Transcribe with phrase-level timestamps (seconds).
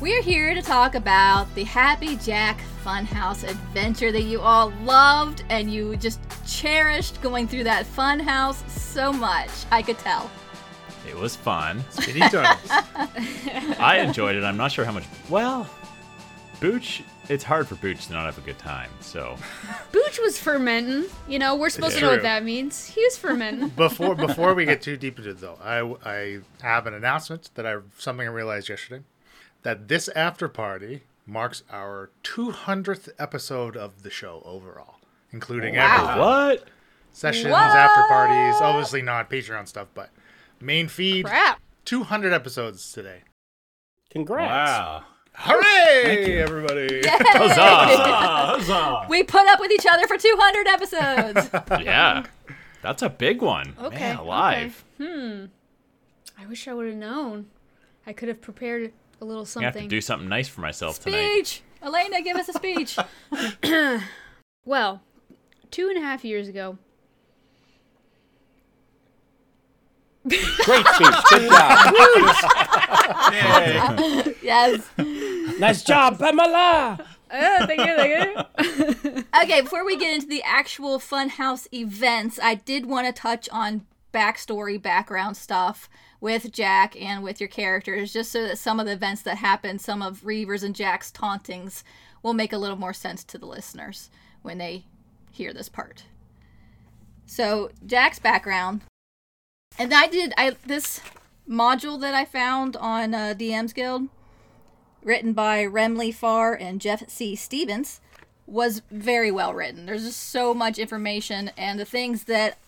[0.00, 5.70] We're here to talk about the Happy Jack Funhouse adventure that you all loved and
[5.70, 9.50] you just cherished going through that funhouse so much.
[9.70, 10.30] I could tell.
[11.06, 11.84] It was fun.
[11.90, 12.70] Speedy turtles.
[13.78, 14.42] I enjoyed it.
[14.42, 15.04] I'm not sure how much.
[15.28, 15.68] Well,
[16.60, 18.88] Booch, it's hard for Booch to not have a good time.
[19.00, 19.36] So,
[19.92, 21.10] Booch was fermenting.
[21.28, 22.16] You know, we're supposed to know True.
[22.16, 22.86] what that means.
[22.86, 23.68] He was fermenting.
[23.76, 27.66] before before we get too deep into it, though, I I have an announcement that
[27.66, 29.04] I something I realized yesterday
[29.62, 34.96] that this after party marks our 200th episode of the show overall,
[35.32, 36.18] including everything.
[36.18, 36.64] what?
[37.12, 40.10] sessions, after parties, obviously not Patreon stuff, but
[40.60, 41.26] main feed.
[41.26, 41.60] Crap.
[41.84, 43.22] 200 episodes today.
[44.10, 44.50] Congrats.
[44.50, 45.04] Wow.
[45.32, 47.02] Hooray, everybody!
[47.06, 47.54] Huzzah!
[47.56, 49.06] Huzzah.
[49.08, 51.50] We put up with each other for 200 episodes.
[51.84, 52.24] yeah.
[52.82, 53.74] That's a big one.
[53.80, 53.98] Okay.
[53.98, 54.84] Man, alive.
[54.98, 55.46] Hmm.
[56.38, 57.46] I wish I would have known.
[58.06, 59.88] I could have prepared a little I have to something.
[59.88, 61.46] do something nice for myself tonight.
[61.46, 61.62] speech.
[61.82, 62.96] Elena, give us a speech.
[64.66, 65.00] Well,
[65.70, 66.76] two and a half years ago,
[70.28, 70.40] Great
[70.86, 71.14] speech.
[71.30, 71.94] Good job.
[74.42, 74.90] yes.
[75.58, 76.98] nice job, Pamela.
[77.30, 79.24] uh, thank you, thank you.
[79.42, 83.86] Okay, before we get into the actual Funhouse events, I did want to touch on
[84.12, 85.88] backstory, background stuff
[86.20, 89.78] with Jack and with your characters, just so that some of the events that happen,
[89.78, 91.82] some of Reavers and Jack's tauntings,
[92.22, 94.10] will make a little more sense to the listeners
[94.42, 94.84] when they
[95.30, 96.04] hear this part.
[97.26, 98.82] So, Jack's background,
[99.78, 101.00] and I did I this
[101.48, 104.08] module that I found on uh, DM's Guild,
[105.02, 107.34] written by Remley Farr and Jeff C.
[107.34, 108.00] Stevens
[108.46, 109.86] was very well written.
[109.86, 112.58] There's just so much information, and the things that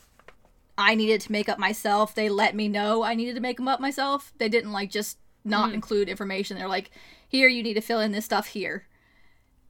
[0.78, 3.68] I needed to make up myself, they let me know I needed to make them
[3.68, 4.32] up myself.
[4.38, 5.74] They didn't like just not hmm.
[5.74, 6.56] include information.
[6.56, 6.90] They're like,
[7.28, 8.86] here you need to fill in this stuff here.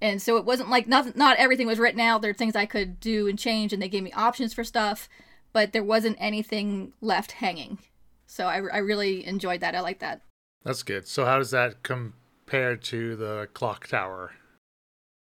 [0.00, 2.22] And so it wasn't like not not everything was written out.
[2.22, 5.08] There are things I could do and change, and they gave me options for stuff,
[5.52, 7.78] but there wasn't anything left hanging.
[8.26, 9.76] So I, I really enjoyed that.
[9.76, 10.22] I like that.
[10.64, 11.06] That's good.
[11.06, 14.32] So how does that compare to the clock tower?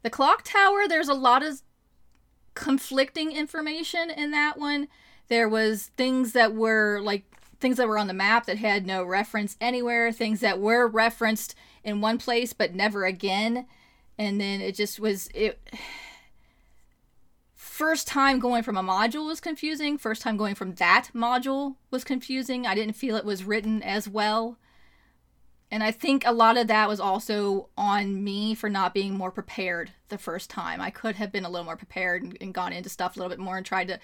[0.03, 1.63] The clock tower, there's a lot of
[2.55, 4.89] conflicting information in that one.
[5.29, 7.25] There was things that were like
[7.61, 11.55] things that were on the map that had no reference anywhere, things that were referenced
[11.83, 13.67] in one place but never again.
[14.19, 15.59] And then it just was it
[17.55, 19.99] first time going from a module was confusing.
[19.99, 22.67] First time going from that module was confusing.
[22.67, 24.59] I didn't feel it was written as well.
[25.71, 29.33] And I think a lot of that was also on me for not being more
[29.33, 30.81] prepared the first time.
[30.81, 33.31] I could have been a little more prepared and, and gone into stuff a little
[33.31, 33.99] bit more and tried to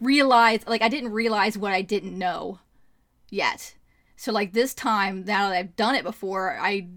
[0.00, 2.60] realize, like, I didn't realize what I didn't know
[3.30, 3.74] yet.
[4.16, 6.88] So, like, this time, now that I've done it before, I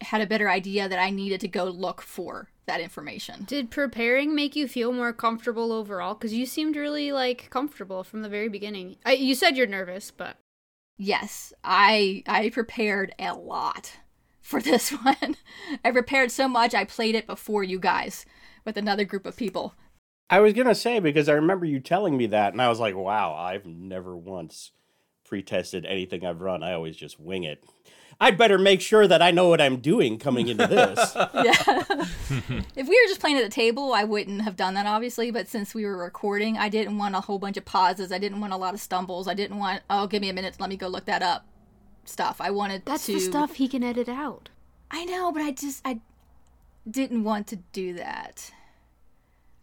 [0.00, 3.44] had a better idea that I needed to go look for that information.
[3.44, 6.14] Did preparing make you feel more comfortable overall?
[6.14, 8.96] Because you seemed really like comfortable from the very beginning.
[9.04, 10.36] I, you said you're nervous, but
[10.98, 13.98] Yes, I I prepared a lot
[14.40, 15.36] for this one.
[15.84, 18.24] I prepared so much I played it before you guys
[18.64, 19.74] with another group of people.
[20.28, 22.96] I was gonna say because I remember you telling me that, and I was like,
[22.96, 24.72] "Wow, I've never once
[25.24, 26.62] pre-tested anything I've run.
[26.62, 27.62] I always just wing it."
[28.18, 31.14] I'd better make sure that I know what I'm doing coming into this.
[31.34, 31.84] Yeah.
[32.76, 35.48] if we were just playing at the table, I wouldn't have done that obviously, but
[35.48, 38.10] since we were recording, I didn't want a whole bunch of pauses.
[38.10, 39.28] I didn't want a lot of stumbles.
[39.28, 41.46] I didn't want, oh, give me a minute, let me go look that up
[42.04, 42.40] stuff.
[42.40, 44.48] I wanted that's to the stuff he can edit out.
[44.90, 46.00] I know, but I just I
[46.88, 48.50] didn't want to do that.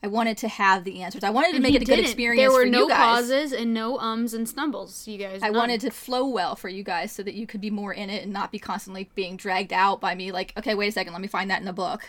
[0.04, 1.24] I wanted to have the answers.
[1.24, 2.06] I wanted to make it a good didn't.
[2.08, 2.98] experience There were for no you guys.
[3.00, 5.08] pauses and no ums and stumbles.
[5.08, 5.42] You guys.
[5.42, 5.56] I none.
[5.56, 8.24] wanted to flow well for you guys so that you could be more in it
[8.24, 11.22] and not be constantly being dragged out by me like, okay, wait a second, let
[11.22, 12.04] me find that in the book.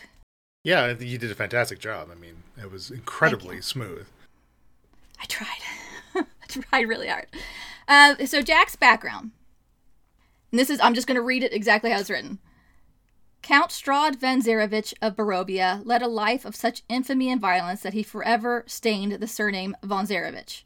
[0.65, 2.09] Yeah, you did a fantastic job.
[2.11, 4.07] I mean, it was incredibly smooth.
[5.21, 5.61] I tried.
[6.15, 7.27] I tried really hard.
[7.87, 9.31] Uh, so Jack's background.
[10.51, 12.39] And this is I'm just going to read it exactly how it's written.
[13.45, 17.93] Count Strahd von Zarovich of Barovia led a life of such infamy and violence that
[17.93, 20.63] he forever stained the surname von Zarovich.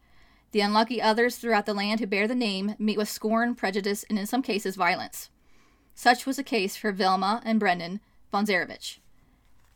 [0.53, 4.17] The unlucky others throughout the land who bear the name meet with scorn, prejudice, and
[4.17, 5.29] in some cases violence.
[5.93, 7.99] Such was the case for Vilma and Brendan
[8.31, 8.99] von Zarovich.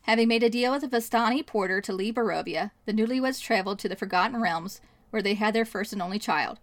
[0.04, 3.88] Having made a deal with a Vistani porter to leave Barovia, the newlyweds traveled to
[3.90, 4.80] the Forgotten Realms,
[5.10, 6.58] where they had their first and only child,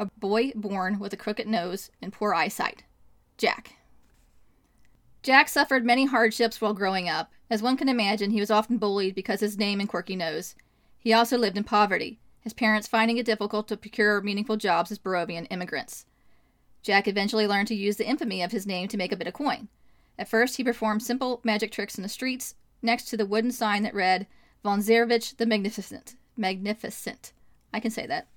[0.00, 2.82] a boy born with a crooked nose and poor eyesight,
[3.38, 3.76] Jack.
[5.24, 7.32] Jack suffered many hardships while growing up.
[7.48, 10.54] As one can imagine, he was often bullied because his name and quirky nose.
[10.98, 14.98] He also lived in poverty, his parents finding it difficult to procure meaningful jobs as
[14.98, 16.04] Barovian immigrants.
[16.82, 19.32] Jack eventually learned to use the infamy of his name to make a bit of
[19.32, 19.68] coin.
[20.18, 23.82] At first, he performed simple magic tricks in the streets next to the wooden sign
[23.84, 24.26] that read
[24.62, 26.16] Von Zarovich the Magnificent.
[26.36, 27.32] Magnificent.
[27.72, 28.28] I can say that.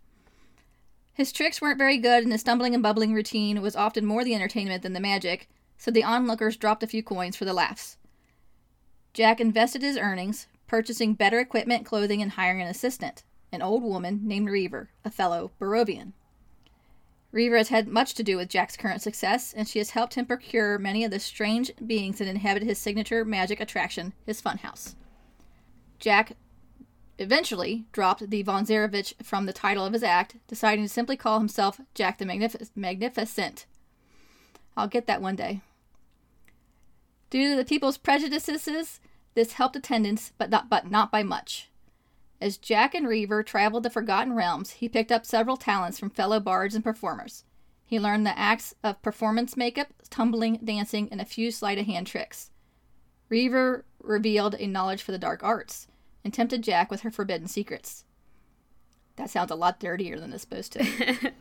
[1.13, 4.35] His tricks weren't very good, and his stumbling and bubbling routine was often more the
[4.35, 7.97] entertainment than the magic, so the onlookers dropped a few coins for the laughs.
[9.13, 14.21] Jack invested his earnings, purchasing better equipment, clothing, and hiring an assistant, an old woman
[14.23, 16.13] named Reaver, a fellow Barovian.
[17.31, 20.25] Reaver has had much to do with Jack's current success, and she has helped him
[20.25, 24.95] procure many of the strange beings that inhabit his signature magic attraction, his funhouse.
[25.99, 26.33] Jack
[27.19, 31.39] eventually dropped the Von Zarovich from the title of his act, deciding to simply call
[31.39, 33.65] himself Jack the Magnific- Magnificent.
[34.77, 35.61] I'll get that one day.
[37.31, 38.99] Due to the people's prejudices,
[39.33, 41.69] this helped attendance, but not, but not by much.
[42.39, 46.39] As Jack and Reaver traveled the Forgotten Realms, he picked up several talents from fellow
[46.39, 47.43] bards and performers.
[47.85, 52.05] He learned the acts of performance makeup, tumbling, dancing, and a few sleight of hand
[52.05, 52.51] tricks.
[53.29, 55.87] Reaver revealed a knowledge for the dark arts
[56.23, 58.05] and tempted Jack with her forbidden secrets.
[59.15, 61.33] That sounds a lot dirtier than it's supposed to.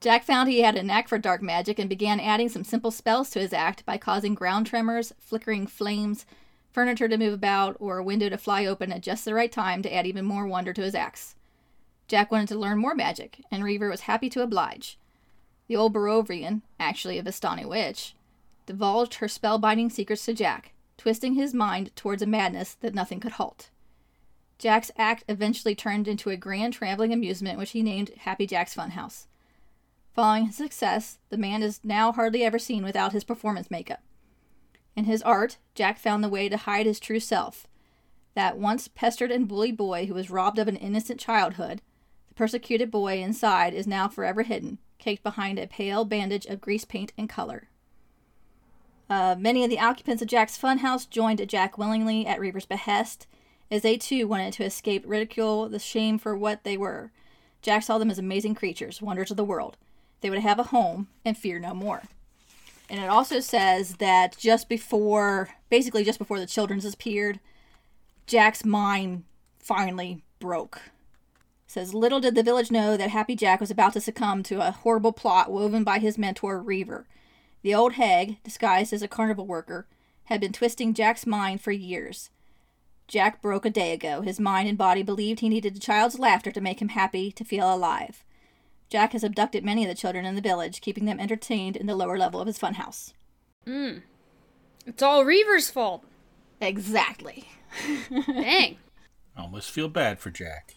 [0.00, 3.30] Jack found he had a knack for dark magic and began adding some simple spells
[3.30, 6.26] to his act by causing ground tremors, flickering flames,
[6.70, 9.82] furniture to move about, or a window to fly open at just the right time
[9.82, 11.34] to add even more wonder to his acts.
[12.08, 14.98] Jack wanted to learn more magic, and Reaver was happy to oblige.
[15.66, 18.14] The old Barovian, actually a Vistani witch,
[18.66, 23.32] divulged her spellbinding secrets to Jack, twisting his mind towards a madness that nothing could
[23.32, 23.70] halt.
[24.58, 29.26] Jack's act eventually turned into a grand traveling amusement which he named Happy Jack's Funhouse.
[30.16, 34.00] Following his success, the man is now hardly ever seen without his performance makeup.
[34.96, 37.66] In his art, Jack found the way to hide his true self.
[38.34, 41.82] That once pestered and bullied boy who was robbed of an innocent childhood,
[42.28, 46.86] the persecuted boy inside is now forever hidden, caked behind a pale bandage of grease
[46.86, 47.68] paint and color.
[49.10, 53.26] Uh, many of the occupants of Jack's funhouse joined Jack willingly at Reaver's behest,
[53.70, 57.12] as they too wanted to escape ridicule, the shame for what they were.
[57.60, 59.76] Jack saw them as amazing creatures, wonders of the world.
[60.20, 62.02] They would have a home and fear no more.
[62.88, 67.40] And it also says that just before, basically just before the children disappeared,
[68.26, 69.24] Jack's mind
[69.58, 70.76] finally broke.
[71.66, 74.66] It says little did the village know that Happy Jack was about to succumb to
[74.66, 77.06] a horrible plot woven by his mentor Reaver.
[77.62, 79.86] The old hag, disguised as a carnival worker,
[80.24, 82.30] had been twisting Jack's mind for years.
[83.08, 84.20] Jack broke a day ago.
[84.20, 87.44] His mind and body believed he needed a child's laughter to make him happy, to
[87.44, 88.24] feel alive.
[88.88, 91.96] Jack has abducted many of the children in the village, keeping them entertained in the
[91.96, 93.12] lower level of his funhouse.
[94.86, 96.04] It's all Reaver's fault.
[96.60, 97.48] Exactly.
[98.10, 98.76] Dang.
[99.36, 100.76] I almost feel bad for Jack.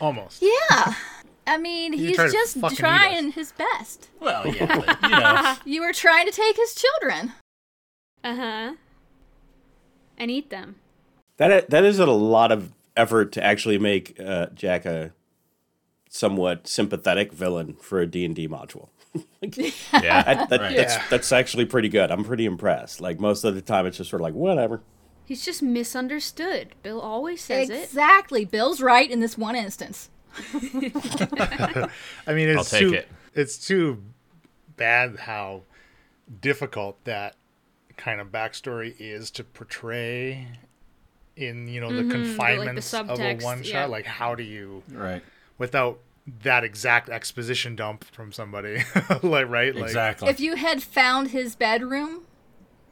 [0.00, 0.42] Almost.
[0.42, 0.94] Yeah.
[1.46, 4.08] I mean, You he's try to just trying his best.
[4.18, 5.56] Well, yeah, but, you know.
[5.64, 7.32] You were trying to take his children.
[8.22, 8.72] Uh huh.
[10.16, 10.76] And eat them.
[11.36, 15.12] That that is a lot of effort to actually make uh, Jack a
[16.14, 18.88] somewhat sympathetic villain for a D and D module.
[19.42, 20.22] Yeah.
[20.22, 20.76] That, that, Right.
[20.76, 21.04] That's Yeah.
[21.10, 22.10] that's actually pretty good.
[22.10, 23.00] I'm pretty impressed.
[23.00, 24.80] Like most of the time, it's just sort of like whatever.
[25.24, 26.74] He's just misunderstood.
[26.82, 27.84] Bill always says it.
[27.84, 28.44] exactly.
[28.44, 30.10] Bill's right in this one instance.
[30.54, 30.58] I
[32.28, 33.08] mean, it's I'll take too, it.
[33.34, 34.02] It's too
[34.76, 35.62] bad how
[36.40, 37.36] difficult that
[37.96, 40.48] kind of backstory is to portray
[41.36, 42.10] in you know the mm-hmm.
[42.10, 43.72] confinements of a one shot.
[43.72, 43.84] yeah.
[43.86, 45.22] Like, how do you Right.
[45.58, 45.98] without
[46.42, 48.82] that exact exposition dump from somebody,
[49.22, 49.74] like right?
[49.74, 50.28] Like, Exactly.
[50.30, 52.22] If you had found his bedroom,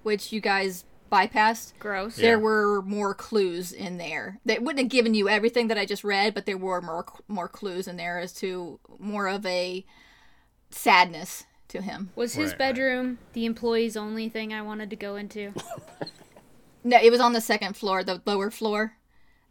[0.02, 2.18] which you guys bypassed, Gross.
[2.18, 2.22] Yeah.
[2.22, 4.38] there were more clues in there.
[4.44, 7.48] They wouldn't have given you everything that I just read, but there were more more
[7.48, 9.84] clues in there as to more of a
[10.70, 12.10] sadness to him.
[12.16, 12.58] Was his Right, right.
[12.58, 15.52] bedroom the employees only thing I wanted to go into?
[16.84, 18.96] No, it was on the second floor, the lower floor.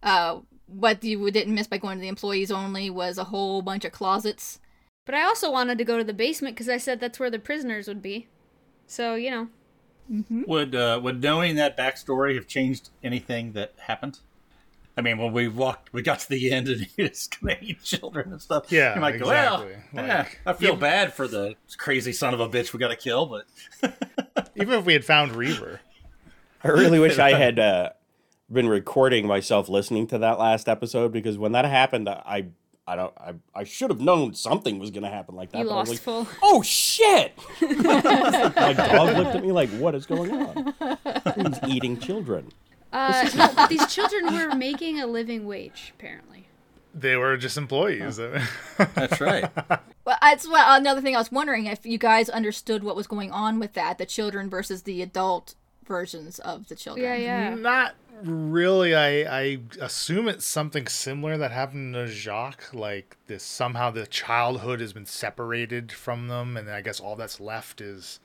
[0.04, 0.40] Uh,
[0.74, 3.92] what you didn't miss by going to the employees only was a whole bunch of
[3.92, 4.60] closets.
[5.06, 7.40] But I also wanted to go to the basement because I said that's where the
[7.40, 8.28] prisoners would be.
[8.88, 9.48] So, you know.
[10.30, 14.20] Would uh, would knowing that backstory have changed anything that happened?
[14.98, 17.66] I mean, when we walked, we got to the end, and he was going to
[17.66, 18.72] eat children and stuff.
[18.72, 20.04] Yeah, you might go, well, exactly.
[20.04, 22.98] yeah, I feel even- bad for the crazy son of a bitch we got to
[22.98, 23.46] kill, but
[24.56, 25.80] Even if we had found Reaver,
[26.64, 27.90] I really wish I had uh,
[28.52, 32.48] been recording myself listening to that last episode because when that happened, I
[32.88, 35.60] I don't I, I should have known something was going to happen like that.
[35.60, 36.28] You but I was lost like, full.
[36.44, 37.38] Oh shit!
[37.62, 40.74] My dog looked at me like, "What is going on?"
[41.36, 42.52] He's eating children.
[42.92, 46.48] Uh, no, these children were making a living wage, apparently.
[46.94, 48.18] They were just employees.
[48.78, 49.50] That's right.
[50.04, 53.32] Well, that's what another thing I was wondering if you guys understood what was going
[53.32, 55.56] on with that, the children versus the adult
[55.86, 57.06] versions of the children.
[57.06, 57.56] Yeah, yeah.
[57.56, 58.96] Not really.
[58.96, 62.74] I I assume it's something similar that happened to Jacques.
[62.74, 67.40] Like this, somehow the childhood has been separated from them, and I guess all that's
[67.40, 68.20] left is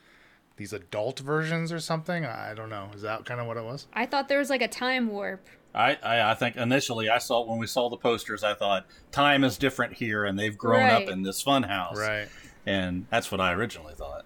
[0.56, 2.24] these adult versions or something.
[2.24, 2.88] I don't know.
[2.94, 3.86] Is that kind of what it was?
[3.92, 5.46] I thought there was like a time warp.
[5.74, 9.44] I, I I think initially I saw when we saw the posters, I thought time
[9.44, 11.02] is different here, and they've grown Right.
[11.02, 12.28] up in this fun house, Right.
[12.66, 14.24] And that's what I originally thought.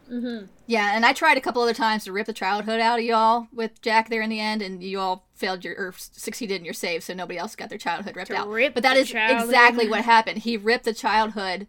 [0.66, 3.47] Yeah, and I tried a couple other times to rip the childhood out of y'all
[3.52, 6.75] with Jack there in the end, and you all failed your or succeeded in your
[6.75, 8.49] save, so nobody else got their childhood ripped To out.
[8.49, 9.44] rip but that is childhood.
[9.49, 10.38] exactly what happened.
[10.38, 11.66] He ripped the childhood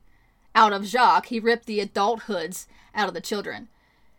[0.55, 1.27] out of Jacques.
[1.27, 3.67] He ripped the adulthoods out of the children.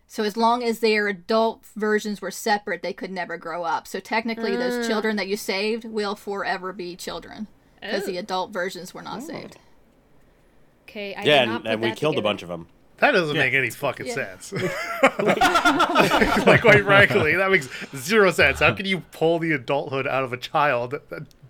[0.06, 3.87] So as long as their adult versions were separate, they could never grow up.
[3.87, 4.59] So technically, Ah.
[4.59, 7.47] those children that you saved will forever be children
[7.80, 8.06] because Oh.
[8.06, 9.56] the adult versions were not saved.
[10.82, 12.68] Okay, I yeah, did not and, put and we that killed a bunch of them.
[12.98, 13.42] That doesn't Yeah.
[13.42, 14.14] make any fucking Yeah.
[14.14, 14.52] sense.
[15.22, 18.60] like, quite frankly, that makes zero sense.
[18.60, 20.94] How can you pull the adulthood out of a child?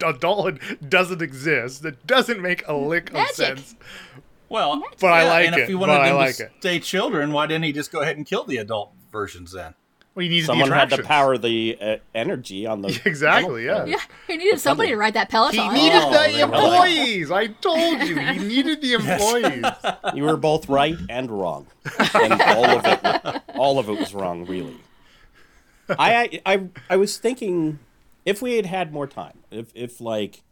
[0.02, 1.82] Adulthood doesn't exist.
[1.82, 3.74] That doesn't make a lick of sense.
[4.48, 6.44] Well, But I yeah, like and it, if he but wanted I them like to
[6.44, 6.52] it.
[6.60, 9.74] stay children, why didn't he just go ahead and kill the adult versions then?
[10.14, 13.86] Well, you need Someone the had to power the uh, energy on the Exactly, yeah.
[13.86, 15.58] Yeah, he needed somebody to ride that Peloton.
[15.58, 17.30] He needed Oh, the they were like- employees.
[17.30, 19.64] I told you, he needed the employees.
[20.14, 21.66] You were both right and wrong,
[22.14, 24.76] and all of it, all of it was wrong, really.
[25.88, 27.78] I, I, I was thinking,
[28.26, 30.42] if we had had more time, if, if like,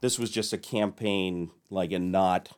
[0.00, 2.50] this was just a campaign, like, and not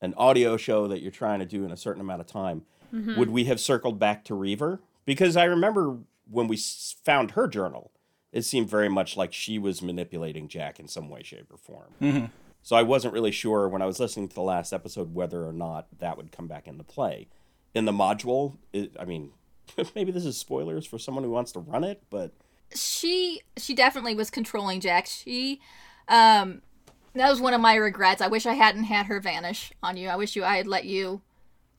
[0.00, 2.62] an audio show that you're trying to do in a certain amount of time,
[2.92, 4.80] would we have circled back to Reaver?
[5.10, 5.98] Because I remember
[6.30, 7.90] when we found her journal,
[8.30, 12.30] it seemed very much like she was manipulating Jack in some way, shape, or form.
[12.62, 15.52] So I wasn't really sure when I was listening to the last episode whether or
[15.52, 17.26] not that would come back into play.
[17.74, 19.32] In the module, it, I mean,
[19.96, 22.30] maybe this is spoilers for someone who wants to run it, but
[22.72, 25.06] she she definitely was controlling Jack.
[25.06, 25.60] She
[26.06, 26.62] um
[27.14, 28.22] that was one of my regrets.
[28.22, 30.08] I wish I hadn't had her vanish on you.
[30.08, 31.20] I wish you I had let you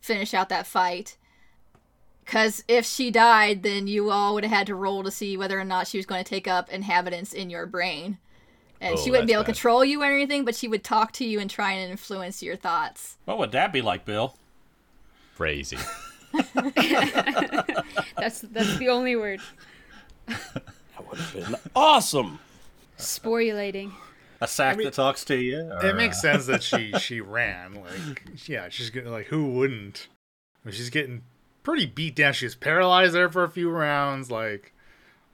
[0.02, 1.16] finish out that fight.
[2.32, 5.60] Cuz if she died, then you all would have had to roll to see whether
[5.60, 8.20] or not she was going to take up inhabitants in your brain.
[8.80, 10.84] And Oh, she wouldn't be able that's to control you or anything, but she would
[10.84, 13.18] talk to you and try and influence your thoughts.
[13.26, 14.36] What would that be like, Bill?
[15.36, 15.78] Crazy.
[18.16, 19.42] That's that's the only word.
[20.28, 20.64] that
[21.10, 22.40] would have been awesome.
[22.98, 23.92] Sporulating.
[24.40, 25.60] A sack that talks to you?
[25.60, 27.76] Or, It makes uh, sense that she she ran.
[27.76, 30.08] Like, yeah, she's getting like who wouldn't?
[30.64, 31.24] I mean, she's getting
[31.64, 32.34] pretty beat down.
[32.34, 34.32] She was paralyzed there for a few rounds.
[34.32, 34.74] Like,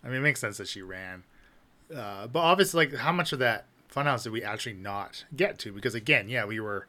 [0.03, 1.23] I mean, it makes sense that she ran.
[1.95, 5.71] Uh, but obviously, like, how much of that funhouse did we actually not get to?
[5.71, 6.87] Because again, yeah, we were.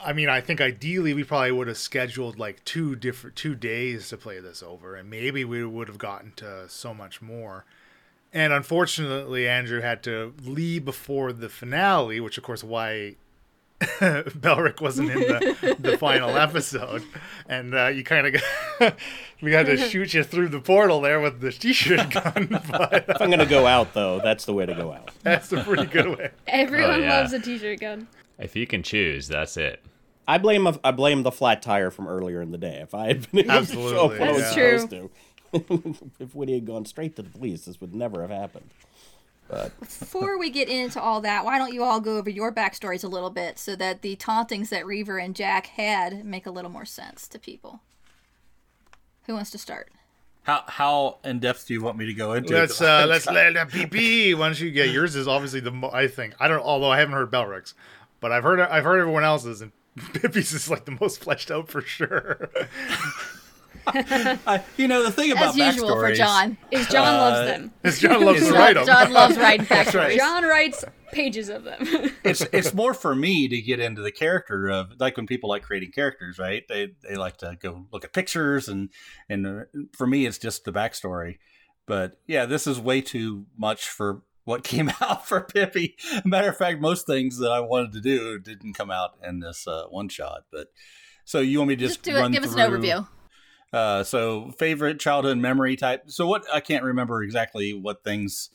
[0.00, 4.08] I mean, I think ideally we probably would have scheduled like two different two days
[4.10, 7.64] to play this over, and maybe we would have gotten to so much more.
[8.32, 13.16] And unfortunately, Andrew had to leave before the finale, which of course why
[14.34, 17.04] Belric wasn't in the, the final episode.
[17.48, 18.42] And uh, you kind of
[19.42, 23.20] we had to shoot you through the portal there with the t-shirt gun, but If
[23.20, 25.10] I'm going to go out, though, that's the way to go out.
[25.22, 26.30] that's a pretty good way.
[26.46, 27.20] Everyone yeah.
[27.20, 28.08] loves a t-shirt gun.
[28.38, 29.84] If you can choose, that's it.
[30.26, 32.80] I blame a, I blame the flat tire from earlier in the day.
[32.82, 35.10] If I had been able to show up Absolutely, when I was supposed to,
[36.20, 38.70] if Woody had gone straight to the police, this would never have happened.
[39.48, 43.02] But Before we get into all that, why don't you all go over your backstories
[43.02, 46.70] a little bit so that the tauntings that Reaver and Jack had make a little
[46.70, 47.80] more sense to people?
[49.26, 49.90] Who wants to start?
[50.42, 52.54] How how in depth do you want me to go into?
[52.54, 54.34] Let's uh, let's let the PP.
[54.34, 55.14] Why don't you get yours?
[55.16, 56.62] Is obviously the mo- I think I don't.
[56.62, 57.74] Although I haven't heard Belric's,
[58.20, 59.72] but I've heard I've heard everyone else's, and
[60.14, 62.50] Pippi's is like the most fleshed out for sure.
[64.46, 66.56] I- you know the thing about As usual for John.
[66.70, 67.72] Is John Uh, loves them.
[67.82, 68.86] This John loves to John- write 'em.
[68.86, 70.16] John loves writing backstories.
[70.16, 71.78] John writes pages of them.
[72.24, 75.62] it's it's more for me to get into the character of like when people like
[75.62, 76.62] creating characters, right?
[76.68, 78.90] They they like to go look at pictures and
[79.28, 79.60] and uh,
[79.96, 81.38] for me it's just the backstory.
[81.86, 85.96] But yeah, this is way too much for what came out for Pippi.
[86.24, 89.66] Matter of fact, most things that I wanted to do didn't come out in this
[89.66, 90.44] uh, one shot.
[90.52, 90.68] But
[91.24, 92.20] so you want me to just, Just do it.
[92.20, 93.06] run Give us an overview.
[93.72, 96.04] Uh, so favorite childhood memory type.
[96.06, 98.50] So what I can't remember exactly what things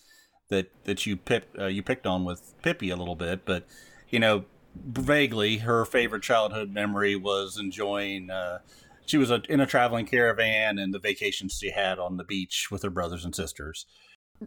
[0.49, 3.65] that that you picked uh, you picked on with Pippi a little bit, but
[4.09, 8.29] you know vaguely her favorite childhood memory was enjoying.
[8.29, 8.59] Uh,
[9.05, 12.69] she was a, in a traveling caravan and the vacations she had on the beach
[12.71, 13.85] with her brothers and sisters.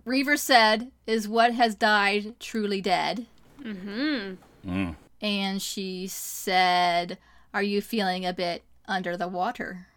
[0.05, 3.27] Reaver said, "Is what has died truly dead?"
[3.63, 4.93] Mm-hmm.
[5.21, 7.19] And she said,
[7.55, 9.89] Are you feeling a bit under the water?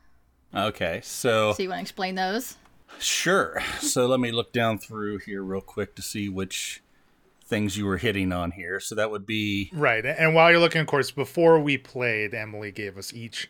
[0.54, 2.58] Okay, so So you want to explain those?
[3.00, 3.62] Sure.
[3.80, 6.82] So let me look down through here real quick to see which
[7.46, 8.80] things you were hitting on here.
[8.80, 10.06] So that would be Right.
[10.06, 13.50] And while you're looking, of course, before we played, Emily gave us each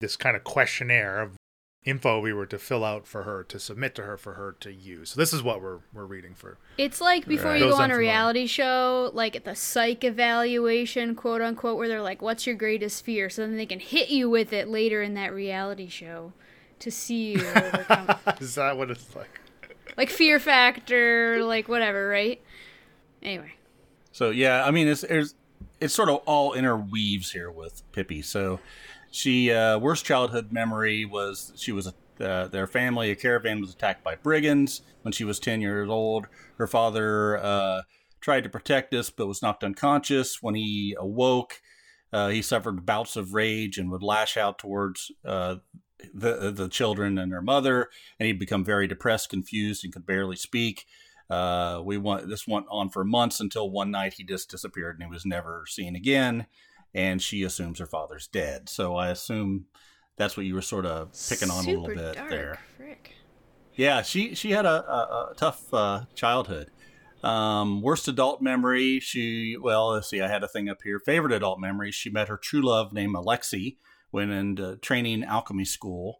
[0.00, 1.36] this kind of questionnaire of
[1.84, 4.72] info we were to fill out for her to submit to her for her to
[4.72, 5.10] use.
[5.10, 6.56] So this is what we're we're reading for.
[6.78, 7.58] It's like before Right.
[7.60, 11.88] you Those go on a reality show, like at the psych evaluation, quote unquote, where
[11.88, 15.02] they're like, "What's your greatest fear?" So then they can hit you with it later
[15.02, 16.32] in that reality show
[16.78, 19.40] to see you overcome, Is that what it's like?
[19.96, 22.40] like fear factor, like whatever, right?
[23.22, 23.52] Anyway,
[24.12, 25.34] So yeah, I mean it's it's,
[25.80, 28.22] it's sort of all interweaves here with Pippi.
[28.22, 28.58] So
[29.12, 34.02] she uh, worst childhood memory was she was uh, their family a caravan was attacked
[34.02, 36.26] by brigands when she was ten years old.
[36.56, 37.82] Her father uh,
[38.20, 40.42] tried to protect us but was knocked unconscious.
[40.42, 41.60] When he awoke,
[42.12, 45.56] uh, he suffered bouts of rage and would lash out towards uh,
[46.14, 50.36] the the children and their mother, and he'd become very depressed, confused, and could barely
[50.36, 50.86] speak.
[51.28, 55.04] Uh, we want this went on for months until one night he just disappeared and
[55.04, 56.46] he was never seen again.
[56.94, 58.68] And she assumes her father's dead.
[58.68, 59.66] So I assume
[60.16, 62.30] that's what you were sort of picking on a little bit dark.
[62.30, 62.58] there.
[62.76, 63.14] Frick.
[63.74, 66.70] Yeah, she she had a, a, a tough uh, childhood.
[67.22, 69.00] Um, worst adult memory.
[69.00, 70.20] She well, let's see.
[70.20, 70.98] I had a thing up here.
[70.98, 71.90] Favorite adult memory.
[71.92, 73.76] She met her true love named Alexi
[74.10, 76.18] when in training alchemy school.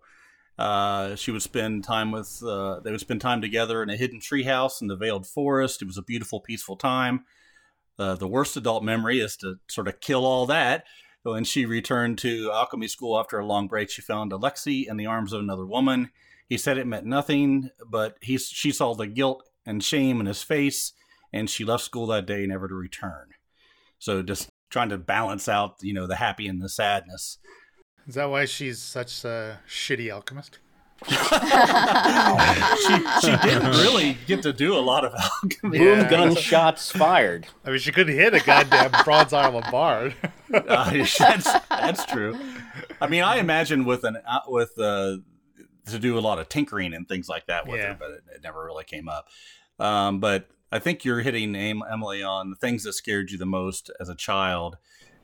[0.58, 2.42] Uh, she would spend time with.
[2.42, 5.82] Uh, they would spend time together in a hidden treehouse in the veiled forest.
[5.82, 7.24] It was a beautiful, peaceful time.
[8.18, 10.84] The worst adult memory is to sort of kill all that.
[11.24, 15.06] When she returned to alchemy school after a long break, she found Alexi in the
[15.06, 16.10] arms of another woman.
[16.48, 20.42] He said it meant nothing, but he she saw the guilt and shame in his
[20.42, 20.92] face,
[21.32, 23.28] and she left school that day never to return.
[23.98, 27.38] So just trying to balance out, you know, the happy and the sadness.
[28.08, 30.58] Is that why she's such a shitty alchemist?
[31.08, 35.78] She she didn't really get to do a lot of alchemy.
[35.78, 36.08] Boom, Yeah.
[36.10, 37.46] gunshots fired.
[37.64, 40.14] I mean, she couldn't hit a goddamn bronze arm of bard.
[40.54, 42.38] Uh, that's that's true.
[43.00, 45.16] I mean, I imagine with an uh, with uh,
[45.86, 47.86] to do a lot of tinkering and things like that with Yeah.
[47.94, 49.28] her, but it, it never really came up.
[49.78, 53.90] Um, but I think you're hitting Emily on the things that scared you the most
[53.98, 54.76] as a child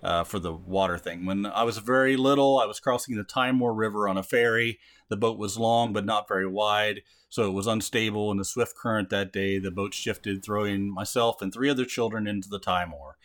[0.03, 1.27] uh, for the water thing.
[1.27, 4.79] When I was very little, I was crossing the Timor River on a ferry.
[5.09, 8.77] The boat was long but not very wide, so it was unstable in the swift
[8.77, 9.59] current that day.
[9.59, 13.17] The boat shifted, throwing myself and three other children into the Timor.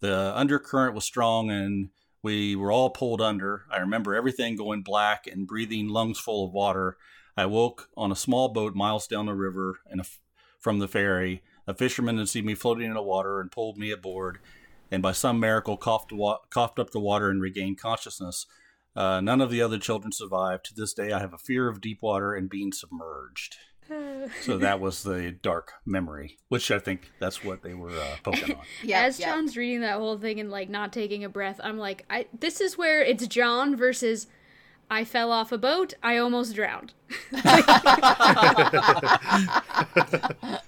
[0.00, 1.90] The undercurrent was strong and
[2.22, 3.64] we were all pulled under.
[3.70, 6.96] I remember everything going black and breathing lungs full of water.
[7.36, 10.02] I woke on a small boat miles down the river and
[10.58, 11.42] from the ferry.
[11.66, 14.38] A fisherman had seen me floating in the water and pulled me aboard,
[14.90, 18.46] and by some miracle coughed, wa- coughed up the water and regained consciousness.
[18.96, 20.64] Uh, none of the other children survived.
[20.66, 23.56] To this day, I have a fear of deep water and being submerged.
[24.42, 28.54] so that was the dark memory, which I think that's what they were uh, poking
[28.56, 28.62] on.
[28.84, 29.02] Yeah.
[29.02, 29.34] As yeah.
[29.34, 32.60] John's reading that whole thing and like not taking a breath, I'm like, I this
[32.60, 34.26] is where it's John versus
[34.90, 36.92] I fell off a boat, I almost drowned.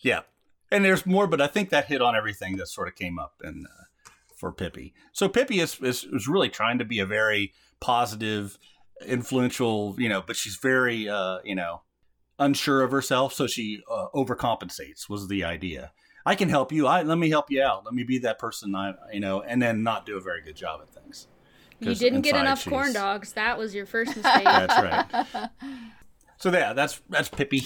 [0.00, 0.20] Yeah,
[0.70, 3.34] and there's more, but I think that hit on everything that sort of came up
[3.42, 3.66] and.
[3.66, 3.84] uh,
[4.38, 4.94] for Pippi.
[5.12, 8.58] So Pippi is, is is really trying to be a very positive,
[9.04, 11.82] influential, you know, but she's very, uh, you know,
[12.38, 15.08] unsure of herself, so she uh, overcompensates.
[15.08, 15.92] Was the idea?
[16.24, 16.86] I can help you.
[16.86, 17.84] I let me help you out.
[17.84, 18.74] Let me be that person.
[18.74, 21.26] I, you know, and then not do a very good job at things.
[21.80, 23.32] You didn't get enough she's- corn dogs.
[23.34, 24.44] That was your first mistake.
[24.44, 25.48] That's right.
[26.38, 27.62] So yeah, that's that's Pippi.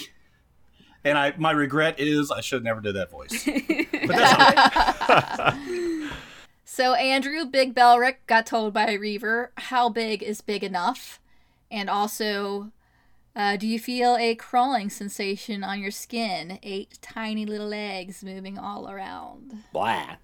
[1.03, 3.45] And I my regret is I should have never did that voice.
[4.05, 5.53] But that's all right.
[6.73, 11.19] So Andrew Big Belric got told by Reaver, "How big is big enough?"
[11.69, 12.71] And also,
[13.35, 16.57] uh, do you feel a crawling sensation on your skin?
[16.63, 19.65] Eight tiny little legs moving all around.
[19.71, 20.15] Blah.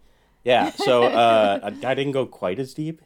[0.43, 3.03] Yeah, so uh, I, I didn't go quite as deep.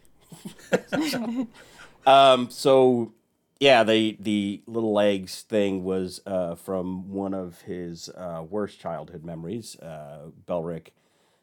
[2.07, 3.11] um, so
[3.59, 9.25] yeah, the the little legs thing was uh, from one of his uh, worst childhood
[9.25, 9.77] memories.
[9.81, 10.93] Uh, Belric,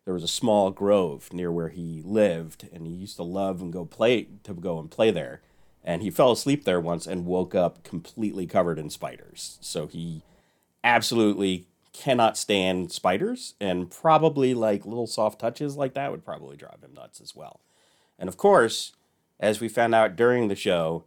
[0.04, 3.72] there was a small grove near where he lived, and he used to love and
[3.72, 5.40] go play to go and play there.
[5.84, 9.58] And he fell asleep there once and woke up completely covered in spiders.
[9.60, 10.22] So he
[10.84, 16.82] absolutely cannot stand spiders, and probably like little soft touches like that would probably drive
[16.82, 17.60] him nuts as well.
[18.18, 18.92] And of course,
[19.38, 21.04] as we found out during the show,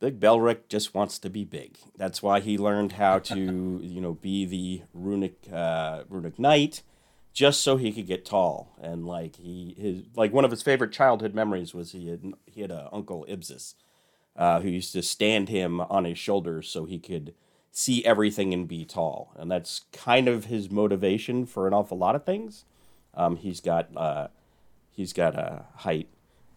[0.00, 1.76] Big Belric just wants to be big.
[1.96, 3.34] That's why he learned how to,
[3.82, 6.82] you know, be the runic uh, runic knight,
[7.38, 8.74] just so he could get tall.
[8.82, 12.62] And like he his like one of his favorite childhood memories was he had he
[12.62, 13.74] had a uncle Ibsis
[14.34, 17.34] uh, who used to stand him on his shoulders so he could
[17.70, 19.32] see everything and be tall.
[19.36, 22.64] And that's kind of his motivation for an awful lot of things.
[23.14, 24.26] Um, he's got uh,
[24.90, 26.08] he's got a height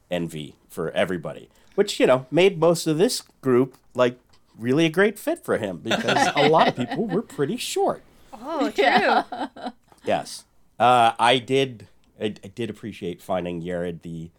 [0.10, 4.18] envy for everybody, which you know made most of this group like
[4.58, 8.02] really a great fit for him because a lot of people were pretty short.
[8.34, 9.72] Oh, true.
[10.04, 10.46] Yes,
[10.82, 11.88] uh, I did.
[12.20, 14.32] I, I did appreciate finding Yared the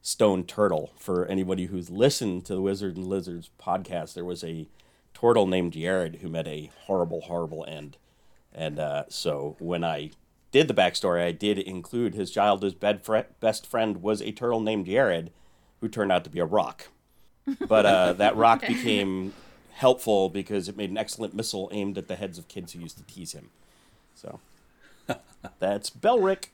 [0.00, 0.92] stone turtle.
[0.96, 4.66] For anybody who's listened to the Wizard and Lizards podcast, there was a
[5.12, 7.98] turtle named Yared who met a horrible, horrible end.
[8.54, 10.12] And uh, so when I
[10.50, 15.28] did the backstory, I did include his childhood best friend was a turtle named Yared,
[15.82, 16.88] who turned out to be a rock.
[17.68, 19.34] But uh, that rock became
[19.72, 22.96] helpful because it made an excellent missile aimed at the heads of kids who used
[22.96, 23.50] to tease him.
[24.14, 24.40] So
[25.58, 26.52] that's Belric.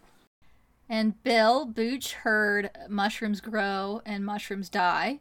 [0.89, 5.21] And Bill Booch heard mushrooms grow and mushrooms die.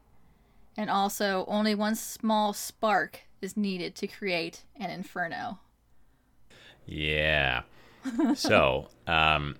[0.77, 5.59] And also, only one small spark is needed to create an inferno.
[6.85, 7.61] Yeah.
[8.35, 9.55] so, um,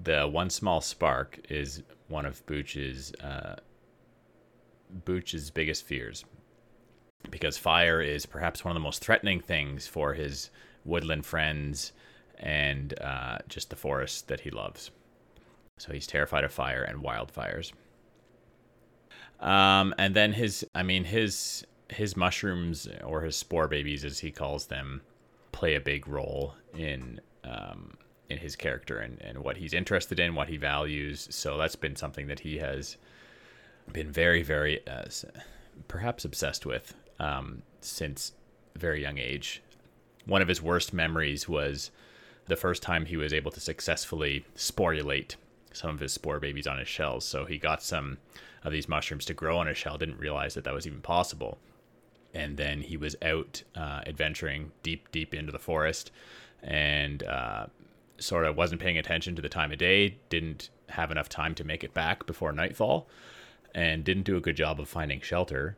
[0.00, 3.56] the one small spark is one of Booch's uh,
[5.04, 6.24] Booch's biggest fears,
[7.30, 10.50] because fire is perhaps one of the most threatening things for his
[10.84, 11.92] woodland friends
[12.38, 14.90] and uh, just the forest that he loves.
[15.78, 17.72] So he's terrified of fire and wildfires.
[19.40, 24.30] Um, and then his, I mean, his his mushrooms or his spore babies, as he
[24.30, 25.02] calls them,
[25.52, 27.96] play a big role in um,
[28.28, 31.28] in his character and, and what he's interested in, what he values.
[31.30, 32.96] So that's been something that he has
[33.92, 35.04] been very, very, uh,
[35.86, 38.32] perhaps obsessed with um, since
[38.74, 39.62] very young age.
[40.24, 41.90] One of his worst memories was
[42.46, 45.34] the first time he was able to successfully sporulate
[45.72, 47.24] some of his spore babies on his shells.
[47.24, 48.18] So he got some
[48.64, 51.58] of these mushrooms to grow on his shell, didn't realize that that was even possible.
[52.34, 56.10] And then he was out uh, adventuring deep, deep into the forest
[56.62, 57.66] and uh,
[58.18, 61.64] sort of wasn't paying attention to the time of day, didn't have enough time to
[61.64, 63.08] make it back before nightfall,
[63.74, 65.76] and didn't do a good job of finding shelter.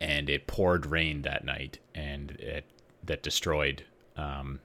[0.00, 2.64] And it poured rain that night, and it
[3.04, 3.84] that destroyed
[4.16, 4.60] um,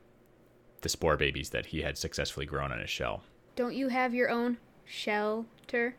[0.86, 3.24] the spore babies that he had successfully grown on his shell.
[3.56, 5.96] Don't you have your own shelter?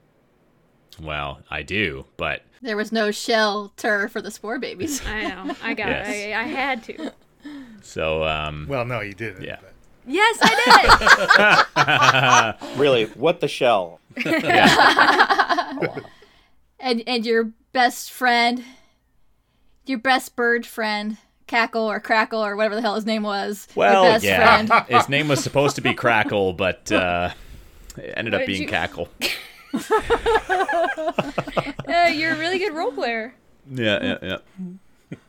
[1.02, 5.04] Well, I do, but There was no shelter for the spore babies.
[5.04, 5.56] I know.
[5.60, 6.08] I got Yes.
[6.08, 6.32] it.
[6.32, 7.12] I, I had to.
[7.82, 9.42] so um, Well, no, you didn't.
[9.42, 9.56] Yeah.
[9.60, 9.72] but-
[10.06, 11.64] yes, I
[12.62, 12.70] did.
[12.78, 13.98] Really, what the shell?
[16.78, 18.62] and and your best friend,
[19.84, 21.16] your best bird friend,
[21.46, 23.68] Cackle or Crackle or whatever the hell his name was.
[23.74, 24.86] well, best yeah, friend.
[24.88, 27.30] his name was supposed to be Crackle, but uh,
[27.96, 29.08] it ended What up being you- Cackle.
[31.88, 33.32] Uh, you're a really good role player.
[33.70, 34.38] Yeah, yeah,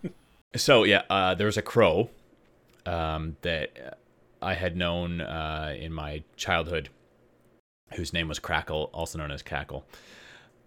[0.04, 0.10] yeah.
[0.56, 2.10] so yeah, uh, there was a crow
[2.86, 3.98] um, that
[4.42, 6.90] I had known uh, in my childhood,
[7.94, 9.86] whose name was Crackle, also known as Cackle,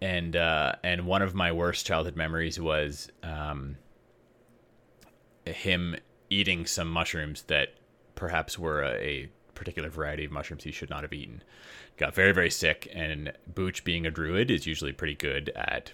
[0.01, 3.75] and uh, and one of my worst childhood memories was um,
[5.45, 5.95] him
[6.29, 7.75] eating some mushrooms that
[8.15, 11.43] perhaps were a, a particular variety of mushrooms he should not have eaten.
[11.97, 15.91] Got very very sick, and Booch, being a druid, is usually pretty good at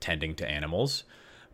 [0.00, 1.04] tending to animals,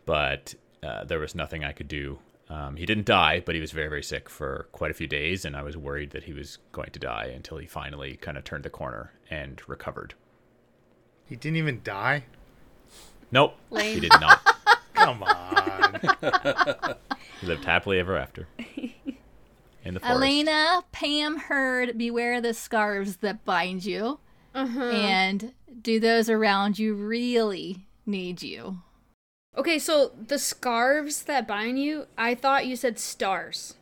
[0.05, 2.18] but uh, there was nothing I could do.
[2.49, 5.44] Um, he didn't die, but he was very, very sick for quite a few days,
[5.44, 8.44] and I was worried that he was going to die until he finally kind of
[8.44, 10.14] turned the corner and recovered.
[11.25, 12.25] He didn't even die.
[13.33, 13.94] Nope, Lame.
[13.94, 14.40] he did not.
[14.94, 16.01] Come on.
[17.40, 20.05] he lived happily ever after in the forest.
[20.05, 24.20] Elena, Pam heard beware the scarves that bind you.
[24.55, 24.85] Uh-huh.
[24.85, 28.79] And do those around you really need you?
[29.57, 33.75] Okay, so the scarves that bind you, I thought you said stars.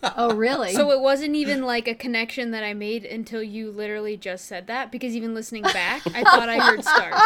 [0.16, 0.72] Oh, really?
[0.74, 4.68] So it wasn't even like a connection that I made until you literally just said
[4.68, 7.20] that because even listening back, I thought I heard stars.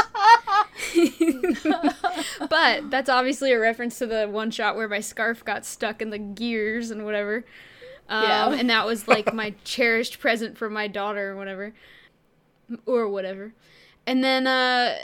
[2.49, 6.09] but that's obviously a reference to the one shot where my scarf got stuck in
[6.11, 7.45] the gears and whatever.
[8.09, 8.53] Um, Yeah.
[8.55, 11.75] And that was like my cherished present for my daughter or whatever.
[12.87, 13.53] Or whatever.
[14.07, 14.97] And then uh,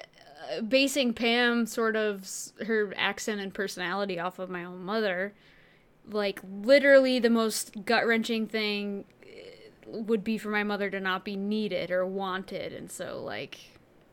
[0.67, 2.27] basing Pam sort of
[2.67, 5.35] her accent and personality off of my own mother
[6.11, 11.25] like literally the most gut wrenching thing eh, would be for my mother to not
[11.25, 13.59] be needed or wanted, and so like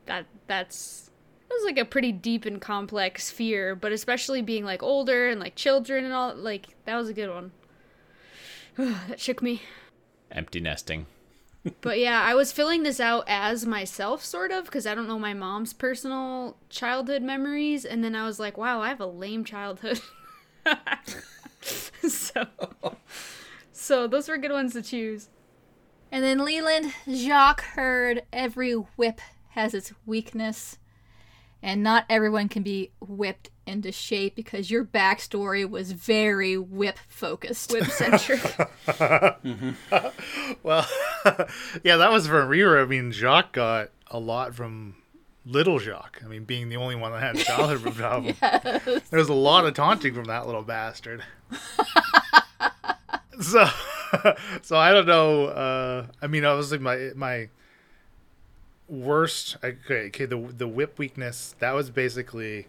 [0.05, 1.11] that that's
[1.47, 5.39] that was like a pretty deep and complex fear, but especially being like older and
[5.39, 7.51] like children and all like that was a good one.
[8.77, 9.61] that shook me.
[10.31, 11.05] Empty nesting.
[11.81, 15.17] But yeah, I was filling this out as myself, sort of, because I don't know
[15.17, 17.85] my mom's personal childhood memories.
[17.85, 19.99] And then I was like, wow, I have a lame childhood.
[22.07, 22.45] so,
[23.71, 25.29] so those were good ones to choose.
[26.11, 30.77] And then Leland, Jacques heard every whip has its weakness,
[31.61, 37.71] and not everyone can be whipped into shape because your backstory was very whip focused.
[37.71, 38.41] Whip centric.
[40.63, 40.87] Well,
[41.83, 42.83] yeah, that was from Rira.
[42.83, 44.95] I mean, Jacques got a lot from
[45.45, 46.21] little Jacques.
[46.23, 48.35] I mean, being the only one that had a childhood problem.
[48.41, 51.23] There was a lot of taunting from that little bastard.
[53.41, 53.67] so,
[54.61, 55.45] so I don't know.
[55.47, 57.49] Uh, I mean, obviously, my my
[58.87, 59.57] worst.
[59.63, 61.55] Okay, okay, the the whip weakness.
[61.59, 62.67] That was basically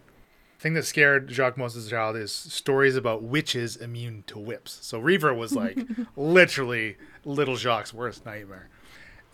[0.59, 4.79] thing that scared Jacques most as a child is stories about witches immune to whips.
[4.81, 5.77] So Reaver was like
[6.15, 8.69] literally little Jacques' worst nightmare.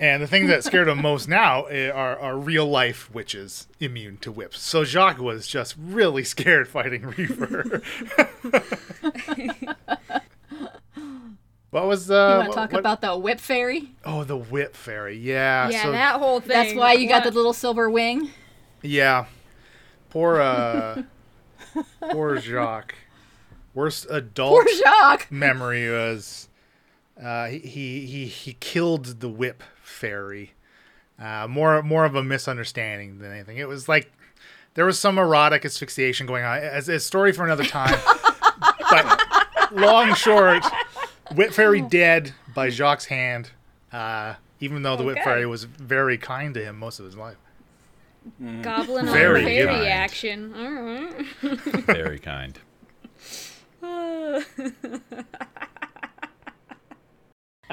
[0.04, 4.18] And the thing that scared him most now eh, are, are real life witches immune
[4.18, 4.60] to whips.
[4.60, 7.82] So Jacques was just really scared fighting Reaver.
[11.70, 12.14] what was the?
[12.16, 13.92] You want to talk what- about the whip fairy?
[14.04, 15.18] Oh, the whip fairy.
[15.18, 15.70] Yeah.
[15.70, 16.50] yeah, so, that whole thing.
[16.50, 18.30] That's why you got the little silver wing.
[18.82, 19.28] Yeah.
[20.10, 21.04] Poor uh
[22.12, 22.96] poor Jacques.
[23.74, 25.32] Worst adult Poor Jacques.
[25.32, 26.50] memory was
[27.24, 29.64] uh he he he, he killed the whip
[29.94, 30.52] fairy.
[31.20, 33.58] Uh more more of a misunderstanding than anything.
[33.58, 34.12] It was like
[34.74, 36.58] there was some erotic asphyxiation going on.
[36.58, 37.98] As a story for another time.
[38.90, 40.64] but long short,
[41.36, 43.52] Whip Fairy dead by Jacques' hand.
[43.92, 45.24] Uh even though the Whip Okay.
[45.24, 47.38] Fairy was very kind to him most of his life.
[48.62, 49.88] Goblin on Very fairy kind.
[49.88, 50.54] action.
[50.56, 51.26] All right.
[51.86, 52.58] Very kind.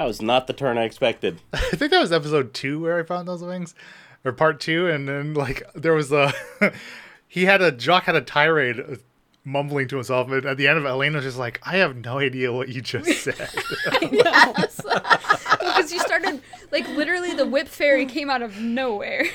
[0.01, 1.43] That was not the turn I expected.
[1.53, 3.75] I think that was episode two where I found those wings,
[4.25, 6.33] or part two, and then like there was a
[7.29, 8.97] he had a Jacques had a tirade, uh,
[9.45, 11.97] mumbling to himself, and at the end of it, Elena was just like, "I have
[11.97, 13.51] no idea what you just said."
[14.11, 14.81] yes.
[14.81, 16.41] Because you started,
[16.73, 19.27] like, literally the whip fairy came out of nowhere.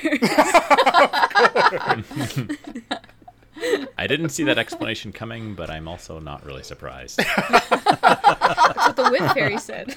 [3.96, 7.18] I didn't see that explanation coming, but I'm also not really surprised.
[7.18, 9.96] That's what the whip fairy said.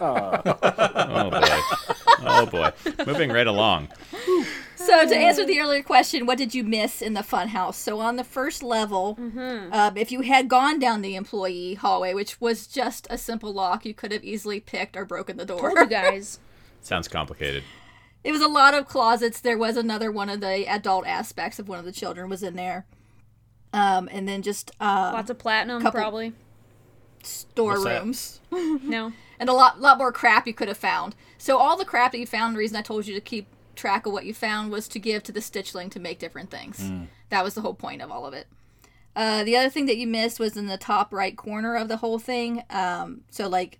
[0.00, 1.58] Oh boy.
[2.28, 2.70] Oh boy.
[3.06, 3.88] Moving right along.
[4.76, 7.76] So to answer the earlier question, what did you miss in the fun house?
[7.76, 9.16] So on the first level,
[9.72, 13.84] um, if you had gone down the employee hallway, which was just a simple lock,
[13.84, 15.72] you could have easily picked or broken the Told door.
[15.76, 16.38] you guys.
[16.82, 17.64] Sounds complicated.
[18.22, 19.40] It was a lot of closets.
[19.40, 22.54] There was another one of the adult aspects of one of the children was in
[22.56, 22.86] there.
[23.72, 26.32] Um, and then just uh, Lots of platinum, Couple- probably.
[27.22, 28.40] storerooms.
[28.50, 29.12] No.
[29.38, 31.14] And a lot lot more crap you could have found.
[31.38, 34.06] So all the crap that you found, the reason I told you to keep track
[34.06, 36.90] of what you found was to give to the Stitchling to make different things.
[37.28, 38.46] That was the whole point of all of it.
[39.14, 41.98] Uh, the other thing that you missed was in the top right corner of the
[41.98, 42.62] whole thing.
[42.70, 43.78] Um, so like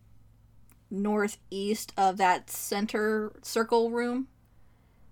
[0.90, 4.28] northeast of that center circle room,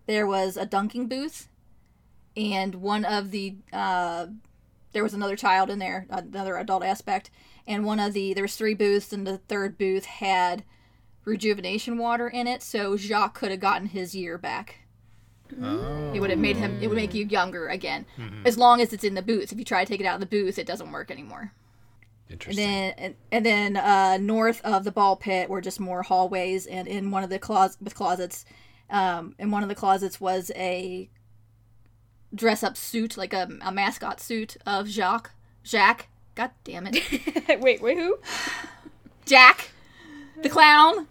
[0.07, 1.48] there was a dunking booth,
[2.37, 4.26] and one of the uh,
[4.92, 7.30] there was another child in there, another adult aspect,
[7.66, 10.64] and one of the there was three booths, and the third booth had
[11.24, 14.81] rejuvenation water in it, so Jacques could have gotten his year back.
[15.50, 16.83] It would have made him.
[16.83, 18.07] It would make you younger again,
[18.44, 19.53] as long as it's in the booth.
[19.53, 21.53] If you try to take it out of the booth, it doesn't work anymore.
[22.31, 22.64] Interesting.
[22.64, 26.66] And then and, and then uh, north of the ball pit were just more hallways,
[26.66, 28.44] and in one of the closets with closets,
[28.90, 31.09] um, in one of the closets was a
[32.35, 35.31] dress up suit, like a, a mascot suit of Jacques.
[35.64, 36.09] Jacques.
[36.35, 37.61] God damn it.
[37.61, 38.18] wait, wait, who?
[39.25, 39.70] Jack,
[40.42, 41.07] the clown.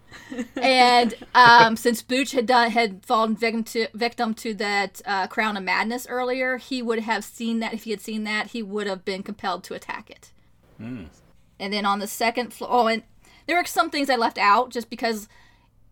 [0.56, 5.56] and um, since Booch had done had fallen victim to victim to that uh, crown
[5.56, 7.74] of madness earlier, he would have seen that.
[7.74, 10.32] If he had seen that, he would have been compelled to attack it.
[11.58, 13.02] And then on the second floor, oh, and
[13.46, 15.28] there were some things I left out just because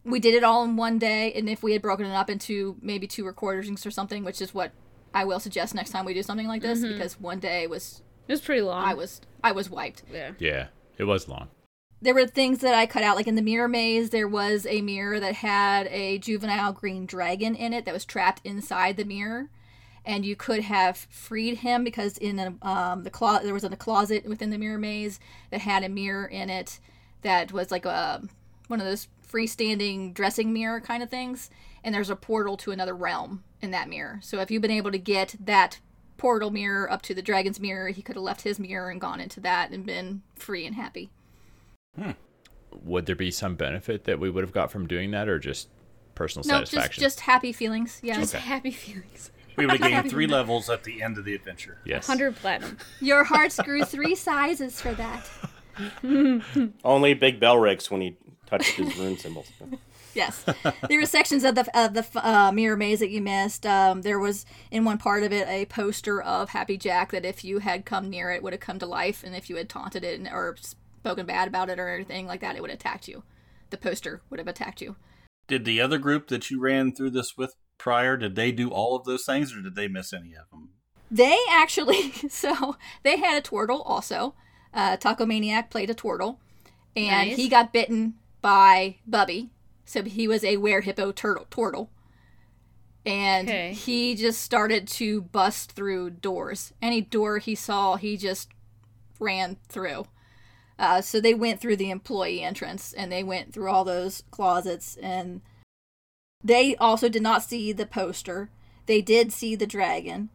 [0.04, 2.76] we did it all in one day, and if we had broken it up into
[2.82, 4.72] maybe two recordings or something, which is what
[5.14, 8.36] I will suggest next time we do something like this, because one day was It
[8.36, 8.82] was pretty long.
[8.82, 10.30] I was I was wiped Yeah.
[10.38, 11.48] yeah, it was long.
[12.00, 14.80] there were things that I cut out, like in the mirror maze, there was a
[14.80, 19.50] mirror that had a juvenile green dragon in it that was trapped inside the mirror,
[20.06, 23.76] and you could have freed him because in a, um, the closet there was a
[23.76, 26.80] closet within the mirror maze that had a mirror in it
[27.20, 28.22] that was like a
[28.68, 31.50] one of those freestanding dressing mirror kind of things,
[31.84, 34.20] and there's a portal to another realm in that mirror.
[34.22, 35.80] So if you've been able to get that
[36.22, 39.18] portal mirror up to the dragon's mirror, he could have left his mirror and gone
[39.20, 41.10] into that and been free and happy.
[41.98, 42.12] Hmm.
[42.84, 45.68] would there be some benefit that we would have got from doing that, or just
[46.14, 47.02] personal No, just satisfaction?
[47.02, 47.98] just happy feelings.
[48.04, 48.14] Yeah.
[48.14, 49.32] Just happy feelings.
[49.56, 51.78] We would have gained three levels at the end of the adventure.
[51.84, 52.06] yes.
[52.08, 52.78] 100 platinum.
[53.00, 55.28] Your hearts grew three sizes for that.
[56.84, 59.50] Only Big Belric's when he touched his rune symbols.
[60.14, 63.64] Yes, there were sections of the of the uh, mirror maze that you missed.
[63.66, 67.44] Um, there was in one part of it a poster of Happy Jack that if
[67.44, 70.04] you had come near it would have come to life, and if you had taunted
[70.04, 73.08] it and, or spoken bad about it or anything like that, it would have attacked
[73.08, 73.22] you.
[73.70, 74.96] The poster would have attacked you.
[75.48, 78.94] Did the other group that you ran through this with prior, did they do all
[78.94, 80.70] of those things or did they miss any of them?
[81.10, 84.34] They actually, so they had a Twirtle also.
[84.72, 86.38] Uh, Taco Maniac played a Twirtle,
[86.96, 87.36] and Nice.
[87.36, 89.50] he got bitten by Bubby.
[89.92, 91.88] So he was a were hippo turtle Twirtle.
[93.04, 93.72] And Okay.
[93.74, 96.72] he just started to bust through doors.
[96.80, 98.48] Any door he saw, he just
[99.20, 100.06] ran through.
[100.78, 104.96] Uh, so they went through the employee entrance and they went through all those closets
[104.96, 105.42] and
[106.42, 108.50] they also did not see the poster.
[108.86, 110.30] They did see the dragon.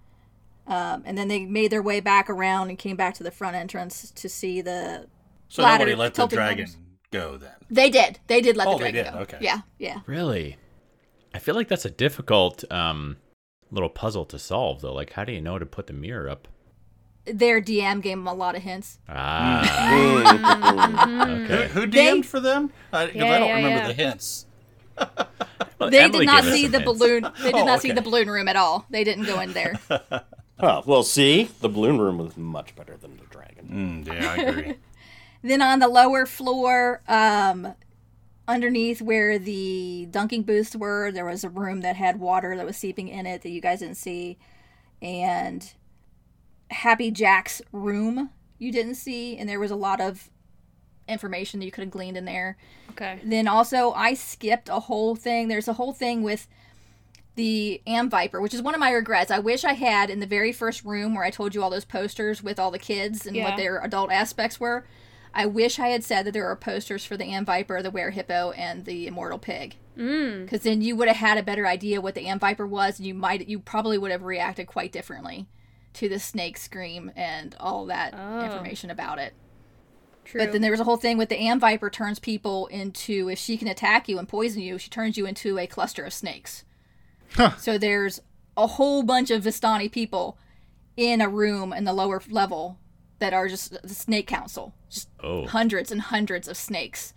[0.67, 3.55] Um, and then they made their way back around and came back to the front
[3.55, 5.07] entrance to see the.
[5.47, 6.77] So Ladder, nobody let the dragon ladders.
[7.11, 7.51] Go then.
[7.69, 8.19] They did.
[8.27, 9.19] They did let Oh, the they dragon did, go.
[9.23, 9.37] okay.
[9.41, 9.99] Yeah, yeah.
[10.05, 10.57] Really?
[11.33, 13.17] I feel like that's a difficult um,
[13.71, 14.93] little puzzle to solve, though.
[14.93, 16.47] Like, how do you know to put the mirror up?
[17.25, 18.99] Their DM gave them a lot of hints.
[19.09, 21.67] Ah, Who, okay.
[21.69, 22.71] who DM'd They- for them?
[22.91, 23.87] Because Yeah, I don't yeah, remember yeah.
[23.87, 24.45] the hints.
[25.79, 26.85] Well, They Emily did not see the hints.
[26.99, 27.23] balloon.
[27.43, 28.85] They did Oh, not see the balloon room at all.
[28.89, 29.73] They didn't go in there.
[30.59, 34.03] Oh, well, see, the balloon room was much better than the dragon.
[34.03, 34.73] Mm, yeah, I agree.
[35.49, 37.73] Then on the lower floor, um,
[38.47, 42.77] underneath where the dunking booths were, there was a room that had water that was
[42.77, 44.38] seeping in it that you guys didn't see,
[45.01, 45.73] and
[46.71, 50.29] Happy Jack's room you didn't see, and there was a lot of
[51.07, 52.57] information that you could have gleaned in there.
[52.91, 53.19] Okay.
[53.23, 55.47] Then also, I skipped a whole thing.
[55.47, 56.47] There's a whole thing with
[57.36, 59.29] the Am Viper, which is one of my regrets.
[59.29, 61.86] I wish I had in the very first room where I told you all those
[61.86, 63.43] posters with all the kids and Yeah.
[63.43, 64.86] what their adult aspects were.
[65.33, 68.09] I wish I had said that there are posters for the Am Viper, the Were
[68.11, 69.75] Hippo, and the Immortal Pig.
[69.97, 70.43] Mm.
[70.43, 73.07] Because then you would have had a better idea what the Am Viper was, and
[73.07, 75.47] you might, you probably would have reacted quite differently
[75.93, 78.43] to the snake scream and all that Oh.
[78.45, 79.33] information about it.
[80.25, 80.41] True.
[80.41, 83.39] But then there was a whole thing with the Am Viper turns people into if
[83.39, 86.65] she can attack you and poison you, she turns you into a cluster of snakes.
[87.57, 88.19] So there's
[88.55, 90.37] a whole bunch of Vistani people
[90.95, 92.77] in a room in the lower level
[93.19, 94.73] that are just the snake council.
[94.89, 95.45] Just Oh.
[95.47, 97.13] hundreds and hundreds of snakes.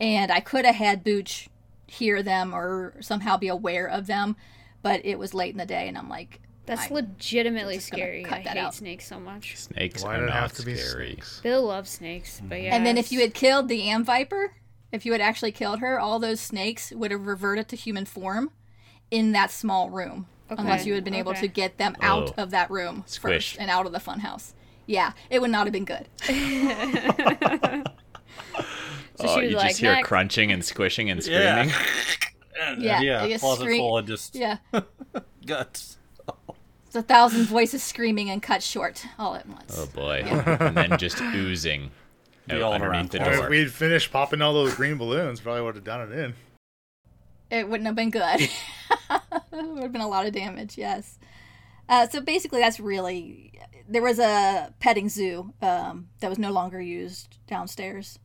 [0.00, 1.48] And I could have had Booch
[1.86, 4.36] hear them or somehow be aware of them,
[4.82, 8.22] but it was late in the day and I'm like That's I'm legitimately just scary.
[8.22, 8.74] cut I that hate out.
[8.74, 9.56] snakes so much.
[9.56, 11.12] Snakes Why are not have to be scary.
[11.14, 11.40] snakes?
[11.42, 12.74] Bill loves snakes, but yeah.
[12.76, 14.54] And then if you had killed the Am Viper,
[14.92, 18.50] if you had actually killed her, all those snakes would have reverted to human form
[19.10, 20.26] in that small room.
[20.48, 22.42] Unless you had been able to get them out Oh.
[22.42, 23.18] of that room Squished.
[23.20, 24.52] first and out of the funhouse.
[24.90, 26.08] Yeah, it would not have been good.
[29.16, 31.64] So oh, you like, just hear "Next." crunching and squishing and Yeah.
[31.66, 31.74] screaming.
[32.62, 34.56] And, Yeah, yeah, like a closet scree- full of just Yeah,
[35.46, 35.98] guts.
[36.86, 39.76] it's a thousand voices screaming and cut short all at once.
[39.78, 40.22] Oh boy.
[40.24, 41.90] and then just oozing
[42.46, 43.30] The out all-around underneath the closet.
[43.30, 43.50] Or if door.
[43.50, 46.34] we'd finished popping all those green balloons, probably would have done it in.
[47.50, 48.40] It wouldn't have been good.
[48.40, 48.50] it
[49.52, 51.18] would have been a lot of damage, yes.
[51.90, 53.52] Uh, so basically, that's really.
[53.90, 58.18] There was a petting zoo um, that was no longer used downstairs.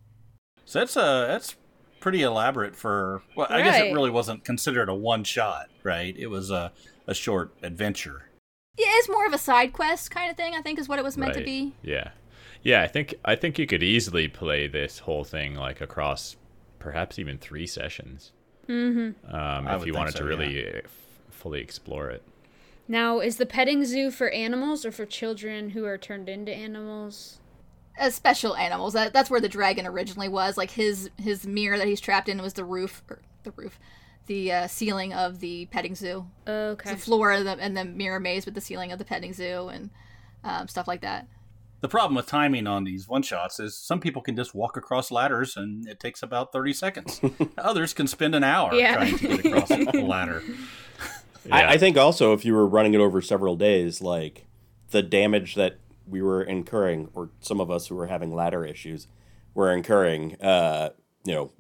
[0.66, 1.56] So that's uh that's
[2.00, 6.16] pretty elaborate for well, I guess it really wasn't considered a one shot, right?
[6.18, 6.72] It was a
[7.08, 8.30] a short adventure.
[8.78, 10.54] Yeah, it's more of a side quest kind of thing.
[10.56, 11.74] I think is what it was meant to be.
[11.82, 12.10] Yeah.
[12.62, 16.36] Yeah, I think I think you could easily play this whole thing like across
[16.80, 18.32] perhaps even three sessions.
[18.68, 19.34] Mm-hmm.
[19.34, 20.92] Um, if you wanted so, to really uh, f-
[21.30, 22.24] fully explore it.
[22.88, 27.40] Now, is the petting zoo for animals or for children who are turned into animals?
[27.98, 28.94] As special animals.
[28.94, 30.58] That, that's where the dragon originally was.
[30.58, 33.80] Like his his mirror that he's trapped in was the roof, or the roof,
[34.28, 36.28] the uh, ceiling of the petting zoo.
[36.48, 36.92] Okay.
[36.92, 39.70] The floor of the, and the mirror maze with the ceiling of the petting zoo
[39.70, 39.90] and
[40.44, 41.28] um, stuff like that.
[41.82, 45.12] The problem with timing on these one shots is some people can just walk across
[45.12, 47.22] ladders and it takes about 30 seconds.
[47.58, 48.96] Others can spend an hour Yeah.
[48.96, 50.42] trying to get across a ladder.
[51.46, 51.56] Yeah.
[51.56, 54.46] I, I think also if you were running it over several days, like
[54.92, 55.78] the damage that
[56.08, 59.08] we were incurring, or some of us who were having ladder issues
[59.54, 60.90] were incurring, uh,
[61.24, 61.52] you know,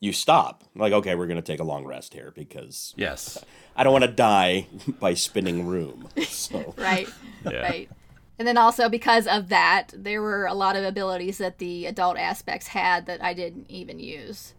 [0.00, 0.64] you stop.
[0.74, 3.42] Like, okay, we're going to take a long rest here because Yes.
[3.74, 4.66] I don't want to die
[5.00, 6.08] by spinning room.
[6.22, 7.08] So, Right.
[7.44, 7.60] Yeah.
[7.60, 7.90] Right.
[8.38, 12.18] And then also because of that, there were a lot of abilities that the adult
[12.18, 14.52] aspects had that I didn't even use.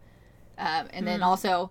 [0.56, 1.70] Um, and then also,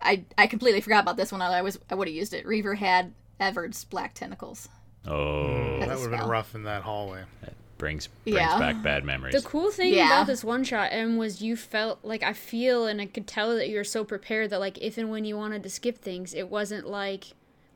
[0.00, 1.42] I I completely forgot about this one.
[1.42, 2.46] I was I would have used it.
[2.46, 4.68] Reaver had Evard's black tentacles.
[5.06, 7.22] Oh, That That's would have been rough in that hallway.
[7.42, 8.58] That brings brings Yeah.
[8.58, 9.34] back bad memories.
[9.40, 10.06] The cool thing Yeah.
[10.06, 13.54] about this one shot M was you felt like I feel and I could tell
[13.56, 16.34] that you were so prepared that like if and when you wanted to skip things,
[16.34, 17.24] it wasn't like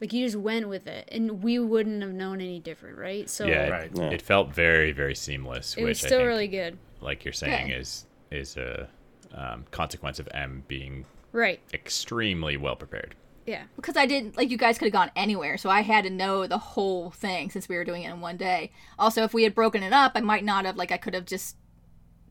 [0.01, 3.31] like you just went with it and we wouldn't have known any different, right?
[3.31, 3.85] So yeah, Right.
[3.85, 4.11] it, Yeah.
[4.11, 6.79] it felt very very seamless, it was which I still think, really good.
[7.01, 7.77] like you're saying, Good.
[7.81, 8.89] is is a
[9.33, 11.61] um, consequence of M being Right.
[11.73, 13.15] extremely well prepared.
[13.47, 13.65] Yeah.
[13.75, 16.47] because I didn't like you guys could have gone anywhere, so I had to know
[16.47, 18.71] the whole thing since we were doing it in one day.
[18.99, 21.27] Also, if we had broken it up, I might not have like I could have
[21.27, 21.57] just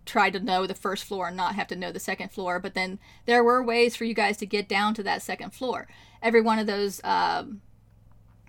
[0.05, 2.59] tried to know the first floor and not have to know the second floor.
[2.59, 5.87] But then there were ways for you guys to get down to that second floor.
[6.21, 7.61] Every one of those um,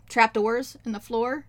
[0.09, 1.47] trapdoors in the floor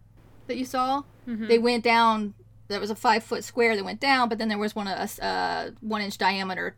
[0.48, 1.04] that you saw,
[1.48, 2.34] they went down.
[2.70, 5.08] There was a five foot square that went down, but then there was one a,
[5.22, 6.76] a uh, one inch diameter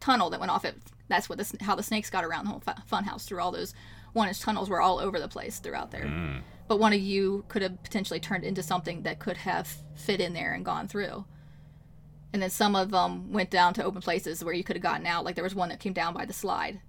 [0.00, 0.76] tunnel that went off it.
[1.08, 3.52] That's what the, how the snakes got around the whole fu- fun house through all
[3.52, 3.74] those
[4.12, 6.10] one inch tunnels were all over the place throughout there.
[6.68, 10.32] But one of you could have potentially turned into something that could have fit in
[10.34, 11.24] there and gone through.
[12.32, 15.06] And then some of them went down to open places where you could have gotten
[15.06, 15.24] out.
[15.24, 16.80] Like there was one that came down by the slide.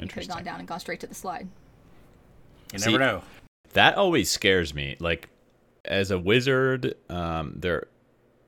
[0.00, 1.48] You could have gone down and gone straight to the slide.
[2.72, 3.22] You See- never know.
[3.72, 4.96] That always scares me.
[5.00, 5.28] Like
[5.84, 7.86] as a wizard, um, there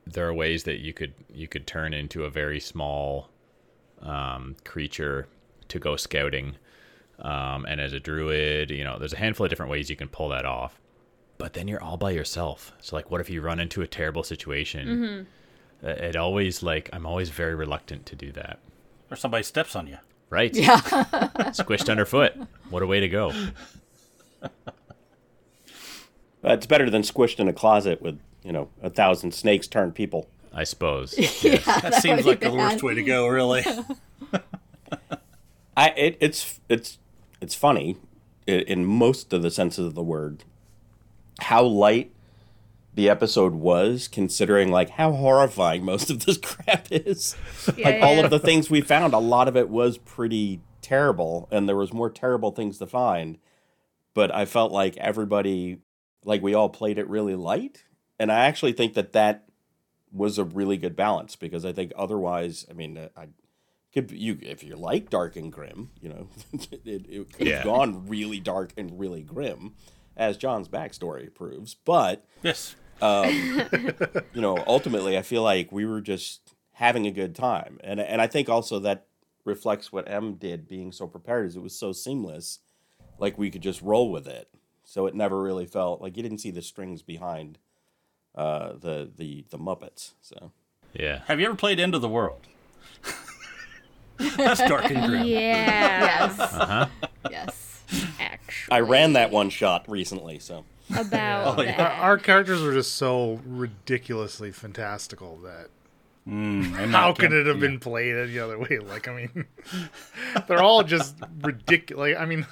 [0.05, 3.29] there are ways that you could you could turn into a very small
[4.01, 5.27] um, creature
[5.69, 6.55] to go scouting.
[7.19, 10.07] Um, and as a druid, you know, there's a handful of different ways you can
[10.07, 10.79] pull that off.
[11.37, 12.73] But then you're all by yourself.
[12.79, 15.27] So like, what if you run into a terrible situation?
[15.83, 18.59] Uh, It always like I'm always very reluctant to do that.
[19.11, 19.97] Or somebody steps on you.
[20.29, 20.53] Right?
[20.55, 20.77] Yeah.
[21.55, 22.33] Squished underfoot.
[22.69, 23.33] What a way to go.
[26.43, 30.29] It's better than squished in a closet with you know a thousand snakes turned people.
[30.53, 31.13] I suppose.
[31.43, 32.83] That seems like be the worst bad.
[32.83, 33.63] way to go, really.
[35.77, 36.97] I it, it's it's
[37.41, 37.97] it's funny
[38.47, 40.43] i- in most of the senses of the word
[41.41, 42.11] how light
[42.95, 47.35] the episode was considering like how horrifying most of this crap is
[47.77, 51.69] like all of the things we found a lot of it was pretty terrible and
[51.69, 53.37] there was more terrible things to find
[54.13, 55.77] but i felt like everybody
[56.25, 57.85] like we all played it really light
[58.19, 59.45] and i actually think that that
[60.11, 63.27] was a really good balance because i think otherwise i mean i
[63.93, 66.27] could you if you like dark and grim, you know,
[66.85, 67.63] it, it could have Yeah.
[67.63, 69.73] gone really dark and really grim,
[70.15, 71.73] as John's backstory proves.
[71.73, 72.75] But yes.
[73.01, 73.31] um,
[74.33, 78.21] you know, ultimately, I feel like we were just having a good time, and and
[78.21, 79.07] I think also that
[79.43, 82.59] reflects what M did, being so prepared, is it was so seamless,
[83.17, 84.49] like we could just roll with it.
[84.83, 87.57] So it never really felt like you didn't see the strings behind
[88.39, 90.13] uh, the the the Muppets.
[90.21, 90.51] So
[90.93, 91.21] Yeah.
[91.27, 92.41] Have you ever played End of the World?
[94.37, 95.25] That's dark and grim.
[95.25, 96.27] Yeah.
[96.27, 96.39] yes.
[96.53, 96.87] Uh-huh.
[97.31, 97.83] Yes.
[98.19, 98.75] Actually.
[98.75, 100.39] I ran that one shot recently.
[100.39, 100.65] So
[100.95, 101.77] about Oh, yeah.
[101.77, 101.91] that.
[101.99, 105.69] Our, our characters were just so ridiculously fantastical that
[106.27, 107.61] Mm, how could can- it have yeah.
[107.61, 108.77] been played any other way?
[108.79, 109.45] Like, I mean,
[110.47, 112.11] they're all just ridiculous.
[112.13, 112.45] Like, I mean,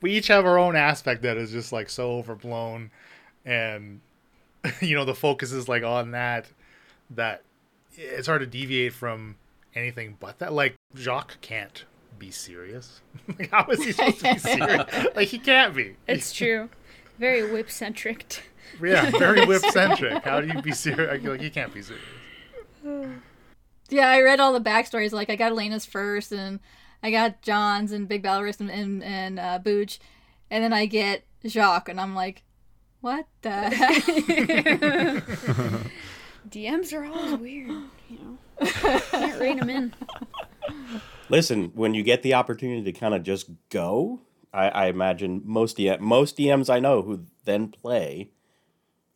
[0.00, 2.90] we each have our own aspect that is just like so overblown,
[3.44, 4.00] and
[4.80, 6.46] you know the focus is like on that.
[7.10, 7.42] That
[7.94, 9.36] it's hard to deviate from
[9.74, 10.52] anything but that.
[10.52, 11.84] Like Jacques can't
[12.18, 13.00] be serious.
[13.38, 15.06] like, how is he supposed to be serious?
[15.14, 15.96] like he can't be.
[16.06, 16.68] It's true.
[17.18, 18.42] Very whip centric.
[18.82, 20.24] Yeah, very whip centric.
[20.24, 21.24] How do you be serious?
[21.24, 22.04] Like he can't be serious.
[23.88, 25.12] Yeah, I read all the backstories.
[25.12, 26.58] Like, I got Elena's first, and
[27.02, 30.00] I got John's and Big Belric and and, and uh, Booch,
[30.50, 32.42] and then I get Jacques, and I'm like,
[33.06, 34.02] what the heck?
[36.50, 37.70] DMs are always weird,
[38.10, 38.66] you know.
[38.66, 39.94] Can't rein them in.
[41.28, 45.78] Listen, when you get the opportunity to kind of just go, I, I imagine most
[45.78, 48.30] DM, most DMs I know who then play,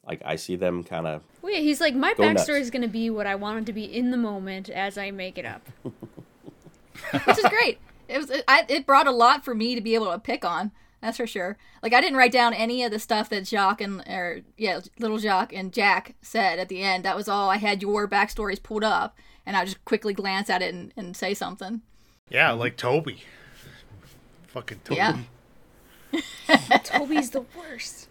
[0.06, 1.22] like I see them kind of.
[1.42, 2.48] Well, yeah, he's like, my Go nuts.
[2.48, 4.96] backstory is going to be what I want it to be in the moment as
[4.96, 5.68] I make it up.
[5.82, 7.80] which is great.
[8.06, 10.44] It was it, I, it brought a lot for me to be able to pick
[10.44, 10.70] on.
[11.00, 11.56] That's for sure.
[11.82, 15.18] Like I didn't write down any of the stuff that Jacques and or yeah, little
[15.18, 17.04] Jacques and Jack said at the end.
[17.04, 17.48] That was all.
[17.48, 21.16] I had your backstories pulled up, and I just quickly glance at it and, and
[21.16, 21.80] say something.
[22.28, 23.22] Yeah, like Toby.
[24.48, 24.96] Fucking Toby.
[24.96, 25.18] Yeah.
[26.84, 28.08] Toby's the worst.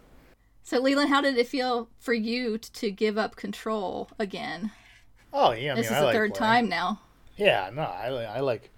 [0.63, 4.71] So Leland, how did it feel for you t- to give up control again?
[5.33, 6.51] Oh yeah, I mean, this is I the like third playing.
[6.63, 7.01] time now.
[7.37, 8.69] Yeah, no, I, I like,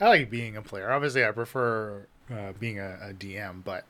[0.00, 0.90] I like being a player.
[0.90, 3.84] Obviously, I prefer uh, being a, a DM, but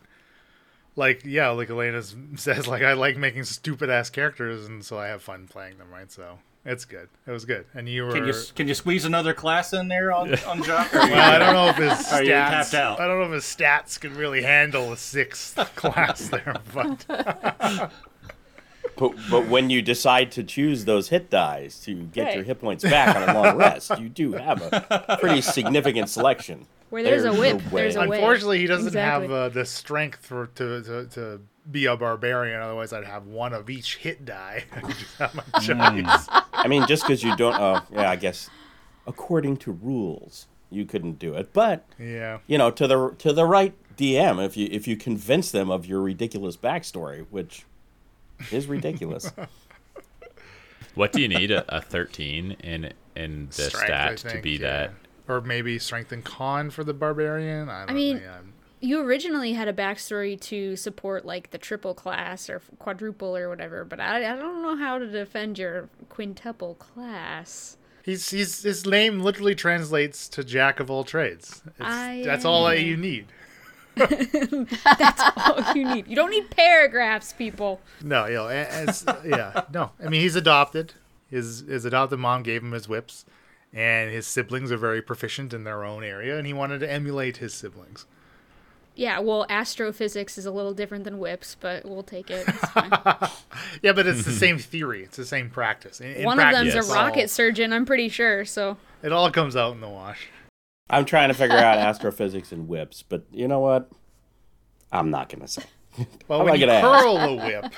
[0.96, 2.02] like yeah, like Elena
[2.36, 5.90] says, like I like making stupid ass characters, and so I have fun playing them,
[5.90, 6.10] right?
[6.10, 7.08] So it's good.
[7.26, 8.12] It was good, and you were.
[8.12, 10.94] Can you can you squeeze another class in there on on Jacques?
[10.94, 12.48] Or well, I don't know if his Are you stats.
[12.50, 13.00] tapped out?
[13.00, 17.90] I don't know if his stats can really handle a sixth class there, but
[18.96, 22.84] But, but when you decide to choose those hit dies to get your hit points
[22.84, 26.66] back on a long rest, you do have a pretty significant selection.
[26.94, 28.18] Where there's a whip, no there's a way.
[28.18, 29.26] unfortunately, he doesn't Exactly.
[29.26, 32.62] have uh, the strength for to, to to be a barbarian.
[32.62, 34.62] Otherwise, I'd have one of each hit die.
[34.72, 36.28] I could just have my choice.
[36.52, 38.48] I mean, just because you don't, uh, yeah, I guess
[39.08, 41.52] according to rules, you couldn't do it.
[41.52, 42.38] But Yeah.
[42.46, 45.86] you know, to the to the right DM, if you if you convince them of
[45.86, 47.64] your ridiculous backstory, which
[48.52, 49.32] is ridiculous.
[50.94, 54.52] What do you need a, a 13 in in the Strength, I stat to be
[54.52, 54.58] yeah.
[54.58, 54.92] that?
[55.28, 57.68] Or maybe strength and con for the barbarian.
[57.68, 58.38] I, don't mean- yeah.
[58.80, 63.82] You originally had a backstory to support like the triple class or quadruple or whatever,
[63.84, 67.78] but I, I don't know how to defend your quintuple class.
[68.04, 71.62] he's he's his name literally translates to jack of all trades.
[71.66, 73.26] It's, I- that's all that you need.
[74.36, 77.80] Oh, you need you don't need paragraphs, people.
[78.02, 79.90] No, you know, as, yeah, no.
[80.04, 80.94] I mean, he's adopted.
[81.30, 83.24] His his adopted mom gave him his whips,
[83.74, 87.38] and his siblings are very proficient in their own area, and he wanted to emulate
[87.38, 88.06] his siblings.
[88.96, 92.46] Yeah, well, astrophysics is a little different than whips, but we'll take it.
[92.48, 92.92] It's fine.
[93.82, 95.02] Yeah, but it's the same theory.
[95.02, 96.00] It's the same practice.
[96.00, 98.44] In, in One of them's practice, a rocket surgeon, I'm pretty sure.
[98.44, 100.28] So It all comes out in the wash.
[100.88, 103.90] I'm trying to figure out astrophysics and whips, but you know what?
[104.92, 105.64] I'm not gonna say.
[106.28, 107.72] Well, I'm when not you gonna curl a whip,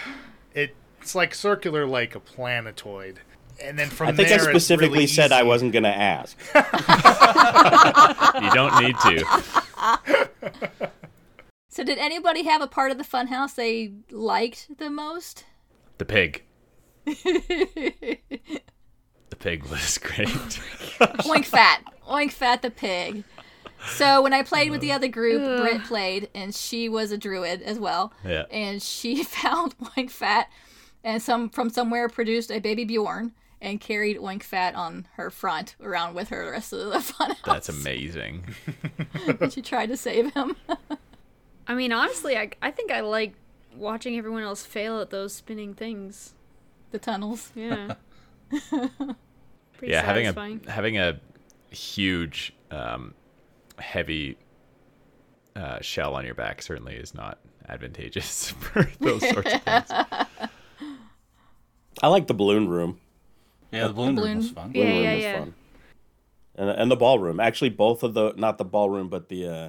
[0.54, 3.20] it, it's like circular, like a planetoid,
[3.60, 6.36] and then from I think I there, it's specifically really said I wasn't gonna ask.
[8.42, 10.90] You don't need to.
[11.70, 15.44] So, did anybody have a part of the funhouse they liked the most?
[15.98, 16.42] The pig.
[19.30, 20.28] The pig was great.
[20.28, 21.82] Oink Fat.
[22.08, 23.24] Oink Fat the pig.
[23.88, 27.62] So when I played with the other group, Britt played, and she was a druid
[27.62, 28.12] as well.
[28.24, 28.44] Yeah.
[28.50, 30.48] And she found Oink Fat,
[31.04, 35.74] and some from somewhere produced a baby Bjorn and carried Oink Fat on her front
[35.82, 37.34] around with her the rest of the fun.
[37.44, 38.44] That's amazing.
[39.40, 40.56] and she tried to save him.
[41.66, 43.34] I mean, honestly, I I think I like
[43.74, 46.34] watching everyone else fail at those spinning things.
[46.90, 47.50] the tunnels.
[47.54, 47.94] Yeah.
[48.60, 51.20] Pretty yeah, having a having a
[51.70, 53.12] huge, um,
[53.78, 54.38] heavy
[55.54, 57.38] uh, shell on your back certainly is not
[57.68, 59.90] advantageous for those sorts of things.
[62.02, 63.00] I like the balloon room.
[63.72, 64.70] Yeah, the balloon, Balloon- room was fun.
[64.74, 65.38] Yeah, Balloon room yeah, was yeah.
[65.40, 65.54] fun.
[66.58, 67.40] And and the ballroom.
[67.40, 69.68] Actually, both of the not the ballroom, but the uh,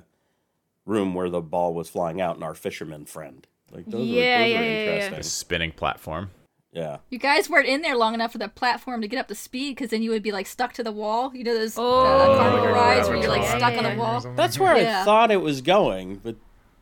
[0.86, 3.46] room where the ball was flying out, and our fisherman friend.
[3.72, 4.92] Like those Yeah, were, those yeah, were yeah, yeah.
[4.94, 5.18] interesting.
[5.18, 6.30] The spinning platform.
[6.72, 6.98] Yeah.
[7.10, 9.72] You guys weren't in there long enough for the platform to get up to speed,
[9.76, 11.36] because then you would be like stuck to the wall.
[11.36, 12.06] You know those Oh.
[12.06, 13.98] uh, carnival Like rides where you're like Rabbit stuck on the yeah.
[13.98, 14.20] wall.
[14.36, 15.02] That's where Yeah.
[15.02, 16.36] I thought it was going, but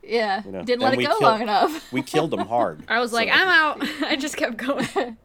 [0.04, 1.92] Yeah, You know, didn't let it we go killed- long enough.
[1.92, 2.84] we killed him hard.
[2.88, 3.88] I was like, So- I'm out.
[4.02, 5.16] I just kept going.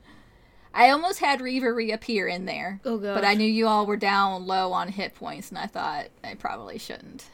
[0.74, 2.80] I almost had Reaver reappear in there.
[2.86, 6.08] Oh, But I knew you all were down low on hit points, and I thought
[6.24, 7.26] I probably shouldn't.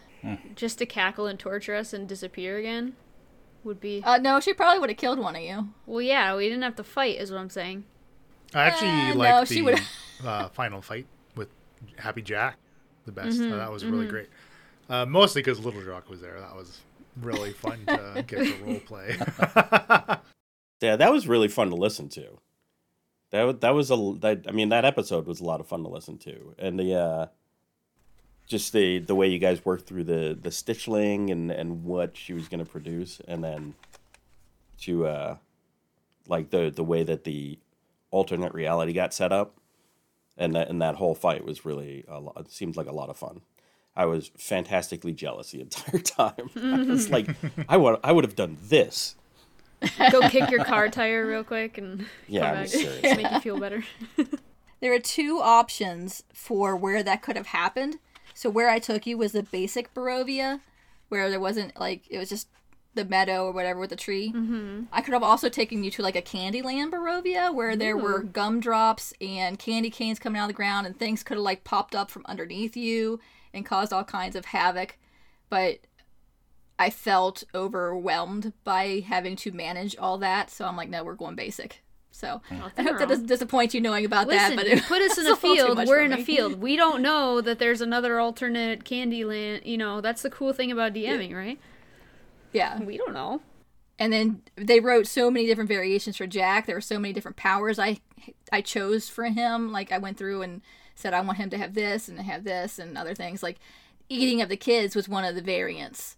[0.55, 2.95] just to cackle and torture us and disappear again
[3.63, 4.01] would be.
[4.03, 5.69] Uh, no, she probably would have killed one of you.
[5.85, 7.85] Well, yeah, we didn't have to fight, is what I'm saying.
[8.55, 9.87] I actually Uh, no, like she the would've-
[10.25, 11.49] uh, final fight with
[11.97, 12.57] Happy Jack
[13.05, 13.39] the best.
[13.39, 14.29] Mm-hmm, Uh, that was really great.
[14.89, 16.39] Uh, mostly because Little Jacques was there.
[16.39, 16.79] That was
[17.21, 19.15] really fun to get to role play.
[20.81, 22.39] Yeah, that was really fun to listen to.
[23.31, 25.89] That that was a that I mean that episode was a lot of fun to
[25.89, 27.25] listen to, and the uh,
[28.47, 32.33] just the the way you guys worked through the the stitchling and and what she
[32.33, 33.73] was going to produce, and then
[34.81, 35.37] to uh,
[36.27, 37.59] like the the way that the
[38.11, 39.57] alternate reality got set up,
[40.37, 43.09] and that and that whole fight was really a lot, it seemed like a lot
[43.09, 43.41] of fun.
[43.95, 46.49] I was fantastically jealous the entire time.
[46.55, 47.27] I was like,
[47.69, 49.15] I would I would have done this.
[50.11, 53.03] Go kick your car tire real quick and Yeah, come back.
[53.03, 53.83] mean, make you feel better.
[54.79, 57.97] There are two options for where that could have happened.
[58.33, 60.61] So where I took you was the basic Barovia,
[61.09, 62.47] where there wasn't like it was just
[62.93, 64.31] the meadow or whatever with the tree.
[64.31, 64.83] Mm-hmm.
[64.91, 69.13] I could have also taken you to like a Candyland Barovia, where there were gumdrops
[69.19, 72.11] and candy canes coming out of the ground, and things could have like popped up
[72.11, 73.19] from underneath you
[73.53, 74.97] and caused all kinds of havoc.
[75.49, 75.79] But
[76.79, 81.35] I felt overwhelmed by having to manage all that, so I'm like, no, we're going
[81.35, 81.81] basic.
[82.11, 84.63] So oh, I hope that doesn't disappoint you knowing about Listen, that.
[84.63, 85.77] But it put us in a field.
[85.77, 86.59] much We're for in a field.
[86.59, 89.65] We don't know that there's another alternate Candyland.
[89.65, 91.59] You know, that's the cool thing about DMing, right?
[92.53, 92.81] Yeah.
[92.81, 93.41] We don't know.
[93.99, 96.65] and then they wrote so many different variations for Jack.
[96.65, 97.99] There were so many different powers I
[98.51, 99.71] I chose for him.
[99.71, 100.61] Like I went through and
[100.95, 103.43] said I want him to have this and have this and other things.
[103.43, 103.57] Like
[104.09, 106.16] eating of the kids was one of the variants.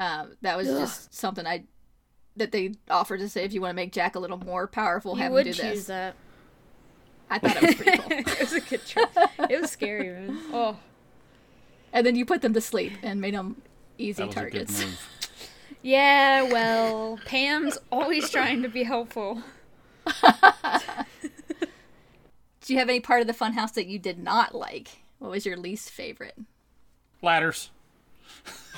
[0.00, 1.64] Um, that was just something I
[2.36, 5.16] that they offered to say if you want to make Jack a little more powerful,
[5.16, 5.86] You have would him do choose this.
[5.86, 6.14] that.
[7.30, 8.12] I thought it was pretty cool.
[8.18, 9.06] it was a good choice.
[9.50, 10.38] It was scary, man.
[10.52, 10.76] Oh.
[11.92, 13.60] and then you put them to sleep and made them
[13.98, 14.84] easy That was a good targets.
[15.82, 19.42] Yeah, well, Pam's always trying to be helpful.
[22.60, 25.02] Do you have any part of the funhouse that you did not like?
[25.18, 26.36] What was your least favorite?
[27.22, 27.70] Ladders.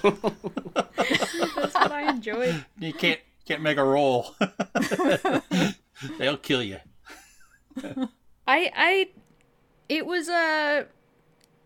[0.03, 2.65] That's what I enjoyed.
[2.79, 4.35] You can't can't make a roll.
[6.19, 6.79] They'll kill you.
[8.47, 9.09] I I
[9.89, 10.85] it was uh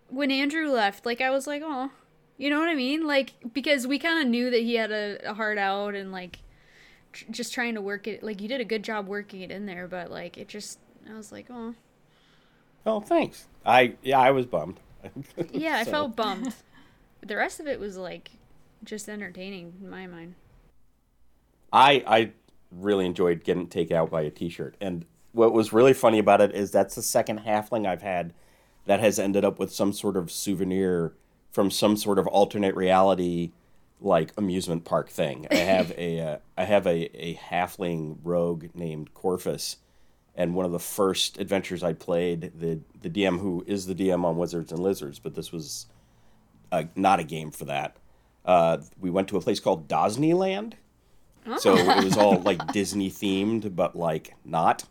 [0.08, 1.90] when Andrew left, like I was like, oh
[2.36, 3.06] you know what I mean?
[3.06, 6.40] Like because we kinda knew that he had a, a heart out and like
[7.12, 9.66] tr- just trying to work it like you did a good job working it in
[9.66, 10.78] there, but like it just
[11.08, 11.74] I was like, oh
[12.86, 13.46] Oh, thanks.
[13.64, 14.80] I yeah, I was bummed.
[15.52, 16.54] yeah, I felt bummed.
[17.24, 18.32] The rest of it was like
[18.84, 20.34] just entertaining in my mind.
[21.72, 22.32] I I
[22.70, 26.54] really enjoyed getting taken out by a T-shirt, and what was really funny about it
[26.54, 28.32] is that's the second halfling I've had
[28.86, 31.14] that has ended up with some sort of souvenir
[31.50, 33.52] from some sort of alternate reality,
[34.00, 35.46] like amusement park thing.
[35.50, 39.78] I have a uh, I have a a halfling rogue named Corvus,
[40.34, 44.24] and one of the first adventures I played, the the DM who is the DM
[44.24, 45.86] on Wizards and Lizards, but this was
[46.74, 47.96] uh, not a game for that.
[48.44, 50.74] Uh, we went to a place called Disneyland.
[51.58, 54.84] So it was all like Disney themed, but like not.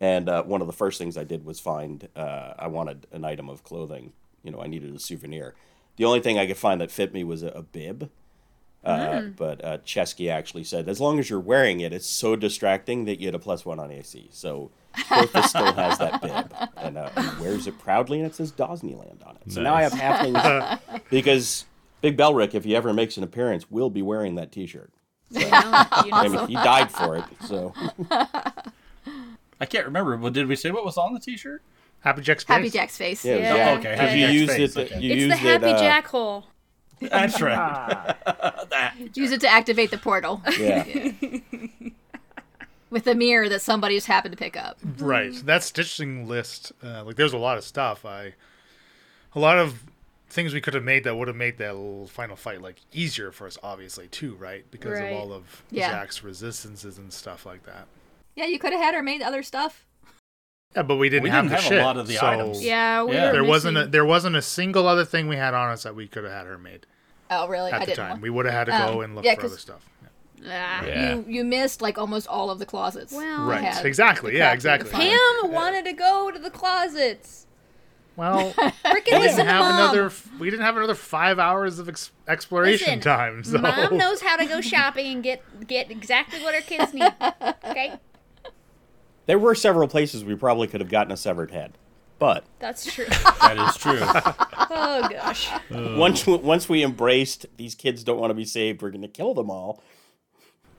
[0.00, 3.24] And uh, one of the first things I did was find uh, I wanted an
[3.24, 4.12] item of clothing.
[4.44, 5.54] You know, I needed a souvenir.
[5.96, 8.10] The only thing I could find that fit me was a, a bib.
[8.84, 13.04] Uh, But uh, Chesky actually said, as long as you're wearing it, it's so distracting
[13.06, 14.28] that you had a plus one on AC.
[14.32, 14.70] So
[15.08, 19.26] Corvus still has that bib, and uh, he wears it proudly, and it says Disneyland
[19.26, 19.52] on it.
[19.52, 21.66] So now I have halflings because
[22.00, 24.90] Big Belric, if he ever makes an appearance, will be wearing that T-shirt.
[25.30, 27.74] You know, you know, I mean, he died for it, so
[29.60, 31.62] I can't remember, but did we say what was on the T-shirt?
[32.00, 32.56] Happy Jack's face.
[32.56, 33.24] Happy Jack's face.
[33.24, 33.36] yeah.
[33.36, 33.42] Yeah.
[33.56, 33.78] Jack.
[33.80, 34.92] Okay, Because Happy you Jack's used face, it.
[34.92, 35.00] okay.
[35.00, 36.46] You it's used the happy it, uh, jack hole.
[37.00, 38.14] That's right.
[39.14, 40.84] Use it to activate the portal Yeah.
[42.90, 44.78] with the mirror that somebody just happened to pick up.
[44.98, 45.32] Right.
[45.44, 48.04] That stitching list, uh, like there's a lot of stuff.
[48.04, 48.34] I,
[49.34, 49.82] a lot of
[50.30, 53.30] things we could have made that would have made that little final fight like easier
[53.32, 54.64] for us, obviously too, right?
[54.70, 55.12] Because Right.
[55.12, 55.90] of all of Yeah.
[55.90, 57.86] Jack's resistances and stuff like that.
[58.36, 59.84] Yeah, you could have had her made other stuff.
[60.76, 62.26] Yeah, but we didn't We have didn't the have a shit, lot of the so
[62.26, 62.62] items.
[62.64, 63.26] Yeah, we Yeah.
[63.26, 65.94] were There wasn't a, there wasn't a single other thing we had on us that
[65.94, 66.86] we could have had her made
[67.30, 67.70] Oh, really?
[67.72, 67.96] at I the didn't.
[67.98, 68.08] time.
[68.10, 69.84] want- We would have had to go Um, and look yeah, for 'cause- other stuff.
[70.46, 70.84] Ah.
[70.84, 71.14] Yeah.
[71.14, 73.12] You you missed like almost all of the closets.
[73.12, 73.84] Well, Right.
[73.84, 74.36] Exactly.
[74.36, 74.90] Yeah, crap for you to exactly.
[74.90, 75.18] find.
[75.42, 77.46] Pam wanted to go to the closets.
[78.14, 78.52] Well,
[78.84, 79.74] we didn't have mom.
[79.74, 80.12] another.
[80.38, 83.42] We didn't have another five hours of ex- exploration Listen, time.
[83.44, 87.12] So Mom knows how to go shopping and get get exactly what her kids need.
[87.64, 87.94] Okay,
[89.28, 91.76] There were several places we probably could have gotten a severed head,
[92.18, 93.04] but that's true.
[93.42, 94.00] that is true.
[94.00, 95.50] Oh gosh.
[95.70, 99.34] once once we embraced these kids don't want to be saved, we're going to kill
[99.34, 99.82] them all.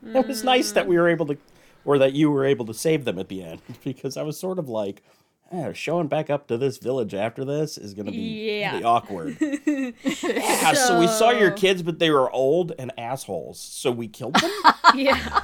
[0.03, 1.37] It was nice that we were able to,
[1.85, 4.57] or that you were able to save them at the end, because I was sort
[4.57, 5.03] of like,
[5.51, 8.17] eh, showing back up to this village after this is going to be
[8.61, 8.71] Yeah.
[8.71, 9.37] really awkward.
[9.41, 14.35] yeah, so we saw your kids, but they were old and assholes, so we killed
[14.35, 14.51] them.
[14.95, 15.41] Yeah.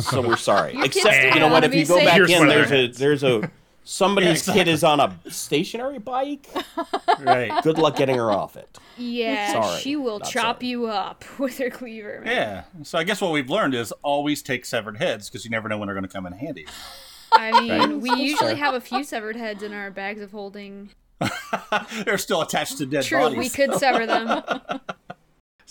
[0.00, 0.72] So we're sorry.
[0.74, 1.52] Your kids Except don't you know what?
[1.54, 2.06] wanna If be you go saved.
[2.06, 3.50] back Here's in, one of there's a there's a
[3.84, 6.46] somebody's kid is on a stationary bike.
[7.20, 7.62] right.
[7.62, 8.78] Good luck getting her off it.
[8.96, 9.52] Yeah.
[9.52, 10.68] Sorry, She will not chop sorry.
[10.68, 12.20] you up with her cleaver.
[12.24, 12.34] Man.
[12.74, 12.82] Yeah.
[12.84, 15.78] So I guess what we've learned is always take severed heads because you never know
[15.78, 16.66] when they're going to come in handy.
[17.32, 17.96] I mean, Right.
[18.00, 20.90] we usually have a few severed heads in our bags of holding.
[22.04, 23.38] they're still attached to dead True, bodies.
[23.38, 24.42] we could sever them.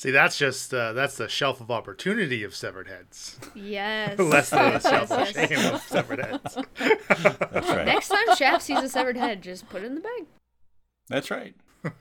[0.02, 4.18] See, that's just uh, that's the shelf of opportunity of severed heads, Yes.
[4.20, 5.50] less than the yes, shelf of yes.
[5.50, 6.58] shame of severed heads.
[6.78, 7.86] That's right.
[7.86, 10.26] Next time Shaft sees a severed head, just put it in the bag.
[11.08, 11.56] That's right.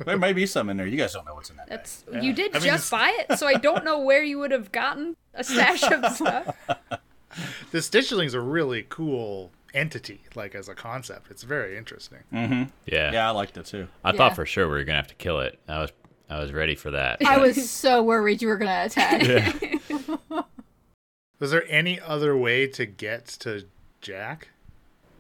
[0.05, 0.87] There may be some in there.
[0.87, 1.69] You guys don't know what's in that.
[1.69, 1.79] bag.
[1.79, 4.39] That's you did I mean, just it's- buy it, so I don't know where you
[4.39, 6.57] would have gotten a stash of stuff.
[7.71, 11.31] The Stitchling's a really cool entity, like as a concept.
[11.31, 12.19] It's very interesting.
[12.33, 12.65] Mm-hmm.
[12.87, 13.13] Yeah.
[13.13, 13.89] Yeah, I liked it too.
[14.05, 14.17] I Yeah.
[14.17, 15.59] thought for sure we were gonna have to kill it.
[15.69, 15.93] I was
[16.31, 17.19] I was ready for that.
[17.27, 19.81] I was so worried you were gonna attack.
[21.41, 23.65] Was there any other way to get to
[24.03, 24.49] Jack?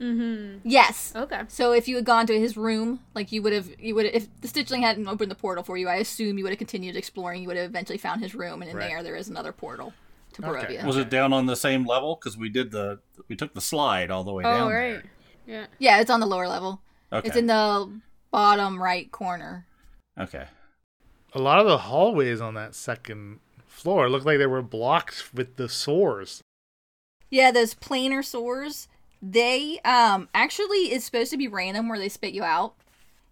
[0.00, 0.58] Mm-hmm.
[0.68, 1.12] Yes.
[1.16, 1.42] Okay.
[1.48, 4.28] So if you had gone to his room, like you would have, you would if
[4.40, 7.42] the Stitchling hadn't opened the portal for you, I assume you would have continued exploring.
[7.42, 8.88] You would have eventually found his room, and in Right.
[8.88, 9.92] there there is another portal.
[10.34, 10.84] to Okay.
[10.84, 12.16] Was it down on the same level?
[12.16, 14.60] Because we did the we took the slide all the way Oh, down.
[14.68, 15.02] Oh right.
[15.02, 15.04] there.
[15.46, 15.66] Yeah.
[15.78, 16.82] Yeah, it's on the lower level.
[17.12, 17.26] Okay.
[17.28, 17.90] It's in the
[18.30, 19.66] bottom right corner.
[20.18, 20.44] okay.
[21.32, 25.56] A lot of the hallways on that second floor looked like they were blocked with
[25.56, 26.42] the sores.
[27.30, 28.88] Yeah, those planar sores,
[29.22, 32.74] they um actually is supposed to be random where they spit you out.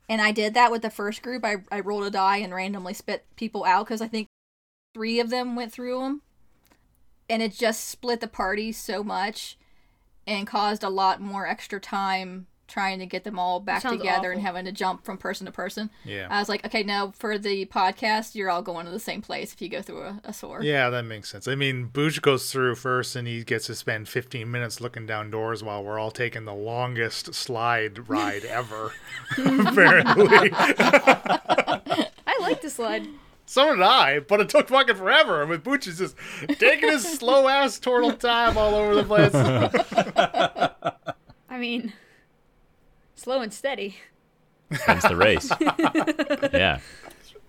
[0.08, 1.44] And I did that with the first group.
[1.44, 4.26] I, I rolled a die and randomly spit people out because I think
[4.94, 6.22] three of them went through them.
[7.28, 9.58] And it just split the party so much
[10.26, 14.30] and caused a lot more extra time trying to get them all back sounds together
[14.30, 15.90] and having to jump from person to person.
[16.04, 16.28] Yeah.
[16.30, 19.52] I was like, okay, now for the podcast, you're all going to the same place
[19.52, 20.62] if you go through a, a sore.
[20.62, 21.48] Yeah, that makes sense.
[21.48, 25.30] I mean, Booch goes through first and he gets to spend 15 minutes looking down
[25.30, 28.92] doors while we're all taking the longest slide ride ever,
[29.38, 30.50] apparently.
[30.52, 33.06] I like the slide.
[33.46, 35.40] so did I, but it took fucking forever.
[35.40, 36.16] And with Booch is just
[36.58, 39.34] taking his slow ass turtle time all over the place.
[41.48, 41.92] I mean,
[43.18, 43.96] slow and steady.
[44.86, 45.50] Wins the race.
[46.52, 46.78] yeah.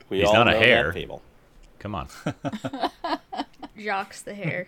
[0.10, 0.94] We He's all not a know that hare.
[0.94, 1.22] fable.
[1.80, 2.08] Come on.
[3.80, 4.68] Jacques the hare.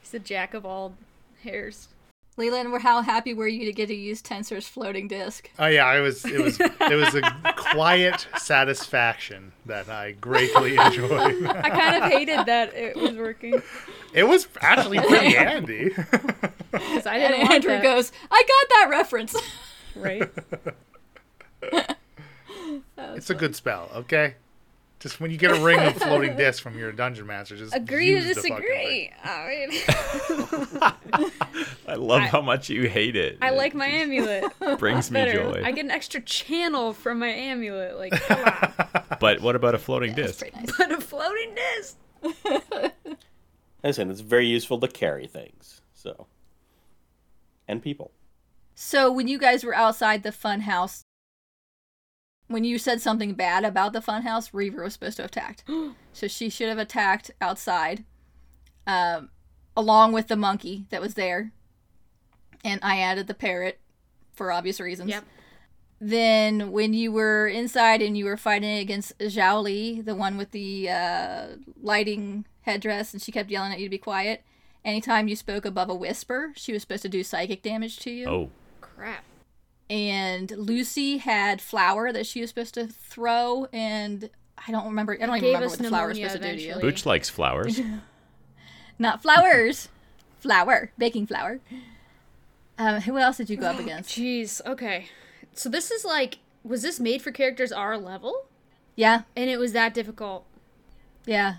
[0.00, 0.94] He's the jack of all
[1.42, 1.88] hares.
[2.36, 5.50] Leland, we're- how happy were you to get to use Tenser's floating disc?
[5.58, 6.24] Oh yeah, I was.
[6.24, 6.58] It was.
[6.60, 7.22] It was a
[7.56, 11.44] quiet satisfaction that I greatly enjoyed.
[11.46, 13.60] I kind of hated that it was working
[14.14, 15.88] It was actually pretty handy.
[16.70, 17.82] because I And didn't want Andrew that.
[17.82, 19.34] goes, I got that reference.
[19.98, 20.28] Right.
[22.98, 24.34] It's a good spell, okay?
[25.00, 28.06] Just when you get a ring of floating disc from your dungeon master, just Agree
[28.06, 29.10] to use the disagree.
[29.24, 29.80] I mean,
[31.88, 33.38] I love I- how much you hate it.
[33.40, 34.44] I It like my amulet.
[34.78, 35.32] brings me Better.
[35.52, 35.62] joy.
[35.64, 37.96] I get an extra channel from my amulet.
[37.96, 38.12] Like.
[39.20, 40.54] But what about a floating That's disc?
[40.54, 40.76] nice.
[40.76, 41.96] But a floating disc.
[43.82, 45.80] Listen, it's very useful to carry things.
[45.94, 46.26] So,
[47.66, 48.10] and people.
[48.80, 51.02] So when you guys were outside the fun house,
[52.46, 55.64] when you said something bad about the fun house, Reaver was supposed to have attacked.
[56.12, 58.04] so she should have attacked outside,
[58.86, 59.30] um,
[59.76, 61.50] along with the monkey that was there.
[62.64, 63.80] And I added the parrot
[64.32, 65.10] for obvious reasons.
[65.10, 65.24] Yep.
[66.00, 70.52] Then when you were inside and you were fighting against Zhao Li, the one with
[70.52, 71.46] the uh,
[71.82, 74.44] lighting headdress, and she kept yelling at you to be quiet.
[74.84, 78.28] Anytime you spoke above a whisper, she was supposed to do psychic damage to you.
[78.28, 78.50] Oh,
[78.98, 79.24] Crap.
[79.88, 84.28] And Lucy had flour that she was supposed to throw, and
[84.66, 85.14] I don't remember.
[85.14, 86.80] I don't even Gave remember what the flour was pneumonia supposed to do to you.
[86.80, 87.80] Booch likes flowers.
[88.98, 89.88] Not flowers,
[90.40, 91.60] flour, baking flour.
[92.76, 94.10] Um, who else did you go up against?
[94.10, 94.60] Jeez.
[94.66, 95.06] Okay.
[95.54, 98.46] So this is like, was this made for characters our level?
[98.94, 100.44] Yeah, And it was that difficult.
[101.24, 101.56] yeah.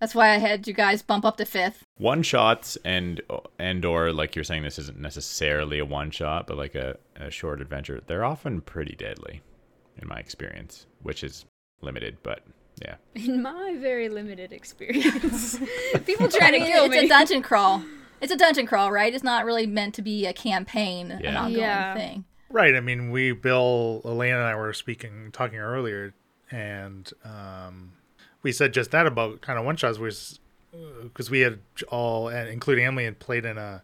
[0.00, 1.82] That's why I had you guys bump up to fifth.
[1.98, 3.20] One shots and
[3.58, 7.30] and or like you're saying this isn't necessarily a one shot but like a, a
[7.30, 9.42] short adventure they're often pretty deadly
[10.00, 11.44] in my experience which is
[11.80, 12.42] limited but
[12.80, 15.58] yeah In my very limited experience,
[16.06, 17.06] people I trying to mean, kill it's me.
[17.06, 17.82] a dungeon crawl.
[18.20, 19.12] It's a dungeon crawl, right?
[19.14, 21.94] It's not really meant to be a campaign, an ongoing Yeah.
[21.94, 22.24] thing.
[22.50, 22.74] Right.
[22.74, 26.14] I mean, we, Bill, Elena, and I were speaking, talking earlier,
[26.50, 27.92] and um,
[28.42, 30.40] we said just that about kind of one shots was
[31.02, 33.82] because we had all, and including Emily, had played in a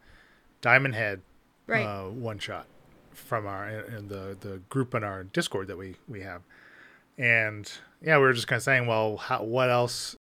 [0.60, 1.20] Diamond Head
[1.66, 1.84] right.
[1.84, 2.66] uh, one shot
[3.12, 6.42] from our in the the group in our Discord that we we have,
[7.18, 7.70] and
[8.02, 10.16] yeah, we were just kind of saying, well, how, what else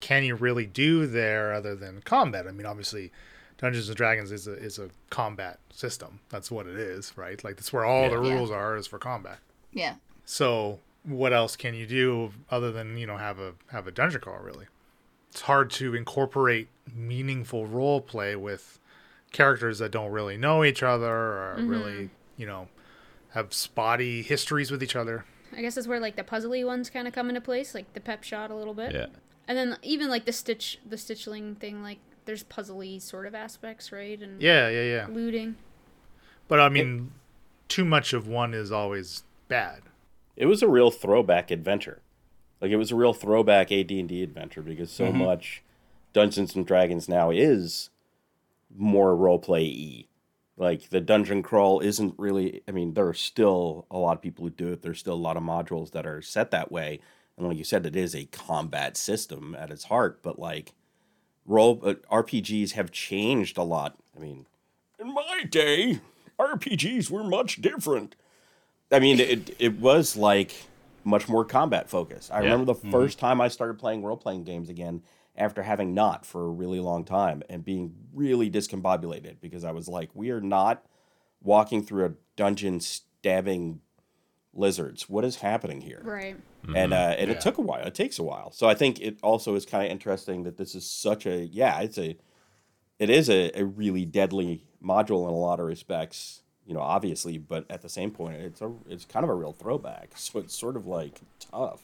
[0.00, 2.46] can you really do there other than combat?
[2.46, 3.12] I mean, obviously.
[3.60, 6.20] Dungeons and Dragons is a is a combat system.
[6.28, 7.42] That's what it is, right?
[7.42, 8.10] Like that's where all Yeah.
[8.10, 8.34] the Yeah.
[8.34, 9.40] rules are is for combat.
[9.72, 9.96] Yeah.
[10.24, 14.20] So what else can you do other than you know have a have a dungeon
[14.20, 14.38] crawl?
[14.38, 14.66] Really,
[15.30, 18.78] it's hard to incorporate meaningful role play with
[19.32, 21.68] characters that don't really know each other or mm-hmm.
[21.68, 22.68] really you know
[23.30, 25.24] have spotty histories with each other.
[25.56, 28.00] I guess that's where like the puzzly ones kind of come into place, like the
[28.00, 28.92] pep shot a little bit.
[28.92, 29.06] yeah
[29.46, 33.92] And then even like the stitch, the stitchling thing, like there's puzzly sort of aspects,
[33.92, 34.20] right?
[34.20, 35.06] And Yeah, yeah, yeah.
[35.10, 35.56] looting.
[36.46, 37.12] But I mean,
[37.68, 39.82] too much of one is always bad.
[40.36, 42.00] It was a real throwback adventure.
[42.60, 45.62] Like it was a real throwback AD&D adventure because so much
[46.12, 47.90] Dungeons and Dragons now is
[48.76, 50.04] more roleplay y.
[50.56, 54.44] Like the dungeon crawl isn't really I mean there are still a lot of people
[54.44, 54.82] who do it.
[54.82, 57.00] There's still a lot of modules that are set that way.
[57.36, 60.74] And like you said it is a combat system at its heart, but like
[61.46, 63.96] role uh, RPGs have changed a lot.
[64.16, 64.46] I mean,
[64.98, 66.00] in my day,
[66.38, 68.16] RPGs were much different.
[68.90, 70.66] I mean, it it was like
[71.08, 72.30] much more combat focused.
[72.30, 72.52] I Yeah.
[72.52, 75.02] remember the first time I started playing role playing games again,
[75.36, 79.88] after having not for a really long time and being really discombobulated because I was
[79.88, 80.84] like, we are not
[81.42, 83.80] walking through a dungeon stabbing
[84.52, 85.08] lizards.
[85.08, 86.02] What is happening here?
[86.04, 86.36] Right.
[86.74, 87.36] And uh, and Yeah.
[87.36, 87.86] it took a while.
[87.86, 88.50] It takes a while.
[88.50, 91.80] So I think it also is kind of interesting that this is such a yeah.
[91.80, 92.18] It's a
[92.98, 96.42] it is a, a really deadly module in a lot of respects.
[96.68, 99.52] You know, obviously, but at the same point, it's a it's kind of a real
[99.52, 100.10] throwback.
[100.16, 101.82] So it's sort of like tough.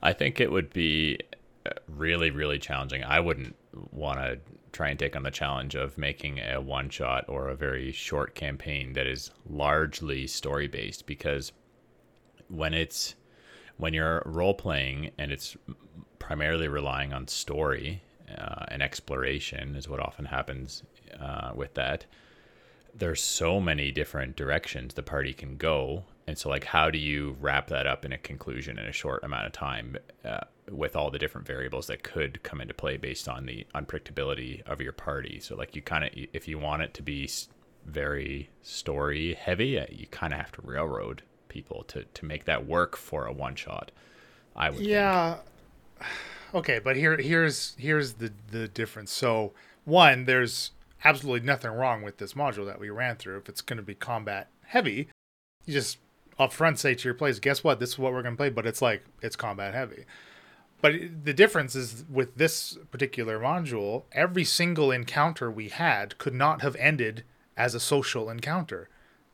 [0.00, 1.18] I think it would be
[1.66, 3.04] uh, really, really challenging.
[3.04, 3.54] I wouldn't
[3.90, 4.38] want to
[4.72, 8.34] try and take on the challenge of making a one shot or a very short
[8.34, 11.52] campaign that is largely story based because
[12.48, 13.14] when it's
[13.76, 15.56] when you're role playing and it's
[16.18, 18.02] primarily relying on story
[18.38, 20.82] uh, and exploration is what often happens
[21.18, 22.06] uh, with that
[22.94, 27.36] there's so many different directions the party can go and so like how do you
[27.40, 31.10] wrap that up in a conclusion in a short amount of time uh, with all
[31.10, 35.40] the different variables that could come into play based on the unpredictability of your party
[35.40, 37.28] so like you kind of if you want it to be
[37.86, 42.66] very story heavy uh, you kind of have to railroad people to to make that
[42.66, 43.90] work for a one shot
[44.54, 44.88] i would think.
[44.88, 45.38] Yeah.
[46.52, 49.12] Okay, but here here's here's the the difference.
[49.12, 49.52] So
[49.84, 50.72] one, there's
[51.04, 53.38] absolutely nothing wrong with this module that we ran through.
[53.38, 55.08] If it's going to be combat heavy,
[55.66, 55.98] you just
[56.38, 57.80] up front say to your players, guess what?
[57.80, 60.04] This is what we're going to play, but it's like it's combat heavy.
[60.82, 60.94] But
[61.24, 66.74] the difference is with this particular module, every single encounter we had could not have
[66.76, 67.24] ended
[67.56, 68.88] as a social encounter.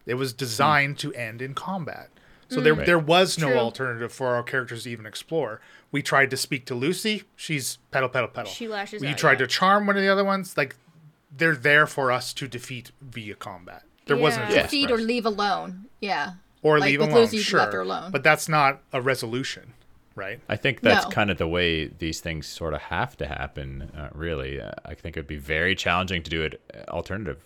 [0.07, 2.11] It was designed to end in combat.
[2.49, 2.87] So there Right.
[2.87, 3.59] there was no True.
[3.59, 5.61] alternative for our characters to even explore.
[5.91, 8.51] We tried to speak to Lucy, she's pedal pedal pedal.
[8.51, 9.39] She lashes You out, tried yeah.
[9.39, 10.77] to charm one of the other ones, like
[11.37, 13.82] they're there for us to defeat via combat.
[14.07, 14.62] There wasn't a Yeah.
[14.62, 15.87] choice Feed for or leave alone.
[16.01, 16.34] Yeah.
[16.62, 17.80] or like leave with alone, Lucy, you sure.
[17.80, 18.11] alone.
[18.11, 19.74] But that's not a resolution,
[20.16, 20.41] right?
[20.49, 21.11] I think that's No.
[21.11, 23.82] kind of the way these things sort of have to happen.
[23.97, 27.39] Uh, really, uh, I think it'd be very challenging to do it uh, alternative.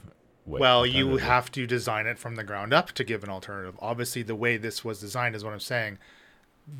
[0.47, 1.22] Way, Well, you alternatively.
[1.28, 3.74] have to design it from the ground up to give an alternative.
[3.80, 5.99] Obviously, the way this was designed is what I'm saying.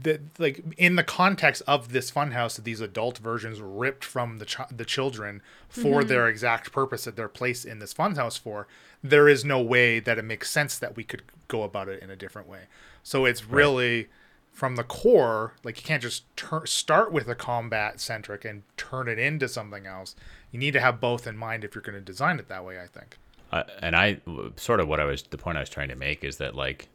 [0.02, 4.44] That like in the context of this funhouse, that these adult versions ripped from the
[4.44, 8.68] ch- the children for their exact purpose that they're placed in this funhouse for.
[9.02, 12.10] There is no way that it makes sense that we could go about it in
[12.10, 12.64] a different way.
[13.02, 14.08] So it's really
[14.52, 15.54] from the core.
[15.64, 19.86] Like you can't just tur- start with a combat centric and turn it into something
[19.86, 20.14] else.
[20.52, 22.78] You need to have both in mind if you're going to design it that way.
[22.80, 23.18] I think.
[23.52, 24.20] Uh, and I
[24.56, 26.88] sort of what I was the point I was trying to make is that like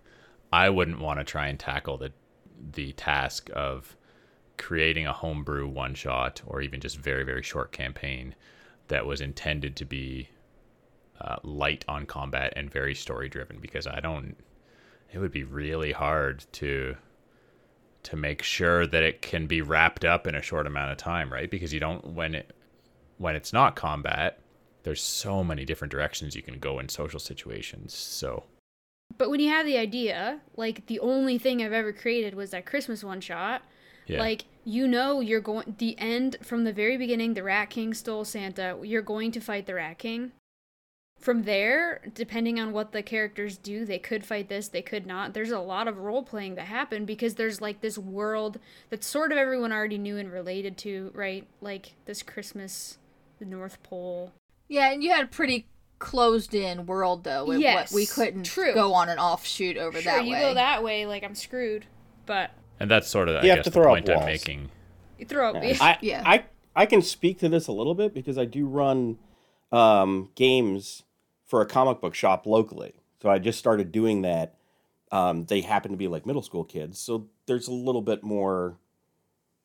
[0.53, 2.11] I wouldn't want to try and tackle the
[2.73, 3.95] the task of
[4.57, 8.35] creating a homebrew one shot or even just very very short campaign
[8.87, 10.29] that was intended to be
[11.19, 14.35] uh, light on combat and very story driven because I don't
[15.11, 16.95] it would be really hard to
[18.03, 21.31] to make sure that it can be wrapped up in a short amount of time
[21.31, 21.49] right?
[21.49, 22.55] Because you don't when it
[23.17, 24.39] when it's not combat
[24.83, 27.91] there's so many different directions you can go in social situations.
[27.91, 28.43] So
[29.17, 32.65] But when you have the idea, like the only thing I've ever created was that
[32.65, 33.61] Christmas one shot.
[34.07, 37.93] yeah Like you know you're going the end from the very beginning the Rat King
[37.93, 38.77] stole Santa.
[38.83, 40.31] You're going to fight the Rat King.
[41.19, 45.33] From there, depending on what the characters do, they could fight this, they could not.
[45.33, 49.31] There's a lot of role playing that happened because there's like this world that sort
[49.31, 51.47] of everyone already knew and related to, right?
[51.61, 52.97] Like this Christmas,
[53.39, 54.33] the North Pole.
[54.67, 55.65] Yeah, and you had a pretty
[55.99, 57.45] closed in world though.
[57.45, 58.73] With Yes, what we couldn't true.
[58.73, 60.41] go on an offshoot over Sure, that you way.
[60.41, 61.85] go that way, like I'm screwed.
[62.25, 64.69] But and that's sort of I have guess to the throw up point I'm making
[65.19, 65.55] you throw up.
[65.57, 66.23] I, Yeah.
[66.25, 69.17] I I can speak to this a little bit because I do run
[69.71, 71.03] um, games
[71.45, 72.93] for a comic book shop locally.
[73.21, 74.55] So I just started doing that.
[75.11, 78.77] Um, they happen to be like middle school kids, so there's a little bit more,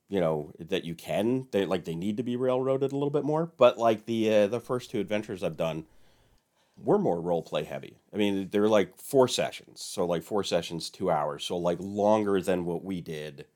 [0.08, 1.48] you know, that you can.
[1.50, 3.50] They like they need to be railroaded a little bit more.
[3.56, 5.86] But like the uh, the first two adventures I've done,
[6.76, 7.98] were more role play heavy.
[8.12, 12.40] I mean, they're like four sessions, so like four sessions, two hours, so like longer
[12.40, 13.46] than what we did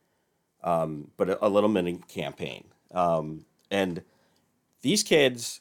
[0.64, 2.64] um, but a, a little mini campaign.
[2.90, 4.02] Um, and
[4.80, 5.60] these kids,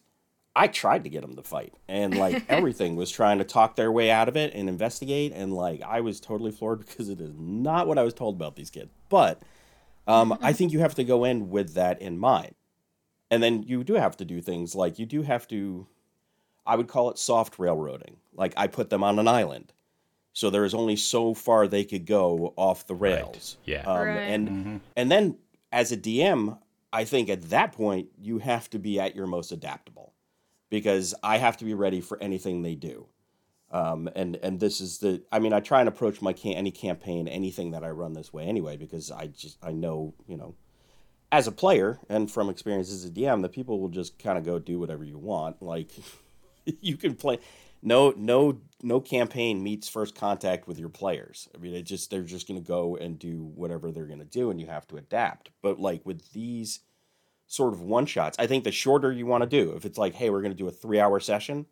[0.56, 3.92] I tried to get them to fight, and like everything was trying to talk their
[3.92, 7.34] way out of it and investigate, and like I was totally floored because it is
[7.38, 8.92] not what I was told about these kids.
[9.10, 9.44] But
[10.08, 12.56] um, I think you have to go in with that in mind,
[13.30, 15.86] and then you do have to do things like you do have to.
[16.66, 18.18] I would call it soft railroading.
[18.34, 19.74] Like I put them on an island.
[20.34, 23.58] So there is only so far they could go off the rails.
[23.66, 23.84] Yeah.
[23.86, 24.18] Um, Right.
[24.18, 25.38] And and then
[25.72, 26.58] as a DM,
[26.92, 30.14] I think at that point you have to be at your most adaptable
[30.70, 33.08] because I have to be ready for anything they do.
[33.72, 36.72] Um, and and this is the I mean I try and approach my can- any
[36.72, 40.56] campaign anything that I run this way anyway because I just I know you know
[41.32, 44.44] as a player and from experience as a DM, the people will just kind of
[44.46, 45.62] go do whatever you want.
[45.62, 45.90] Like
[46.82, 47.40] you can play
[47.82, 51.50] no no no campaign meets first contact with your players.
[51.54, 54.26] I mean, it just they're just going to go and do whatever they're going to
[54.26, 55.50] do, and you have to adapt.
[55.62, 56.80] But like with these
[57.46, 60.16] sort of one shots, I think the shorter you want to do, if it's like,
[60.16, 61.66] hey, we're going to do a three hour session,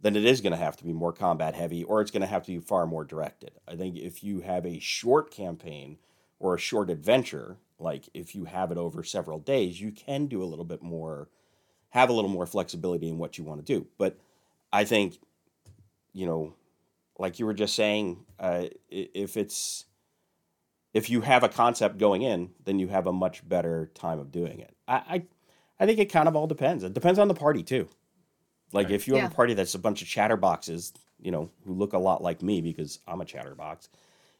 [0.00, 2.26] then it is going to have to be more combat heavy, or it's going to
[2.26, 3.52] have to be far more directed.
[3.66, 5.98] I think if you have a short campaign
[6.38, 10.42] or a short adventure, like if you have it over several days, you can do
[10.42, 11.28] a little bit more,
[11.90, 13.86] have a little more flexibility in what you want to do.
[13.98, 14.18] But
[14.72, 15.18] I think,
[16.12, 16.54] you know,
[17.18, 19.84] like you were just saying, uh, if it's
[20.94, 24.30] if you have a concept going in, then you have a much better time of
[24.32, 24.74] doing it.
[24.86, 25.22] I I,
[25.80, 26.82] I think it kind of all depends.
[26.84, 27.88] It depends on the party too.
[28.72, 28.94] Like Right.
[28.94, 29.28] if you have Yeah.
[29.28, 32.60] a party that's a bunch of chatterboxes, you know, who look a lot like me
[32.60, 33.88] because I'm a chatterbox,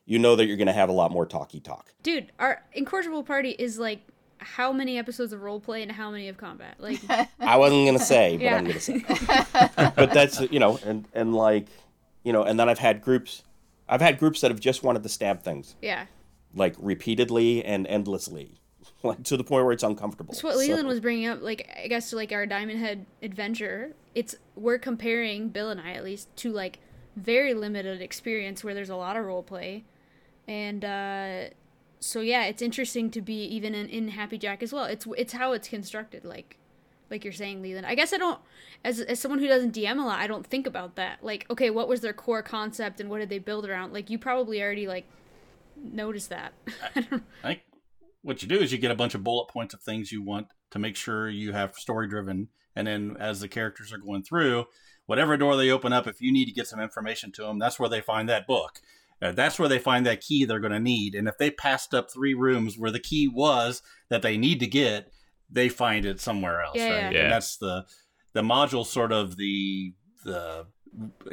[0.05, 1.93] you know that you're going to have a lot more talky talk.
[2.03, 4.01] Dude, our incorrigible party is like
[4.39, 6.77] how many episodes of role play and how many of combat?
[6.79, 7.01] Like,
[7.41, 8.57] I wasn't gonna say, but Yeah.
[8.57, 9.05] I'm gonna say.
[9.97, 11.67] but that's you know, and and like,
[12.25, 13.43] you know, and then I've had groups,
[13.89, 16.07] I've had groups that have just wanted to stab things yeah.
[16.55, 18.61] like repeatedly and endlessly,
[19.03, 20.33] like to the point where it's uncomfortable.
[20.33, 21.43] That's what So- Leland was bringing up.
[21.43, 25.93] Like, I guess to like our Diamond Head adventure, it's we're comparing Bill and I
[25.93, 26.79] at least to like
[27.17, 29.85] very limited experience where there's a lot of role play,
[30.47, 31.45] and uh,
[32.01, 34.85] so yeah, it's interesting to be even in, in Happy Jack as well.
[34.85, 36.59] It's it's how it's constructed, like
[37.11, 37.87] like you're saying, Leland.
[37.87, 38.41] I guess I don't,
[38.85, 41.19] as as someone who doesn't DM a lot, I don't think about that.
[41.23, 43.93] Like, okay, what was their core concept and what did they build around?
[43.93, 45.07] Like, you probably already like
[45.77, 46.53] noticed that.
[46.97, 47.01] I
[47.43, 47.61] I think
[48.23, 50.49] what you do is you get a bunch of bullet points of things you want
[50.71, 54.67] to make sure you have story driven, and then as the characters are going through,
[55.07, 57.79] whatever door they open up, if you need to get some information to them, that's
[57.79, 58.81] where they find that book.
[59.21, 61.15] Uh, that's where they find that key they're going to need.
[61.15, 64.67] And if they passed up three rooms where the key was that they need to
[64.67, 65.11] get,
[65.51, 67.13] they find it somewhere else, Yeah, right?
[67.15, 67.23] yeah.
[67.25, 67.85] And that's the
[68.35, 69.95] the module, sort of the
[70.25, 70.67] the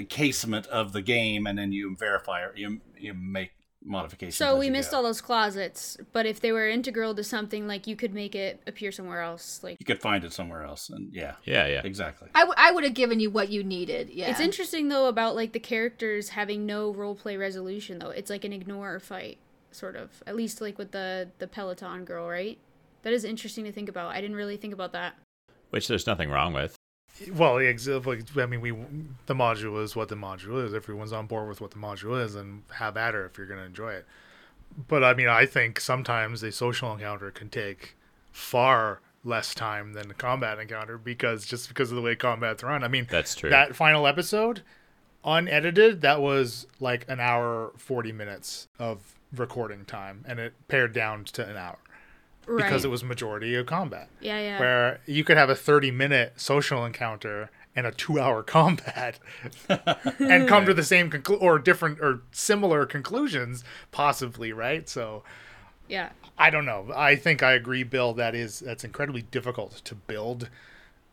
[0.09, 2.51] casement of the game, and then you verify it.
[2.57, 3.51] You you make
[3.85, 4.35] modifications.
[4.35, 4.97] So we missed go.
[4.97, 8.61] all those closets, but if they were integral to something, like you could make it
[8.67, 9.61] appear somewhere else.
[9.63, 11.81] Like you could find it somewhere else and yeah Yeah, yeah.
[11.83, 14.09] exactly I, w- I would have given you what you needed.
[14.09, 14.29] Yeah.
[14.31, 18.09] it's interesting though about like the characters having no role play resolution though.
[18.09, 19.37] It's like an ignore fight,
[19.71, 20.23] sort of.
[20.27, 22.57] At least like with the the Peloton girl, right?
[23.03, 24.11] That is interesting to think about.
[24.15, 25.15] I didn't really think about that.
[25.69, 26.74] Which there's nothing wrong with.
[27.33, 28.71] Well, the ex- like, I mean, we
[29.25, 30.73] the module is what the module is.
[30.73, 33.59] Everyone's on board with what the module is, and have at her if you're going
[33.59, 34.05] to enjoy it.
[34.87, 37.95] But I mean, I think sometimes a social encounter can take
[38.31, 42.83] far less time than a combat encounter because just because of the way combat's run.
[42.83, 43.49] I mean, That's true.
[43.49, 44.61] that final episode,
[45.23, 51.23] unedited, that was like an hour forty minutes of recording time, and it pared down
[51.25, 51.77] to an hour
[52.47, 52.63] Right.
[52.63, 54.59] because it was majority of combat yeah, yeah.
[54.59, 59.19] where you could have a 30 minute social encounter and a two hour combat
[60.19, 65.23] and come to the same conclu- or different or similar conclusions possibly right so
[65.87, 66.09] yeah.
[66.37, 70.49] i don't know i think i agree bill that is that's incredibly difficult to build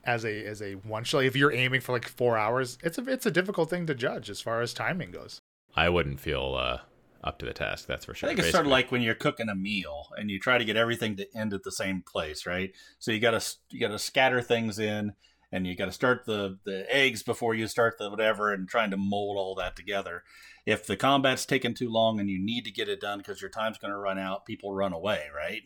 [0.05, 3.09] as a as a one shot if you're aiming for like four hours it's a
[3.09, 5.41] it's a difficult thing to judge as far as timing goes
[5.75, 6.81] I wouldn't feel uh,
[7.23, 7.87] up to the task.
[7.87, 8.29] That's for sure.
[8.29, 8.37] i sure.
[8.37, 10.77] think it's sort of like when you're cooking a meal and you try to get
[10.77, 14.79] everything to end at the same place right so you gotta you gotta scatter things
[14.79, 15.13] in
[15.51, 18.97] and you gotta start the the eggs before you start the whatever and trying to
[18.97, 20.23] mold all that together
[20.65, 23.51] if the combat's taking too long and you need to get it done because your
[23.51, 25.63] time's going to run out people run away right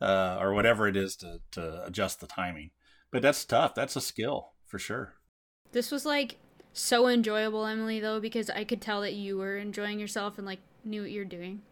[0.00, 2.70] uh, or whatever it is to, to adjust the timing
[3.10, 5.14] but that's tough that's a skill for sure
[5.72, 6.36] This was like
[6.78, 10.60] so enjoyable, Emily, though, because I could tell that you were enjoying yourself and like
[10.88, 11.62] knew what you're doing,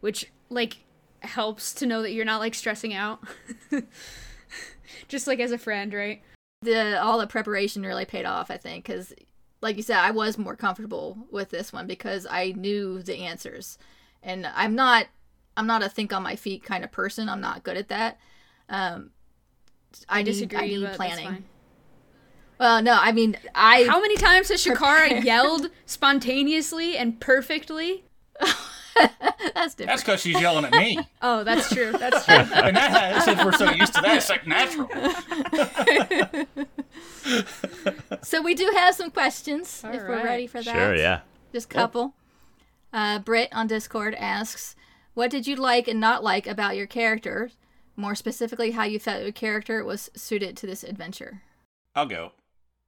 [0.00, 0.78] which like
[1.20, 3.22] helps to know that you're not like stressing out.
[5.08, 6.22] Just like as a friend, right?
[6.62, 9.12] the all the preparation really paid off i think because
[9.60, 13.78] like you said i was more comfortable with this one because i knew the answers
[14.22, 15.06] and i'm not
[15.56, 18.18] i'm not a think on my feet kind of person i'm not good at that
[18.68, 19.10] um
[20.08, 21.44] i, I need- disagree, I need planning
[22.60, 24.64] well no i mean i How many times has.
[24.64, 28.04] Shakara yelled spontaneously and perfectly?
[29.54, 31.92] that's different that's because she's yelling at me Oh, that's true.
[31.92, 32.34] That's true.
[32.34, 34.88] and that since we're so used to that it's like natural
[38.22, 41.20] so we do have some questions All if we're ready for that Sure, yeah.
[41.52, 42.14] Just a couple.
[42.92, 44.74] Uh, Britt on Discord asks,
[45.14, 47.50] "What did you like and not like about your character?
[47.94, 51.42] More specifically, how you felt your character was suited to this adventure."
[51.94, 52.32] I'll go.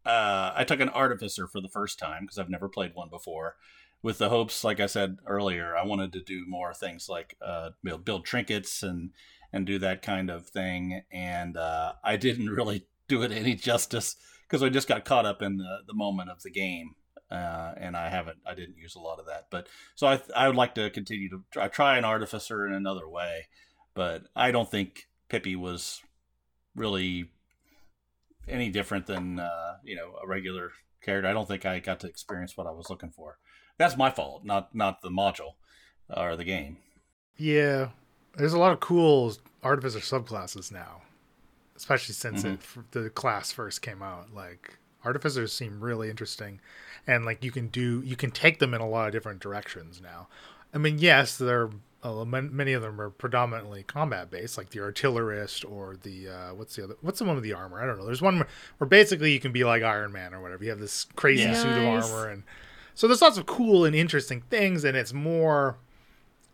[0.06, 3.56] Uh, I took an artificer for the first time because I've never played one before,
[4.04, 7.70] with the hopes, like I said earlier, I wanted to do more things like uh,
[7.82, 9.10] build, build trinkets and
[9.50, 11.02] and do that kind of thing.
[11.10, 15.40] And uh, I didn't really do it any justice because I just got caught up
[15.40, 16.96] in the, the moment of the game.
[17.30, 19.46] Uh, and I haven't, I didn't use a lot of that.
[19.50, 23.08] But so I, I would like to continue to try, try an artificer in another
[23.08, 23.46] way.
[23.94, 26.02] But I don't think Pippi was
[26.76, 27.30] really
[28.46, 31.28] any different than, uh, you know, a regular character.
[31.28, 33.38] I don't think I got to experience what I was looking for.
[33.78, 35.54] That's my fault, not not the module
[36.14, 36.76] or the game.
[37.36, 37.88] Yeah,
[38.36, 41.02] there's a lot of cool artificer subclasses now,
[41.76, 42.60] especially since it,
[42.92, 44.32] the class first came out.
[44.32, 46.60] Like artificers seem really interesting,
[47.06, 50.00] and like you can do you can take them in a lot of different directions
[50.00, 50.28] now.
[50.72, 51.70] I mean, yes, there are,
[52.02, 56.76] uh, many of them are predominantly combat based, like the artillerist or the uh, what's
[56.76, 57.82] the other what's the one with the armor?
[57.82, 58.06] I don't know.
[58.06, 58.48] There's one where,
[58.78, 60.62] where basically you can be like Iron Man or whatever.
[60.62, 61.54] You have this crazy Yeah.
[61.54, 62.42] suit of armor, and
[62.94, 65.78] so there's lots of cool and interesting things, and it's more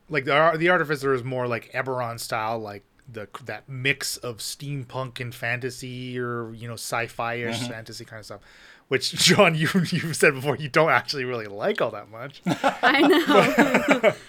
[0.08, 4.38] like the ar- the artificer is more like Eberron style, like the that mix of
[4.38, 8.40] steampunk and fantasy or you know sci-fi ish fantasy kind of stuff.
[8.88, 12.42] Which John, you you've said before, you don't actually really like all that much.
[12.46, 14.12] I know.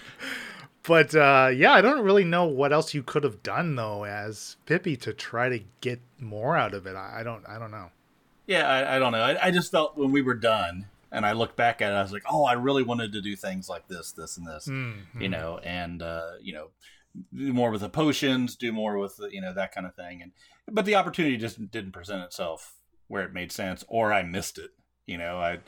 [0.84, 4.56] But uh, yeah, I don't really know what else you could have done though as
[4.66, 6.96] Pippi to try to get more out of it.
[6.96, 7.90] I, I don't I don't know.
[8.48, 9.22] Yeah, I, I don't know.
[9.22, 12.02] I, I just felt when we were done and I looked back at it, I
[12.02, 14.66] was like, oh, I really wanted to do things like this, this, and this,
[15.20, 16.68] you know, and, uh, you know,
[17.34, 20.22] do more with the potions, do more with, the, you know, that kind of thing.
[20.22, 20.32] And,
[20.70, 22.74] but the opportunity just didn't present itself
[23.08, 24.70] where it made sense or I missed it.
[25.04, 25.58] You know, I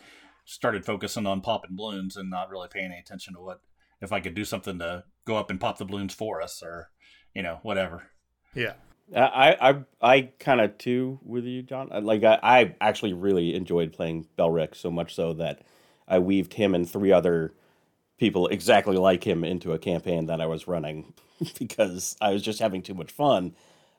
[0.46, 3.60] started focusing on popping balloons and not really paying any attention to what,
[4.00, 6.90] if I could do something to go up and pop the balloons for us or,
[7.34, 8.04] you know, whatever.
[8.54, 8.74] Yeah.
[9.14, 11.90] I I I kind of too with you, John.
[12.04, 15.62] Like I, I actually really enjoyed playing Belric so much so that
[16.08, 17.52] I weaved him and three other
[18.18, 21.12] people exactly like him into a campaign that I was running
[21.58, 23.54] because I was just having too much fun.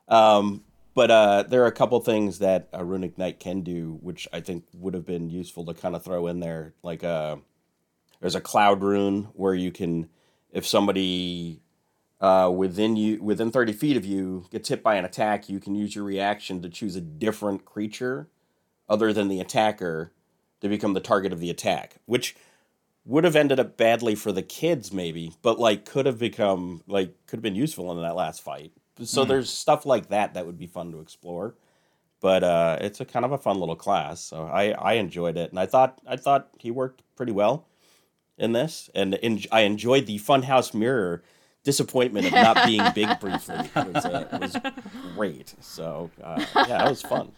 [0.07, 4.27] Um, but uh, there are a couple things that a runic knight can do, which
[4.31, 6.73] I think would have been useful to kind of throw in there.
[6.83, 7.35] Like uh,
[8.21, 10.09] there's a cloud rune where you can,
[10.51, 11.61] if somebody
[12.21, 15.75] uh, within you within 30 feet of you gets hit by an attack you can
[15.75, 18.29] use your reaction to choose a different creature
[18.87, 20.11] other than the attacker
[20.61, 22.35] to become the target of the attack which
[23.03, 27.13] would have ended up badly for the kids maybe but like could have become like
[27.27, 28.71] could have been useful in that last fight.
[29.03, 31.55] So there's stuff like that that would be fun to explore
[32.21, 35.51] but uh, it's a kind of a fun little class so I, I enjoyed it
[35.51, 37.67] and i thought i thought he worked pretty well
[38.37, 41.23] in this and en- i enjoyed the funhouse mirror
[41.65, 44.55] disappointment of not being big briefly was, uh, was
[45.15, 47.31] great so uh, yeah that was fun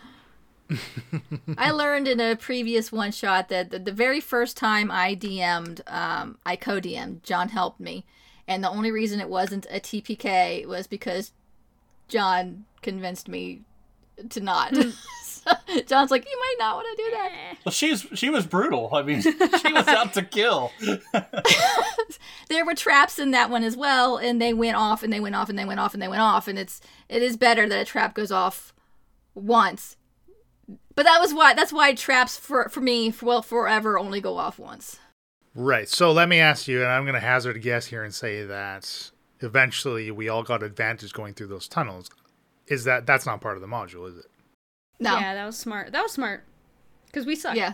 [1.58, 5.82] I learned in a previous one shot that the, the very first time I DM'd,
[5.88, 8.06] um, I co DM'd, John helped me.
[8.48, 11.32] And the only reason it wasn't a TPK was because
[12.08, 13.62] John convinced me
[14.30, 14.74] to not.
[15.48, 17.32] So John's like, you might not want to do that.
[17.32, 17.56] Eh.
[17.66, 18.90] Well, she's, she was brutal.
[18.94, 20.72] I mean, she was out to kill.
[22.50, 25.36] There were traps in that one as well, and they went off and they went
[25.36, 26.48] off and they went off and they went off.
[26.48, 26.80] And it's
[27.10, 28.74] it is better that a trap goes off
[29.36, 29.98] once.
[30.96, 34.38] But that was why that's why traps for for me for, well forever only go
[34.38, 34.98] off once.
[35.54, 35.90] Right.
[35.90, 38.46] So let me ask you, and I'm going to hazard a guess here and say
[38.46, 42.10] that eventually we all got advantage going through those tunnels.
[42.68, 44.26] Is that that's not part of the module, is it?
[45.00, 45.18] No.
[45.20, 45.92] Yeah, that was smart.
[45.92, 46.44] That was smart.
[47.08, 47.56] Because we suck.
[47.56, 47.74] Yeah.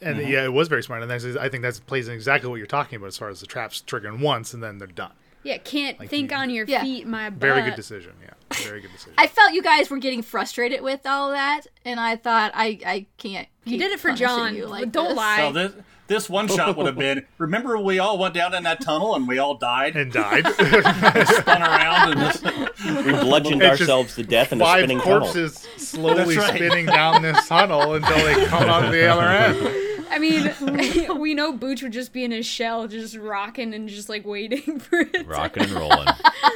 [0.00, 0.30] And Mm-hmm.
[0.30, 1.02] yeah, it was very smart.
[1.02, 3.40] And that's, I think that plays in exactly what you're talking about as far as
[3.40, 5.12] the traps triggering once and then they're done.
[5.42, 6.82] Yeah, can't Like think you- on your Yeah.
[6.82, 7.40] feet, my butt.
[7.40, 8.12] Very good decision.
[8.22, 8.30] Yeah.
[8.64, 9.14] Very good decision.
[9.18, 13.06] I felt you guys were getting frustrated with all that, and I thought I I
[13.18, 13.46] can't.
[13.64, 14.54] You keep did it for John.
[14.56, 15.16] You like Don't this.
[15.16, 15.38] lie.
[15.38, 15.72] So this
[16.08, 17.26] this one shot would have been.
[17.36, 20.46] Remember, we all went down in that tunnel and we all died, and died.
[20.54, 22.42] spun around, and this,
[23.04, 26.56] we bludgeoned It's ourselves to death in a Five spinning tunnel corpses slowly right.
[26.56, 29.84] spinning down this tunnel until they come out the other end.
[30.10, 34.08] I mean, we know Booch would just be in his shell, just rocking and just
[34.08, 35.26] like waiting for it.
[35.26, 36.08] Rocking and rolling.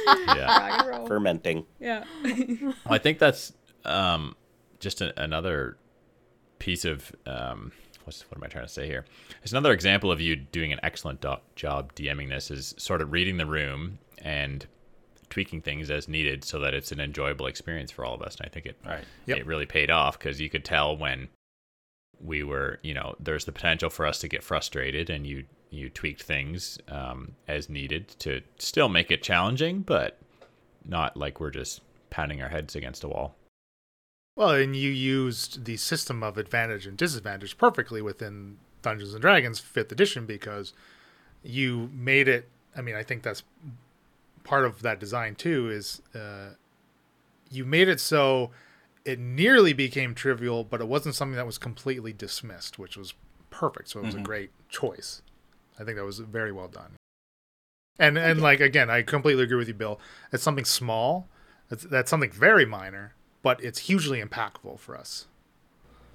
[0.07, 0.45] yeah.
[0.45, 1.07] rock and roll.
[1.07, 2.03] fermenting Yeah.
[2.23, 3.53] Well, I think that's
[3.85, 4.35] um,
[4.79, 5.77] just a, another
[6.57, 7.71] piece of um,
[8.05, 9.05] what's what am I trying to say here?
[9.41, 12.51] It's another example of you doing an excellent do- job DMing this.
[12.51, 14.65] Is sort of reading the room and
[15.29, 18.35] tweaking things as needed so that it's an enjoyable experience for all of us.
[18.35, 19.03] And I think it right.
[19.25, 19.37] Yep.
[19.39, 21.29] it really paid off because you could tell when
[22.21, 25.89] we were, you know, there's the potential for us to get frustrated, and you you
[25.89, 30.19] tweaked things um, as needed to still make it challenging, but
[30.85, 33.35] not like we're just pounding our heads against a wall.
[34.35, 39.61] Well, and you used the system of advantage and disadvantage perfectly within Dungeons and Dragons
[39.61, 40.73] 5th edition because
[41.43, 42.49] you made it.
[42.75, 43.43] I mean, I think that's
[44.43, 46.55] part of that design too is uh,
[47.49, 48.51] you made it so
[49.05, 53.13] it nearly became trivial, but it wasn't something that was completely dismissed, which was
[53.49, 53.89] perfect.
[53.89, 55.21] So it was a great choice.
[55.79, 56.95] I think that was very well done.
[57.99, 59.99] And and like again, I completely agree with you, Bill.
[60.31, 61.27] It's something small.
[61.69, 65.27] That's that's something very minor, but it's hugely impactful for us.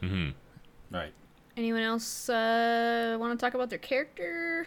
[0.03, 0.31] Mm-hmm.
[0.95, 1.13] Right.
[1.57, 4.67] Anyone else uh, want to talk about their character?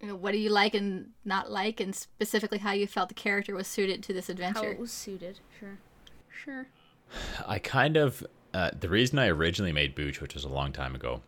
[0.00, 3.14] You know, what do you like and not like, and specifically how you felt the
[3.14, 4.54] character was suited to this adventure?
[4.54, 4.78] How adventure?
[4.78, 5.40] it was suited?
[5.58, 5.78] Sure.
[6.44, 6.66] Sure.
[7.46, 10.94] I kind of uh, the reason I originally made Booch, which was a long time
[10.94, 11.22] ago,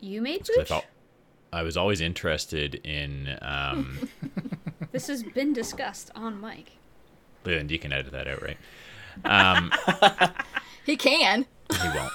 [0.00, 0.68] You made because I Booch?
[0.68, 0.84] felt
[1.52, 3.36] I was always interested in.
[3.42, 4.08] Um,
[4.92, 6.72] This has been discussed on mic.
[7.46, 8.58] and you can edit that out, right?
[9.24, 9.72] Um,
[10.84, 11.46] He can.
[11.70, 12.12] he won't.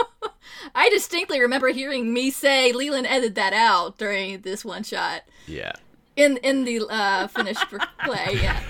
[0.74, 5.72] I distinctly remember hearing me say, Leland edited that out during this one shot Yeah.
[6.16, 7.64] in in the uh, finished
[8.04, 8.38] play.
[8.40, 8.60] Yeah.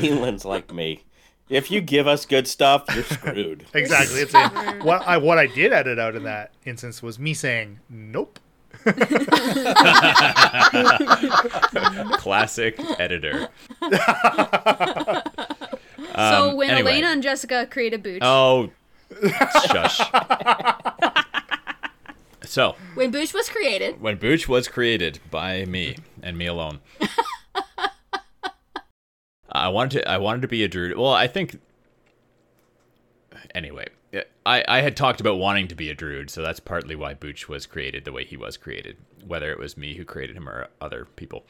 [0.00, 1.02] Leland's like me.
[1.48, 3.66] If you give us good stuff, you're screwed.
[3.74, 4.20] Exactly.
[4.20, 4.82] It's it.
[4.84, 8.38] What I what I did edit out in that instance was me saying nope.
[12.18, 13.48] Classic editor.
[13.80, 13.88] so
[16.14, 16.92] Um, when anyway.
[16.92, 18.70] Elena and Jessica create a Booch, Oh,
[19.68, 20.00] shush.
[22.42, 26.80] so, when Booch was created, when Booch was created by me and me alone,
[29.50, 30.08] I wanted to.
[30.10, 30.96] I wanted to be a druid.
[30.98, 31.60] Well, I think.
[33.54, 33.86] Anyway,
[34.44, 37.48] I I had talked about wanting to be a druid, so that's partly why Booch
[37.48, 38.96] was created the way he was created.
[39.26, 41.44] Whether it was me who created him or other people.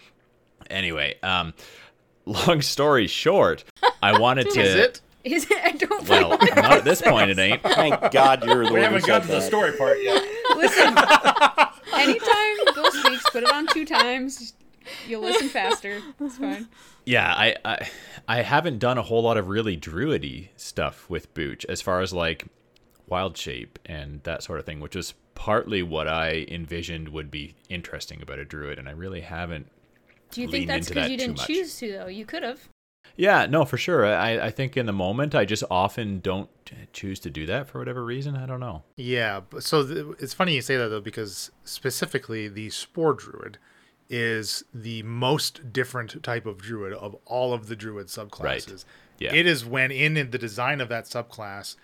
[0.71, 1.55] Anyway, um,
[2.25, 3.65] long story short,
[4.03, 4.61] I wanted to.
[4.61, 5.01] Is it?
[5.25, 5.59] is it?
[5.65, 7.31] I don't Well, not at this point.
[7.31, 7.63] It ain't.
[7.63, 10.23] Thank God you're the We one who haven't said got to the story part yet.
[10.57, 10.97] listen.
[11.95, 14.55] Anytime Bill speaks, put it on two times.
[15.09, 16.01] You'll listen faster.
[16.21, 16.69] It's fine.
[17.05, 17.89] Yeah, I, I
[18.29, 22.13] I haven't done a whole lot of really druidy stuff with Booch as far as
[22.13, 22.47] like
[23.07, 27.55] wild shape and that sort of thing, which is partly what I envisioned would be
[27.69, 29.71] interesting about a druid, and I really haven't.
[30.31, 31.47] Do you think that's because that you didn't much.
[31.47, 32.07] choose to though?
[32.07, 32.69] You could have.
[33.17, 34.05] Yeah, no, for sure.
[34.05, 36.51] I I think in the moment I just often don't
[36.93, 38.37] choose to do that for whatever reason.
[38.37, 38.83] I don't know.
[38.97, 43.59] Yeah, so th- it's funny you say that though because specifically the spore druid
[44.09, 48.85] is the most different type of druid of all of the druid subclasses.
[49.19, 49.35] Yeah.
[49.35, 51.77] It is when in the design of that subclass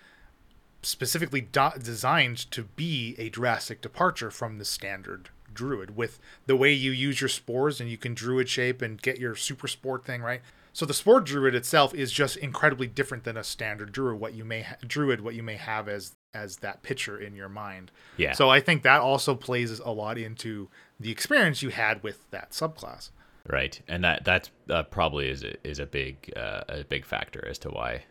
[0.83, 6.71] specifically do- designed to be a drastic departure from the standard druid with the way
[6.73, 10.21] you use your spores and you can druid shape and get your super sport thing
[10.21, 10.41] right?
[10.75, 14.43] So the spore druid itself is just incredibly different than a standard druid what you
[14.43, 17.91] may ha- druid what you may have as as that picture in your mind.
[18.17, 18.33] Yeah.
[18.33, 20.69] so i think that also plays a lot into
[20.99, 23.11] the experience you had with that subclass.
[23.47, 27.45] Right, and that that uh, probably is a, is a big uh, a big factor
[27.45, 28.05] as to why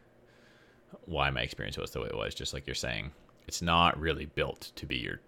[1.04, 2.34] why my experience was the way it was.
[2.34, 3.12] Just like you're saying,
[3.46, 5.20] it's not really built to be your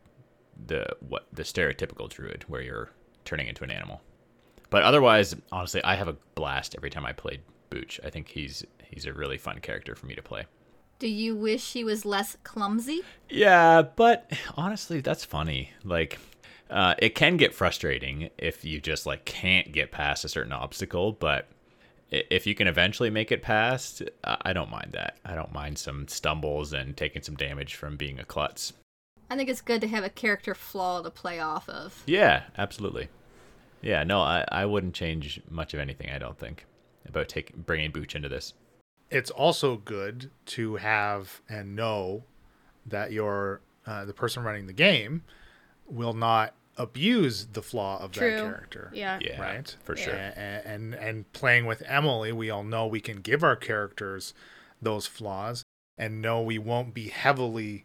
[0.67, 2.91] the what the stereotypical druid where you're
[3.25, 4.01] turning into an animal.
[4.71, 8.01] But otherwise, honestly, I have a blast every time I played Booch.
[8.05, 10.45] I think he's he's a really fun character for me to play.
[10.99, 13.03] do you wish he was less clumsy?
[13.29, 15.71] Yeah, but honestly, that's funny.
[15.83, 16.19] Like,
[16.71, 21.13] uh, it can get frustrating if you just like can't get past a certain obstacle.
[21.13, 21.49] But
[22.11, 25.19] if you can eventually make it past, I I don't mind that.
[25.25, 28.73] I don't mind some stumbles and taking some damage from being a klutz.
[29.31, 32.03] I think it's good to have a character flaw to play off of.
[32.07, 33.09] Yeah, absolutely.
[33.83, 36.11] Yeah, no, I, I wouldn't change much of anything.
[36.11, 36.67] I don't think
[37.09, 38.55] about taking bringing Booch into this.
[39.11, 42.25] it's also good to have and know
[42.87, 45.23] that your uh, the person running the game
[45.87, 48.31] will not abuse the flaw of True.
[48.31, 48.91] that character.
[48.93, 49.19] Yeah.
[49.21, 49.77] Yeah, Right.
[49.85, 50.15] for sure.
[50.15, 54.35] And, and and playing with Emily, we all know we can give our characters
[54.83, 55.63] those flaws
[55.97, 57.85] and know we won't be heavily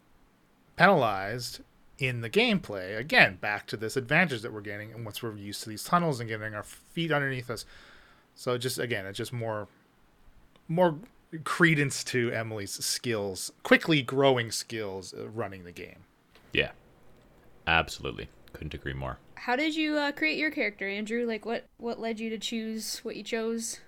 [0.76, 1.60] penalized
[1.98, 2.96] in the gameplay.
[2.98, 6.18] Again, back to this advantage that we're getting and once we're used to these tunnels
[6.18, 7.64] and getting our feet underneath us.
[8.34, 9.68] So just again, it's just more
[10.66, 10.96] more
[11.44, 16.04] credence to Emily's skills, quickly growing skills uh, running the game.
[16.52, 16.70] Yeah,
[17.66, 18.28] absolutely.
[18.52, 19.18] Couldn't agree more.
[19.34, 21.24] How did you uh, create your character, Andrew?
[21.26, 23.80] Like, what what led you to choose what you chose?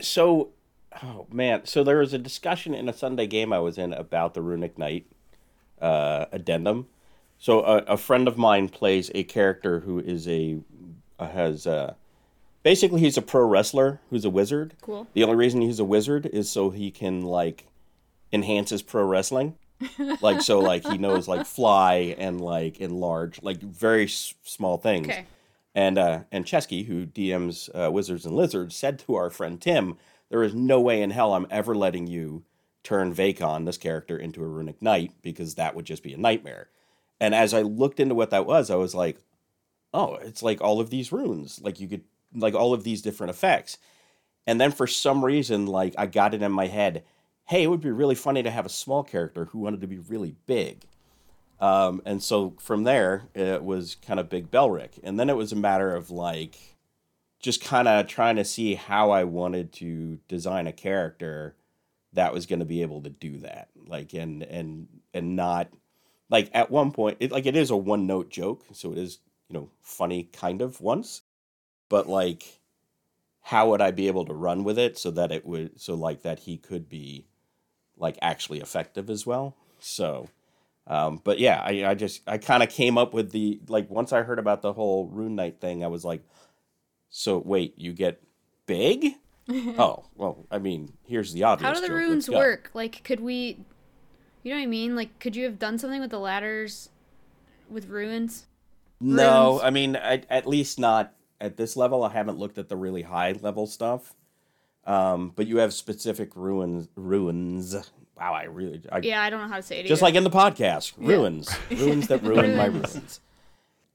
[0.00, 0.50] So,
[1.02, 4.34] oh man, so there was a discussion in a Sunday game I was in about
[4.34, 5.06] the Runic Knight
[5.80, 6.86] uh, addendum.
[7.38, 10.58] So a, a friend of mine plays a character who is a
[11.18, 11.94] uh, has uh,
[12.62, 14.74] basically he's a pro wrestler who's a wizard.
[14.80, 15.06] Cool.
[15.12, 17.66] The only reason he's a wizard is so he can like
[18.32, 19.56] enhance his pro wrestling.
[20.20, 25.08] Like so like he knows like fly and like enlarge like very s- small things.
[25.08, 25.26] Okay.
[25.74, 29.96] And uh, and Chesky, who DMs uh, Wizards and Lizards, said to our friend Tim,
[30.28, 32.44] "There is no way in hell I'm ever letting you
[32.82, 36.68] turn Vacon, this character, into a runic knight because that would just be a nightmare."
[37.20, 39.18] And as I looked into what that was, I was like,
[39.94, 41.58] "Oh, it's like all of these runes.
[41.62, 42.04] Like you could
[42.34, 43.78] like all of these different effects."
[44.46, 47.04] And then for some reason, like I got it in my head,
[47.52, 49.98] hey, it would be really funny to have a small character who wanted to be
[49.98, 50.86] really big.
[51.60, 54.98] Um, and so from there, it was kind of Big Belric.
[55.02, 56.56] And then it was a matter of like
[57.40, 61.54] just kind of trying to see how I wanted to design a character
[62.14, 63.68] that was going to be able to do that.
[63.86, 65.68] Like, and, and, and not
[66.30, 68.64] like at one point, it, like it is a one note joke.
[68.72, 69.18] So it is,
[69.50, 71.20] you know, funny kind of once,
[71.90, 72.60] but like,
[73.42, 76.22] how would I be able to run with it so that it would, so like
[76.22, 77.26] that he could be
[78.02, 79.54] like actually effective as well.
[79.78, 80.28] So,
[80.88, 84.12] um, but yeah, I, I just I kind of came up with the like once
[84.12, 86.22] I heard about the whole Rune Knight thing, I was like,
[87.08, 88.20] so wait, you get
[88.66, 89.14] big?
[89.48, 91.68] oh well, I mean, here's the obvious.
[91.68, 91.96] How do the joke.
[91.96, 92.70] runes work?
[92.74, 93.64] Like, could we?
[94.42, 94.96] You know what I mean?
[94.96, 96.88] Like, could you have done something with the ladders,
[97.70, 98.46] with ruins?
[99.00, 99.62] No, runes?
[99.62, 102.02] I mean, at, at least not at this level.
[102.02, 104.14] I haven't looked at the really high level stuff.
[104.84, 106.88] Um, but you have specific ruins.
[106.96, 107.74] Ruins.
[108.18, 108.82] Wow, I really.
[108.90, 109.86] I, Yeah, I don't know how to say it.
[109.86, 110.06] just either.
[110.08, 112.94] like in the podcast ruins ruins that ruin my Ruins.
[112.94, 113.20] ruins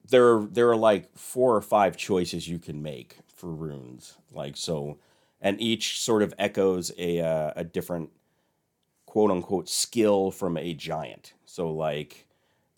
[0.09, 4.55] there are there are like four or five choices you can make for runes like
[4.57, 4.97] so
[5.41, 8.09] and each sort of echoes a uh, a different
[9.05, 12.25] quote unquote skill from a giant so like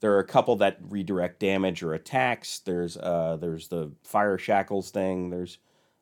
[0.02, 4.90] there are a couple that redirect damage or attacks there's uh there's the fire shackles
[4.92, 5.58] thing there's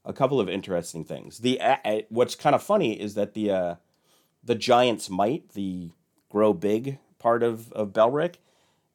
[0.08, 3.76] a couple of interesting things the uh, what's kind of funny is that the uh
[4.44, 5.92] the giant's might the
[6.30, 8.40] grow big part of of Belric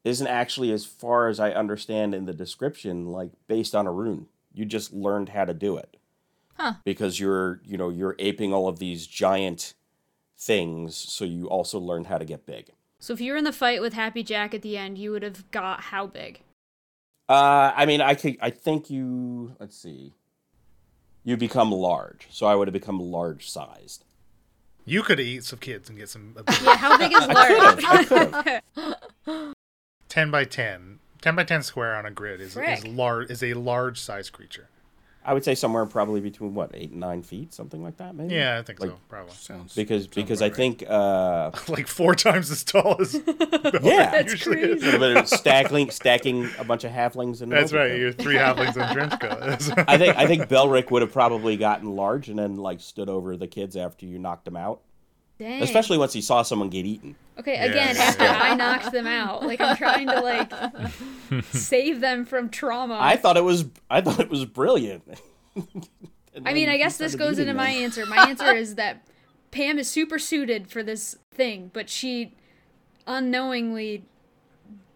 [0.05, 4.27] isn't actually as far as I understand in the description like based on a rune.
[4.53, 5.97] You just learned how to do it.
[6.55, 6.75] Huh.
[6.85, 9.75] Because you're, you know, you're aping all of these giant
[10.37, 12.71] things, so you also learned how to get big.
[12.99, 15.23] So if you were in the fight with Happy Jack at the end, you would
[15.23, 16.41] have got how big?
[17.29, 20.15] Uh I mean I could I think you let's see.
[21.25, 22.27] You become large.
[22.31, 24.05] So I would have become large sized.
[24.85, 27.85] You could eat some kids and get some Yeah, how big is large?
[27.85, 28.05] I
[29.25, 29.55] could've.
[30.09, 30.99] ten by ten.
[31.21, 32.83] 10 by 10 square on a grid is, is Frick.
[32.85, 34.69] large is a large size creature.
[35.25, 38.35] I would say somewhere probably between what, eight and nine feet, something like that, maybe?
[38.35, 39.33] Yeah, I think Like- so, probably.
[39.35, 40.57] Sounds Because sounds because I right.
[40.57, 43.15] think uh like four times as tall as
[43.83, 44.11] Yeah.
[44.11, 45.27] That's usually crazy.
[45.27, 47.91] stacking stacking a bunch of halflings in an That's right.
[47.93, 48.01] overcoat.
[48.01, 49.85] You're three halflings in a trench coat.
[49.89, 53.37] I think I think Belric would have probably gotten large and then like stood over
[53.37, 54.81] the kids after you knocked them out.
[55.43, 55.61] Dang.
[55.63, 57.17] Especially once he saw someone get eaten.
[57.37, 58.39] Okay, Yeah, again, yeah, after yeah.
[58.41, 60.53] I knocked them out, like I'm trying to like
[61.53, 62.97] save them from trauma.
[63.01, 65.03] I thought it was I thought it was brilliant.
[66.47, 68.07] I mean, I guess this goes into eating my answer.
[68.07, 69.07] My answer is that
[69.51, 72.35] Pam is super suited for this thing, but she
[73.07, 74.05] unknowingly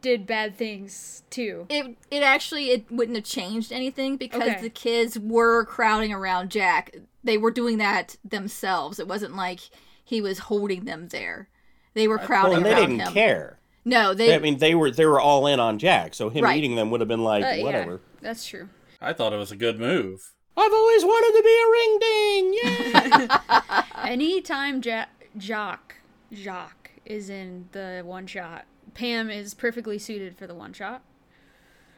[0.00, 1.66] did bad things too.
[1.68, 4.60] It it actually it wouldn't have changed anything because Okay.
[4.60, 6.94] the kids were crowding around Jack.
[7.24, 9.00] They were doing that themselves.
[9.00, 9.60] It wasn't like
[10.06, 11.48] he was holding them there.
[11.94, 13.12] They were Well, crowding and they around didn't him.
[13.12, 13.58] care.
[13.84, 14.34] No, they.
[14.34, 16.56] I mean, they were they were all in on Jack, so him Right.
[16.56, 18.00] eating them would have been like Uh, yeah, whatever.
[18.22, 18.68] that's true.
[19.00, 20.32] I thought it was a good move.
[20.56, 23.40] I've always wanted to be a ring ding.
[23.60, 23.82] Yeah.
[24.10, 25.04] Anytime ja-
[25.36, 25.96] Jock
[26.32, 28.64] Jock is in the one shot,
[28.94, 31.02] Pam is perfectly suited for the one shot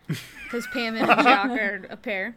[0.06, 2.36] because Pam and Jock are a pair.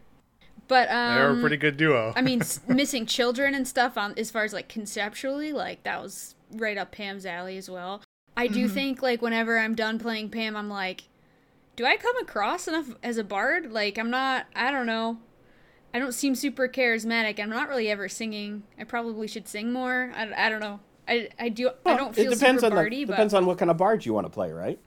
[0.67, 2.13] But um, They're a pretty good duo.
[2.15, 6.01] I mean, s- missing children and stuff on as far as like conceptually, like that
[6.01, 8.01] was right up Pam's alley as well.
[8.37, 11.03] I do think like whenever I'm done playing Pam, I'm like,
[11.75, 13.71] do I come across enough as a bard?
[13.71, 14.45] Like I'm not.
[14.55, 15.17] I don't know.
[15.93, 17.39] I don't seem super charismatic.
[17.39, 18.63] I'm not really ever singing.
[18.79, 20.11] I probably should sing more.
[20.15, 20.79] I, I don't know.
[21.07, 21.71] I, I do.
[21.85, 23.75] I don't feel it depends super on the, bardy, but depends on what kind of
[23.77, 24.79] bard you want to play, right?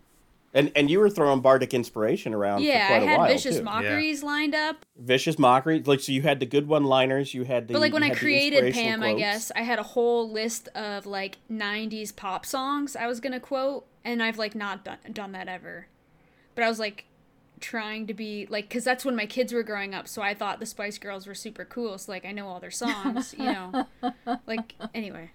[0.54, 3.28] And and you were throwing bardic inspiration around yeah, for I quite a had while
[3.28, 3.64] vicious too.
[3.64, 4.86] mockeries lined up.
[4.96, 7.74] Vicious mockery, like so you had the good one-liners, you had the.
[7.74, 11.06] But like when I created inspirational Pam, I guess I had a whole list of
[11.06, 15.48] like '90s pop songs I was gonna quote, and I've like not done done that
[15.48, 15.88] ever.
[16.54, 17.06] But I was like
[17.58, 20.60] trying to be like, cause that's when my kids were growing up, so I thought
[20.60, 21.98] the Spice Girls were super cool.
[21.98, 23.86] So like I know all their songs, you know.
[24.46, 25.32] Like anyway.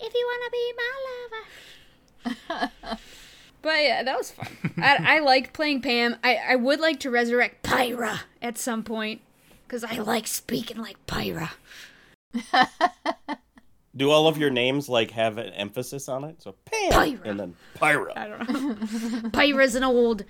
[0.00, 2.50] If you wanna be my
[2.90, 3.00] lover.
[3.64, 4.46] But yeah, that was fun.
[4.76, 6.16] I, I like playing Pam.
[6.22, 9.22] I, I would like to resurrect Pyra at some point
[9.66, 11.48] because I like speaking like Pyra.
[13.96, 16.42] Do all of your names like have an emphasis on it?
[16.42, 17.24] So Pam Pyra.
[17.24, 18.12] and then Pyra.
[18.14, 18.74] I don't know.
[19.30, 20.26] Pyra's an old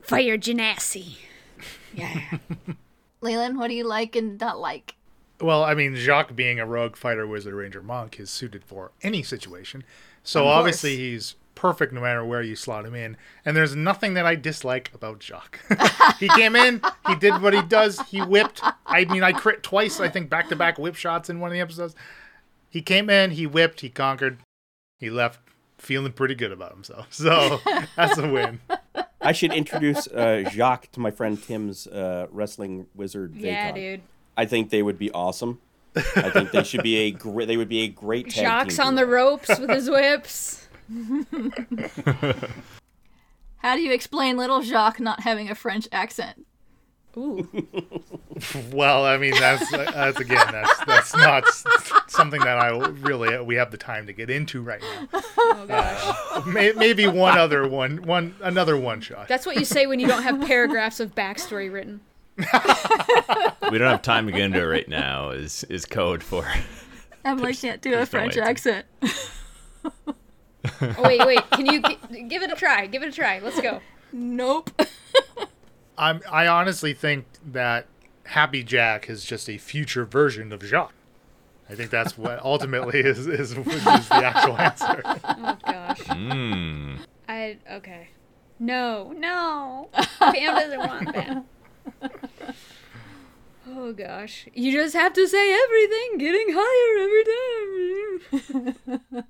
[0.00, 1.16] fire genasi.
[1.94, 2.38] Yeah.
[3.20, 4.94] Leland, what do you like and not like?
[5.42, 9.22] Well, I mean, Jacques being a rogue fighter, wizard, ranger, monk is suited for any
[9.22, 9.84] situation.
[10.22, 13.16] So obviously he's perfect no matter where you slot him in.
[13.44, 15.60] And there's nothing that I dislike about Jacques.
[16.18, 18.60] he came in, he did what he does, he whipped.
[18.84, 21.52] I mean, I crit twice, I think, back to back whip shots in one of
[21.52, 21.94] the episodes.
[22.68, 24.40] He came in, he whipped, he conquered,
[24.98, 25.38] he left
[25.78, 27.06] feeling pretty good about himself.
[27.12, 27.60] So
[27.94, 28.58] that's a win.
[29.20, 33.36] I should introduce uh, Jacques to my friend Tim's uh, wrestling wizard.
[33.36, 33.74] Yeah, Vacon.
[33.74, 34.00] dude.
[34.36, 35.60] I think they would be awesome.
[35.94, 37.46] I think they should be a great.
[37.46, 40.58] They would be a great tag Jacques team on the ropes with his whips.
[43.58, 46.46] How do you explain little Jacques not having a French accent?
[47.16, 47.48] Ooh.
[48.72, 51.44] Well, I mean, that's uh, that's again, that's that's not
[52.08, 55.20] something that I really we have the time to get into right now.
[55.38, 56.16] Oh gosh.
[56.32, 59.28] Uh, may, maybe one other one, one another one shot.
[59.28, 62.00] That's what you say when you don't have paragraphs of backstory written.
[63.70, 65.30] We don't have time to get into it right now.
[65.30, 66.46] Is is code for
[67.24, 68.86] Emily can't do a French way to- accent.
[70.80, 71.50] Oh wait, wait.
[71.50, 72.86] Can you gi- give it a try?
[72.86, 73.40] Give it a try.
[73.40, 73.80] Let's go.
[74.12, 74.70] Nope.
[75.98, 77.86] I'm, I honestly think that
[78.24, 80.94] Happy Jack is just a future version of Jacques.
[81.68, 85.02] I think that's what ultimately is is, is the actual answer.
[85.04, 86.00] Oh gosh.
[86.04, 86.98] mm,
[87.28, 88.08] I okay.
[88.58, 89.88] No, no.
[90.20, 91.44] Pam doesn't want that.
[93.68, 94.46] Oh gosh.
[94.54, 98.64] You just have to say everything getting higher every
[99.12, 99.24] time.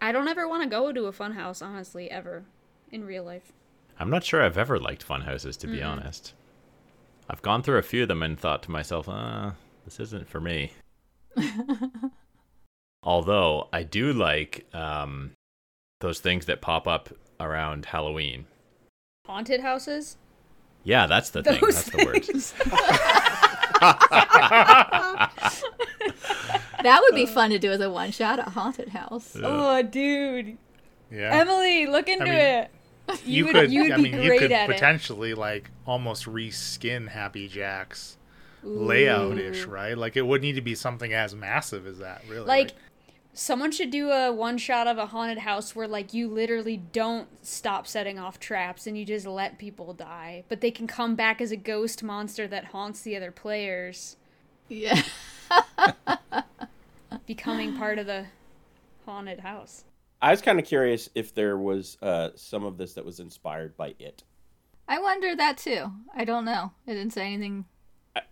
[0.00, 2.44] I don't ever want to go to a funhouse, honestly, ever.
[2.92, 3.52] In real life.
[3.98, 6.34] I'm not sure I've ever liked fun houses to be honest.
[7.28, 9.52] I've gone through a few of them and thought to myself, uh,
[9.84, 10.72] this isn't for me.
[13.02, 15.32] Although I do like um,
[16.00, 17.08] those things that pop up
[17.40, 18.46] around Halloween.
[19.26, 20.16] Haunted houses?
[20.84, 21.60] Yeah, that's the thing.
[21.60, 22.24] Those That's the word.
[26.86, 26.94] things.
[26.94, 29.36] That would be fun to do as a one shot at haunted house.
[29.42, 30.58] oh, dude.
[31.10, 31.40] Yeah.
[31.40, 32.70] Emily, look into mean, it.
[33.08, 34.72] You, you would, could you would I be mean you great could at it.
[34.72, 38.16] potentially like almost reskin Happy Jack's
[38.64, 39.96] layout ish, right?
[39.96, 42.46] Like it would need to be something as massive as that, really.
[42.46, 42.74] Like, right?
[43.32, 47.28] someone should do a one shot of a haunted house where, like, you literally don't
[47.46, 50.42] stop setting off traps and you just let people die.
[50.48, 54.16] But they can come back as a ghost monster that haunts the other players,
[54.68, 55.02] Yeah.
[57.26, 58.26] becoming part of the
[59.04, 59.84] haunted house.
[60.22, 63.76] I was kind of curious if there was uh, some of this that was inspired
[63.76, 64.22] by it,
[64.88, 65.92] I wonder that too.
[66.14, 66.72] I don't know.
[66.86, 67.64] It didn't say anything.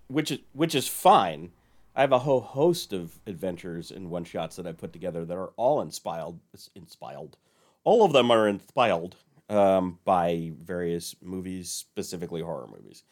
[0.09, 1.51] which is which is fine.
[1.97, 5.37] I have a whole host of adventures and one shots that I put together that
[5.37, 6.39] are all inspired.
[6.75, 7.37] Inspired.
[7.85, 9.15] All of them are inspired
[9.49, 13.05] um, by various movies, specifically horror movies.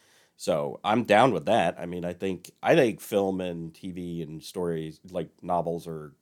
[0.42, 1.76] So I'm down with that.
[1.78, 6.14] I mean, I think I think film and TV and stories like novels are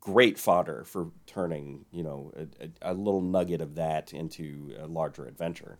[0.00, 4.86] great fodder for turning you know a, a, a little nugget of that into a
[4.86, 5.76] larger adventure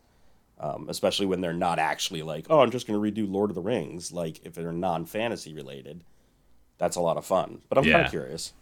[0.60, 3.54] um, especially when they're not actually like, oh, I'm just going to redo Lord of
[3.54, 4.12] the Rings.
[4.12, 6.02] Like, if they're non fantasy related,
[6.78, 7.60] that's a lot of fun.
[7.68, 8.54] But I'm kind of curious.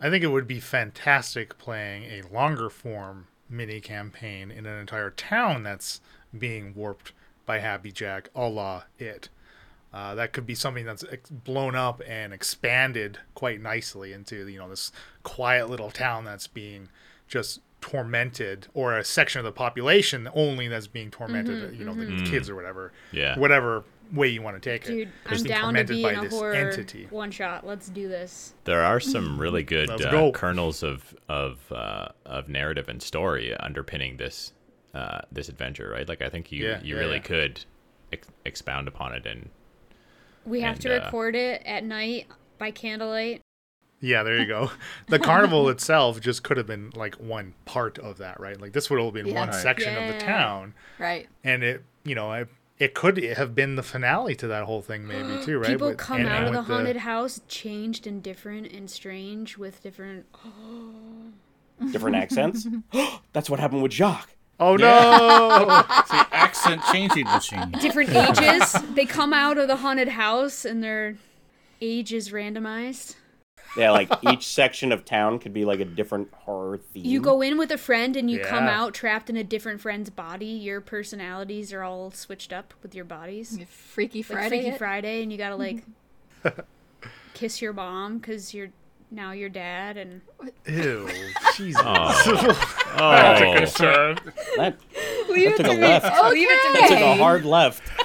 [0.00, 5.10] I think it would be fantastic playing a longer form mini campaign in an entire
[5.10, 6.00] town that's
[6.38, 7.10] being warped
[7.46, 9.28] by Happy Jack, a la it.
[9.92, 14.58] Uh, that could be something that's ex- blown up and expanded quite nicely into you
[14.58, 14.90] know this
[15.22, 16.88] quiet little town that's being
[17.28, 21.76] just tormented, or a section of the population only that's being tormented.
[21.78, 22.92] you know, the kids or whatever.
[23.12, 23.38] Yeah.
[23.38, 25.08] Whatever way you want to take Dude, it.
[25.26, 27.06] I'm Just being down to be by in a this horror entity.
[27.10, 27.66] one shot.
[27.66, 28.54] Let's do this.
[28.64, 30.32] There are some really good uh, go.
[30.32, 34.52] kernels of of uh, of narrative and story underpinning this
[34.94, 36.08] uh, this adventure, right?
[36.08, 37.22] Like I think you Yeah, you yeah, really yeah.
[37.22, 37.64] could
[38.12, 39.50] ex- expound upon it and
[40.44, 42.26] We have And, to uh, record it at night
[42.58, 43.40] by candlelight.
[44.00, 44.70] Yeah, there you go.
[45.08, 48.60] The carnival itself just could have been like one part of that, right?
[48.60, 49.34] Like this would have been Yeah.
[49.40, 49.54] one Right.
[49.60, 51.28] section of the town, Right.
[51.42, 52.48] and it, you know, it,
[52.78, 55.68] it could have been the finale to that whole thing, maybe too, right?
[55.70, 58.90] People With- come and- out and of the with haunted house changed and different and
[58.90, 60.26] strange with different.
[61.92, 62.66] Different accents.
[63.32, 64.30] that's what happened with Jacques.
[64.60, 65.84] Oh no!
[65.98, 67.70] It's the accent changing machine.
[67.80, 68.76] different ages.
[68.94, 71.16] they come out of the haunted house and their
[71.80, 73.16] age is randomized.
[73.76, 77.04] Yeah, like each section of town could be like a different horror theme.
[77.04, 80.10] You go in with a friend and you come out trapped in a different friend's
[80.10, 80.46] body.
[80.46, 83.58] Your personalities are all switched up with your bodies.
[83.68, 84.42] Freaky Friday.
[84.42, 84.78] Like Freaky it.
[84.78, 85.82] Friday, and you gotta like
[87.34, 88.70] kiss your mom because you're
[89.14, 90.20] now your dad and
[90.66, 91.08] Ew,
[91.56, 91.80] Jesus.
[91.84, 92.74] Oh.
[92.96, 93.10] oh.
[93.10, 94.18] That's a oh concern.
[94.56, 94.76] That-
[95.28, 95.80] Leave That it took to a me.
[95.80, 96.24] left.
[96.32, 97.82] Leave it to It took a hard left.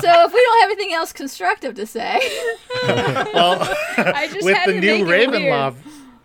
[0.00, 2.18] So if we don't have anything else constructive to say,
[2.88, 3.58] well,
[3.98, 5.28] I just with had the to new make.
[5.28, 5.76] Ravenloft,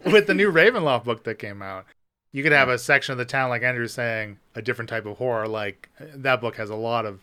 [0.06, 1.86] with the new Ravenloft book that came out,
[2.32, 5.18] you could have a section of the town like Andrew's saying, a different type of
[5.18, 5.48] horror.
[5.48, 7.20] Like that book has a lot of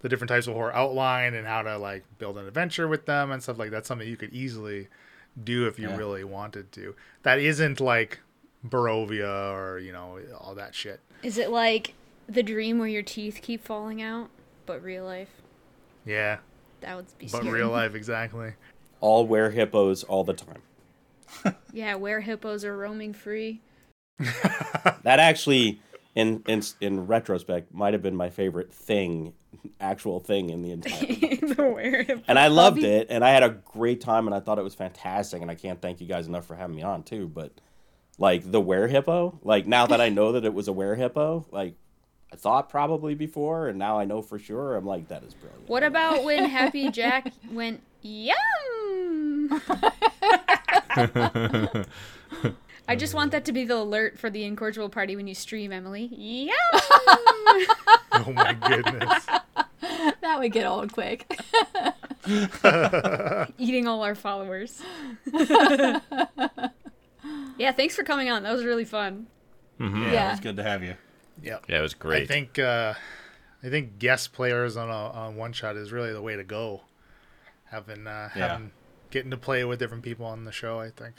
[0.00, 3.30] the different types of horror outlined and how to like build an adventure with them
[3.30, 3.84] and stuff like that.
[3.86, 4.88] Something you could easily
[5.42, 5.96] do if you Yeah.
[5.96, 6.94] really wanted to.
[7.22, 8.20] That isn't like
[8.66, 11.00] Barovia or you know all that shit.
[11.22, 11.94] Is it like
[12.28, 14.28] the dream where your teeth keep falling out,
[14.66, 15.30] but real life?
[16.04, 16.38] Yeah,
[16.80, 17.50] That would be but scary.
[17.60, 18.54] real life exactly.
[19.00, 20.62] All wear hippos all the time.
[21.72, 23.60] Yeah, where hippos are roaming free.
[25.02, 25.80] That actually,
[26.14, 29.32] in in in retrospect, might have been my favorite thing,
[29.80, 31.06] actual thing in the entire.
[31.06, 31.56] book.
[31.56, 32.88] the where and I loved Hobby.
[32.88, 35.54] it, and I had a great time, and I thought it was fantastic, and I
[35.54, 37.28] can't thank you guys enough for having me on too.
[37.28, 37.52] But
[38.18, 41.46] like the were hippo, like now that I know that it was a were hippo,
[41.50, 41.74] like
[42.32, 44.76] I thought probably before, and now I know for sure.
[44.76, 45.68] I'm like that is brilliant.
[45.68, 49.60] What about when Happy Jack went yum?
[52.90, 55.72] I just want that to be the alert for the incorrigible party when you stream,
[55.72, 56.08] Emily.
[56.12, 56.52] Yeah.
[58.12, 59.26] Oh my goodness.
[60.20, 61.26] that would get old quick.
[63.58, 64.82] Eating all our followers.
[65.32, 66.00] yeah,
[67.72, 68.42] thanks for coming on.
[68.42, 69.26] That was really fun.
[69.78, 70.30] Yeah, Yeah.
[70.32, 70.96] it's good to have you.
[71.42, 71.64] Yep.
[71.68, 72.24] Yeah, it was great.
[72.24, 72.94] I think uh,
[73.62, 76.82] I think guest players on a on one shot is really the way to go.
[77.66, 78.48] Having uh, Yeah.
[78.48, 78.72] having
[79.10, 81.16] getting to play with different people on the show, I think.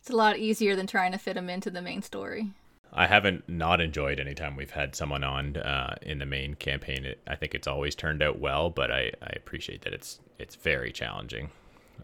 [0.00, 2.50] It's a lot easier than trying to fit them into the main story.
[2.92, 7.04] I haven't not enjoyed any time we've had someone on uh, in the main campaign.
[7.04, 10.56] It, I think it's always turned out well, but I, I appreciate that it's it's
[10.56, 11.50] very challenging.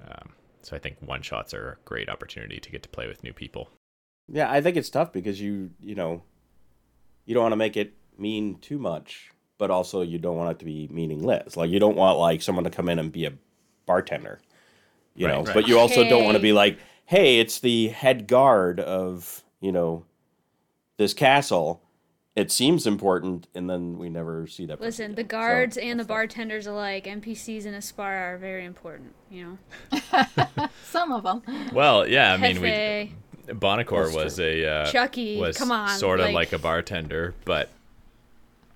[0.06, 0.31] Um,
[0.62, 3.32] so I think one shots are a great opportunity to get to play with new
[3.32, 3.70] people.
[4.28, 6.23] Yeah, I think it's tough because you you know
[7.24, 10.59] you don't want to make it mean too much, but also you don't want it
[10.60, 11.56] to be meaningless.
[11.56, 13.32] Like you don't want like someone to come in and be a
[13.86, 14.39] bartender,
[15.16, 15.43] you Right, know.
[15.43, 15.55] right.
[15.55, 19.72] But you also don't want to be like, hey, it's the head guard of you
[19.72, 20.04] know
[20.98, 21.82] this castle.
[22.34, 24.76] It seems important, and then we never see that.
[24.76, 25.30] person Listen, the again.
[25.30, 29.58] So, guards and the that's bartenders alike, NPCs in Aspire are very important, you
[29.92, 30.68] know?
[30.84, 31.42] Some of them.
[31.72, 33.10] Well, yeah, I mean, Hefe,
[33.48, 35.88] we Bonacor That's was a uh, Chucky, was come on.
[35.98, 37.70] sort of like, like a bartender, but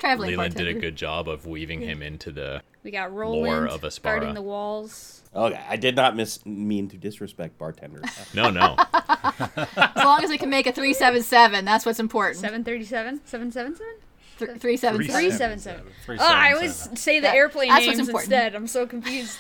[0.00, 2.62] Traveling Leland did a good job of weaving him into the.
[2.82, 4.02] We got Roland of Aspara.
[4.02, 5.20] guarding the walls.
[5.36, 8.04] Okay, I did not miss mean to disrespect bartenders.
[8.34, 12.38] No, no, As long as we can make a 377, that's what's important.
[12.40, 13.20] 737?
[13.26, 13.94] 777?
[14.38, 15.06] Th- 377.
[15.06, 15.84] 377.
[16.06, 16.96] Three Oh, I always seven.
[16.96, 18.32] say the That- airplane that's what's names important.
[18.32, 18.54] instead.
[18.54, 19.38] I'm so confused.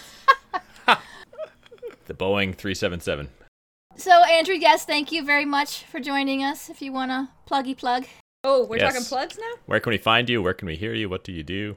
[0.86, 3.28] the Boeing 377.
[3.96, 6.68] So, Andrew, yes, thank you very much for joining us.
[6.70, 8.06] If you want to pluggy plug.
[8.42, 8.94] Oh, we're Yes.
[8.94, 9.52] talking plugs now?
[9.66, 10.42] Where can we find you?
[10.42, 11.08] Where can we hear you?
[11.10, 11.76] What do you do?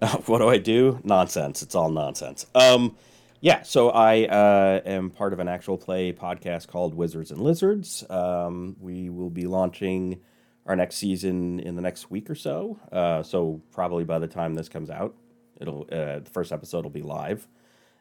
[0.26, 0.98] what do I do?
[1.04, 1.62] Nonsense.
[1.62, 2.46] It's all nonsense.
[2.54, 2.96] Um,
[3.40, 3.62] yeah.
[3.62, 8.04] So I uh, am part of an actual play podcast called Wizards and Lizards.
[8.08, 10.20] Um, we will be launching
[10.64, 12.78] our next season in the next week or so.
[12.90, 15.14] Uh, so probably by the time this comes out,
[15.60, 17.46] it'll uh, the first episode will be live.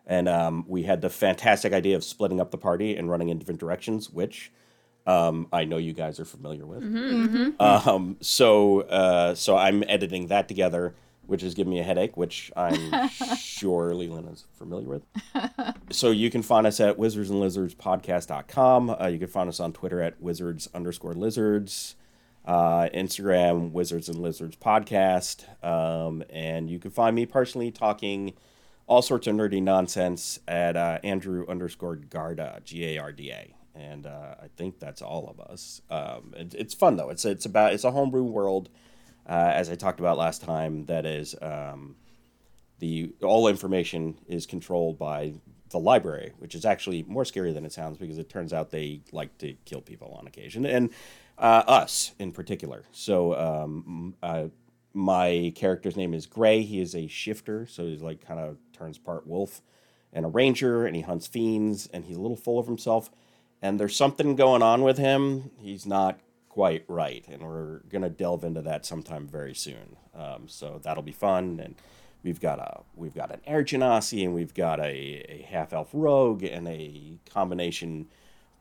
[0.07, 3.37] And um, we had the fantastic idea of splitting up the party and running in
[3.37, 4.51] different directions, which
[5.07, 6.83] um, I know you guys are familiar with.
[7.59, 10.93] Um, so uh, so I'm editing that together,
[11.25, 15.03] which is giving me a headache, which I'm sure Leland is familiar with.
[15.91, 18.89] so you can find us at wizards and lizards podcast.com.
[18.89, 21.95] Uh, you can find us on Twitter at wizards underscore lizards,
[22.45, 25.45] uh, Instagram wizards and lizards podcast.
[25.65, 28.33] Um, and you can find me personally talking
[28.87, 33.55] all sorts of nerdy nonsense at uh, Andrew underscore Garda, G A R D A.
[33.75, 35.81] And uh, I think that's all of us.
[35.89, 37.09] Um, it, it's fun though.
[37.09, 38.69] It's it's about it's a homebrew world,
[39.27, 40.85] uh, as I talked about last time.
[40.85, 41.95] That is um,
[42.79, 45.33] the all information is controlled by
[45.69, 49.01] the library, which is actually more scary than it sounds because it turns out they
[49.13, 50.89] like to kill people on occasion, and
[51.37, 52.83] uh, us in particular.
[52.91, 54.47] So um, uh,
[54.93, 56.61] my character's name is Gray.
[56.61, 59.61] He is a shifter, so he's like kind of turns part wolf
[60.13, 63.09] and a ranger, and he hunts fiends, and he's a little full of himself.
[63.61, 65.51] And there's something going on with him.
[65.59, 66.19] He's not
[66.49, 69.95] quite right, and we're gonna delve into that sometime very soon.
[70.13, 71.75] Um, so that'll be fun, and
[72.23, 75.89] we've got a we've got an air genasi, and we've got a, a half elf
[75.93, 78.07] rogue, and a combination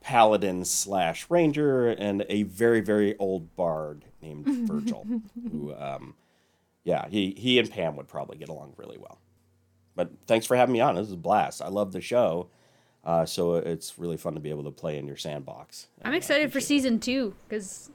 [0.01, 5.07] paladin slash ranger, and a very very old bard named Virgil,
[5.51, 6.15] who um,
[6.85, 9.19] yeah, he he and Pam would probably get along really well.
[9.97, 10.95] But thanks for having me on.
[10.95, 11.61] This is a blast.
[11.61, 12.49] I love the show.
[13.05, 15.87] Uh, so it's really fun to be able to play in your sandbox.
[16.03, 16.81] I'm And, uh, excited for appreciate it.
[16.83, 17.91] season two because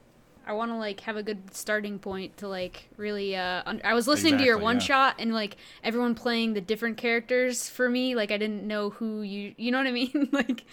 [0.46, 3.36] I want to like have a good starting point to like really.
[3.36, 4.80] Uh, un- I was listening to your one yeah.
[4.82, 8.14] shot and like everyone playing the different characters for me.
[8.16, 9.54] Like I didn't know who you.
[9.56, 10.28] You know what I mean?
[10.32, 10.64] like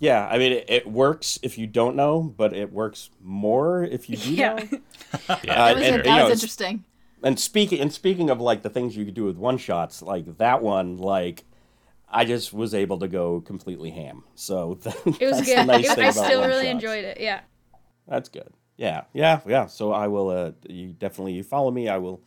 [0.00, 4.08] Yeah, I mean, it, it works if you don't know, but it works more if
[4.10, 4.54] you do yeah.
[4.54, 4.68] know.
[5.44, 6.84] Yeah, Uh, That was, and, that you was know, it's- interesting.
[7.20, 10.38] And speaking and speaking of like the things you could do with one shots, like
[10.38, 11.42] that one, like
[12.10, 14.24] I just was able to go completely ham.
[14.34, 15.58] So that, It was that's good.
[15.58, 16.72] the nice It- thing I about still really shots.
[16.72, 17.20] enjoyed it.
[17.20, 17.40] Yeah.
[18.06, 18.48] That's good.
[18.76, 19.66] Yeah, yeah, yeah.
[19.66, 20.28] So I will.
[20.30, 21.88] Uh, you definitely you follow me.
[21.88, 22.22] I will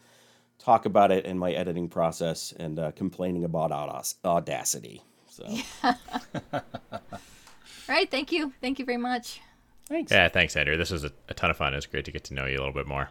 [0.59, 3.71] talk about it in my editing process and uh, complaining about
[4.25, 5.01] audacity.
[5.29, 5.45] So
[5.83, 5.93] All
[7.87, 8.51] right, thank you.
[8.61, 9.39] Thank you very much.
[9.87, 10.11] thanks.
[10.11, 10.75] Yeah, thanks, Andrew.
[10.77, 11.73] This was a, a ton of fun.
[11.73, 13.09] It was great to get to know you a little bit more.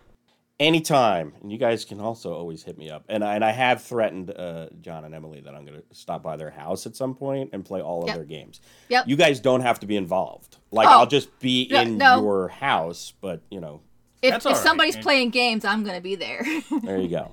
[0.61, 3.05] Anytime, and you guys can also always hit me up.
[3.09, 6.23] And I, and I have threatened uh, John and Emily that I'm going to stop
[6.23, 8.61] by their house at some point and play all of their games.
[8.91, 9.09] Yep.
[9.09, 10.59] You guys don't have to be involved.
[10.71, 10.91] Like Oh.
[11.01, 12.21] I'll just be No, in no.
[12.21, 13.81] your house, but you know,
[14.21, 14.61] If, if all right.
[14.63, 16.45] somebody's playing games, I'm gonna be there.
[16.83, 17.33] there you go.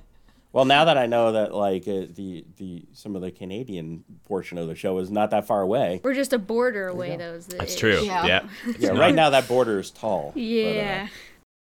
[0.50, 4.56] Well, now that I know that like uh, the the some of the Canadian portion
[4.56, 6.00] of the show is not that far away.
[6.02, 7.34] We're just a border away, though.
[7.34, 7.78] Is the That's ish.
[7.80, 8.00] true.
[8.00, 8.24] Yeah.
[8.26, 8.48] Yeah.
[8.78, 10.30] Yeah, right now that border is tall.
[10.34, 11.08] but, uh, Yeah.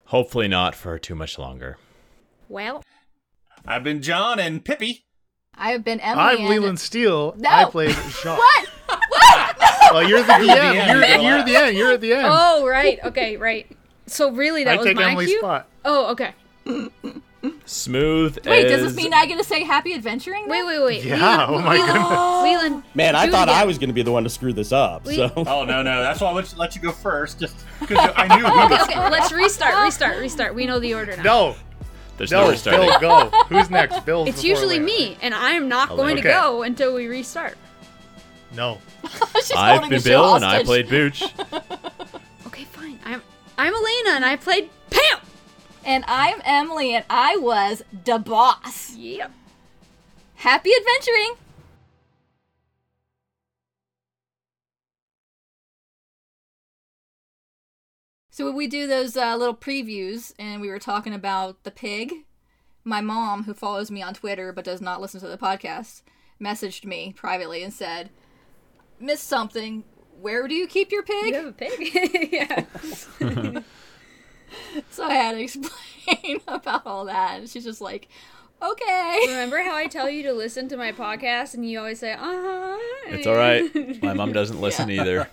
[0.06, 1.78] Hopefully not for too much longer.
[2.48, 2.82] Well,
[3.66, 5.04] I've been John and Pippi.
[5.54, 6.24] I have been Emily.
[6.24, 7.34] I'm and- Leland Steele.
[7.36, 7.48] No.
[7.48, 8.36] I played Sean.
[8.38, 8.68] What?
[9.92, 10.74] Well, you're the DM.
[10.74, 11.76] end, You're, you go you're the end.
[11.76, 12.26] You're at the end.
[12.28, 13.70] oh right, okay, right.
[14.06, 15.38] So really, that I was take my Emily's cue.
[15.38, 15.68] spot.
[15.84, 16.34] Oh, okay.
[17.66, 18.46] Smooth.
[18.46, 20.48] Wait, does this mean I get to say happy adventuring?
[20.48, 20.66] Wait, then?
[20.66, 21.04] wait, wait.
[21.04, 21.46] Yeah.
[21.48, 22.42] Oh my Leland, goodness.
[22.42, 22.82] Leland.
[22.94, 25.04] Man, I thought I was going to be the one to screw this up.
[25.04, 27.56] We- So Oh no, no, that's why I let you, let you go first, just
[27.80, 28.80] because I knew we Okay, would.
[28.82, 29.10] okay.
[29.10, 30.54] Let's restart, restart, restart.
[30.54, 31.22] We know the order now.
[31.24, 31.56] No.
[32.18, 32.50] There's no No.
[32.50, 32.88] restarting.
[33.00, 33.42] Bill, go.
[33.48, 34.06] Who's next?
[34.06, 34.26] Bill.
[34.26, 34.86] It's usually Leila.
[34.86, 36.22] me, and I'm not Oh, going okay.
[36.22, 37.58] to go until we restart.
[38.54, 38.78] No.
[39.56, 41.22] I've been the show Bill and I played Booch.
[42.46, 42.98] Okay, fine.
[43.04, 43.20] I'm
[43.58, 45.18] I'm Elena, and I played Pam.
[45.86, 48.96] And I'm Emily, and I was the boss.
[48.96, 49.30] Yep.
[50.34, 51.36] Happy adventuring.
[58.30, 62.12] So when we do those uh, little previews, and we were talking about the pig,
[62.82, 66.02] my mom, who follows me on Twitter but does not listen to the podcast,
[66.42, 68.10] messaged me privately and said,
[68.98, 69.84] "Miss something.
[70.20, 72.28] Where do you keep your pig?" You have a pig.
[73.22, 73.60] yeah.
[74.90, 78.08] So I had to explain about all that, and she's just like,
[78.62, 82.12] "Okay." Remember how I tell you to listen to my podcast, and you always say,
[82.12, 84.02] "Uh huh." It's all right.
[84.02, 85.28] My mom doesn't listen either.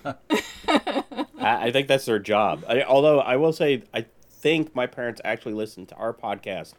[0.66, 2.64] I, I think that's their job.
[2.68, 6.72] I, although I will say, I think my parents actually listened to our podcast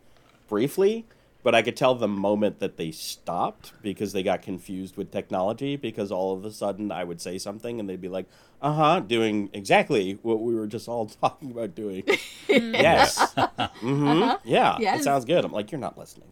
[0.48, 1.06] briefly,
[1.46, 5.76] but I could tell the moment that they stopped because they got confused with technology.
[5.76, 8.26] Because all of a sudden I would say something and they'd be like,
[8.64, 12.04] "Uh huh," doing exactly what we were just all talking about doing.
[12.50, 13.34] yes.
[13.86, 14.48] Mm-hmm.
[14.50, 14.78] Yeah.
[14.80, 14.98] Yes.
[14.98, 15.46] That sounds good.
[15.46, 16.32] I'm like, you're not listening.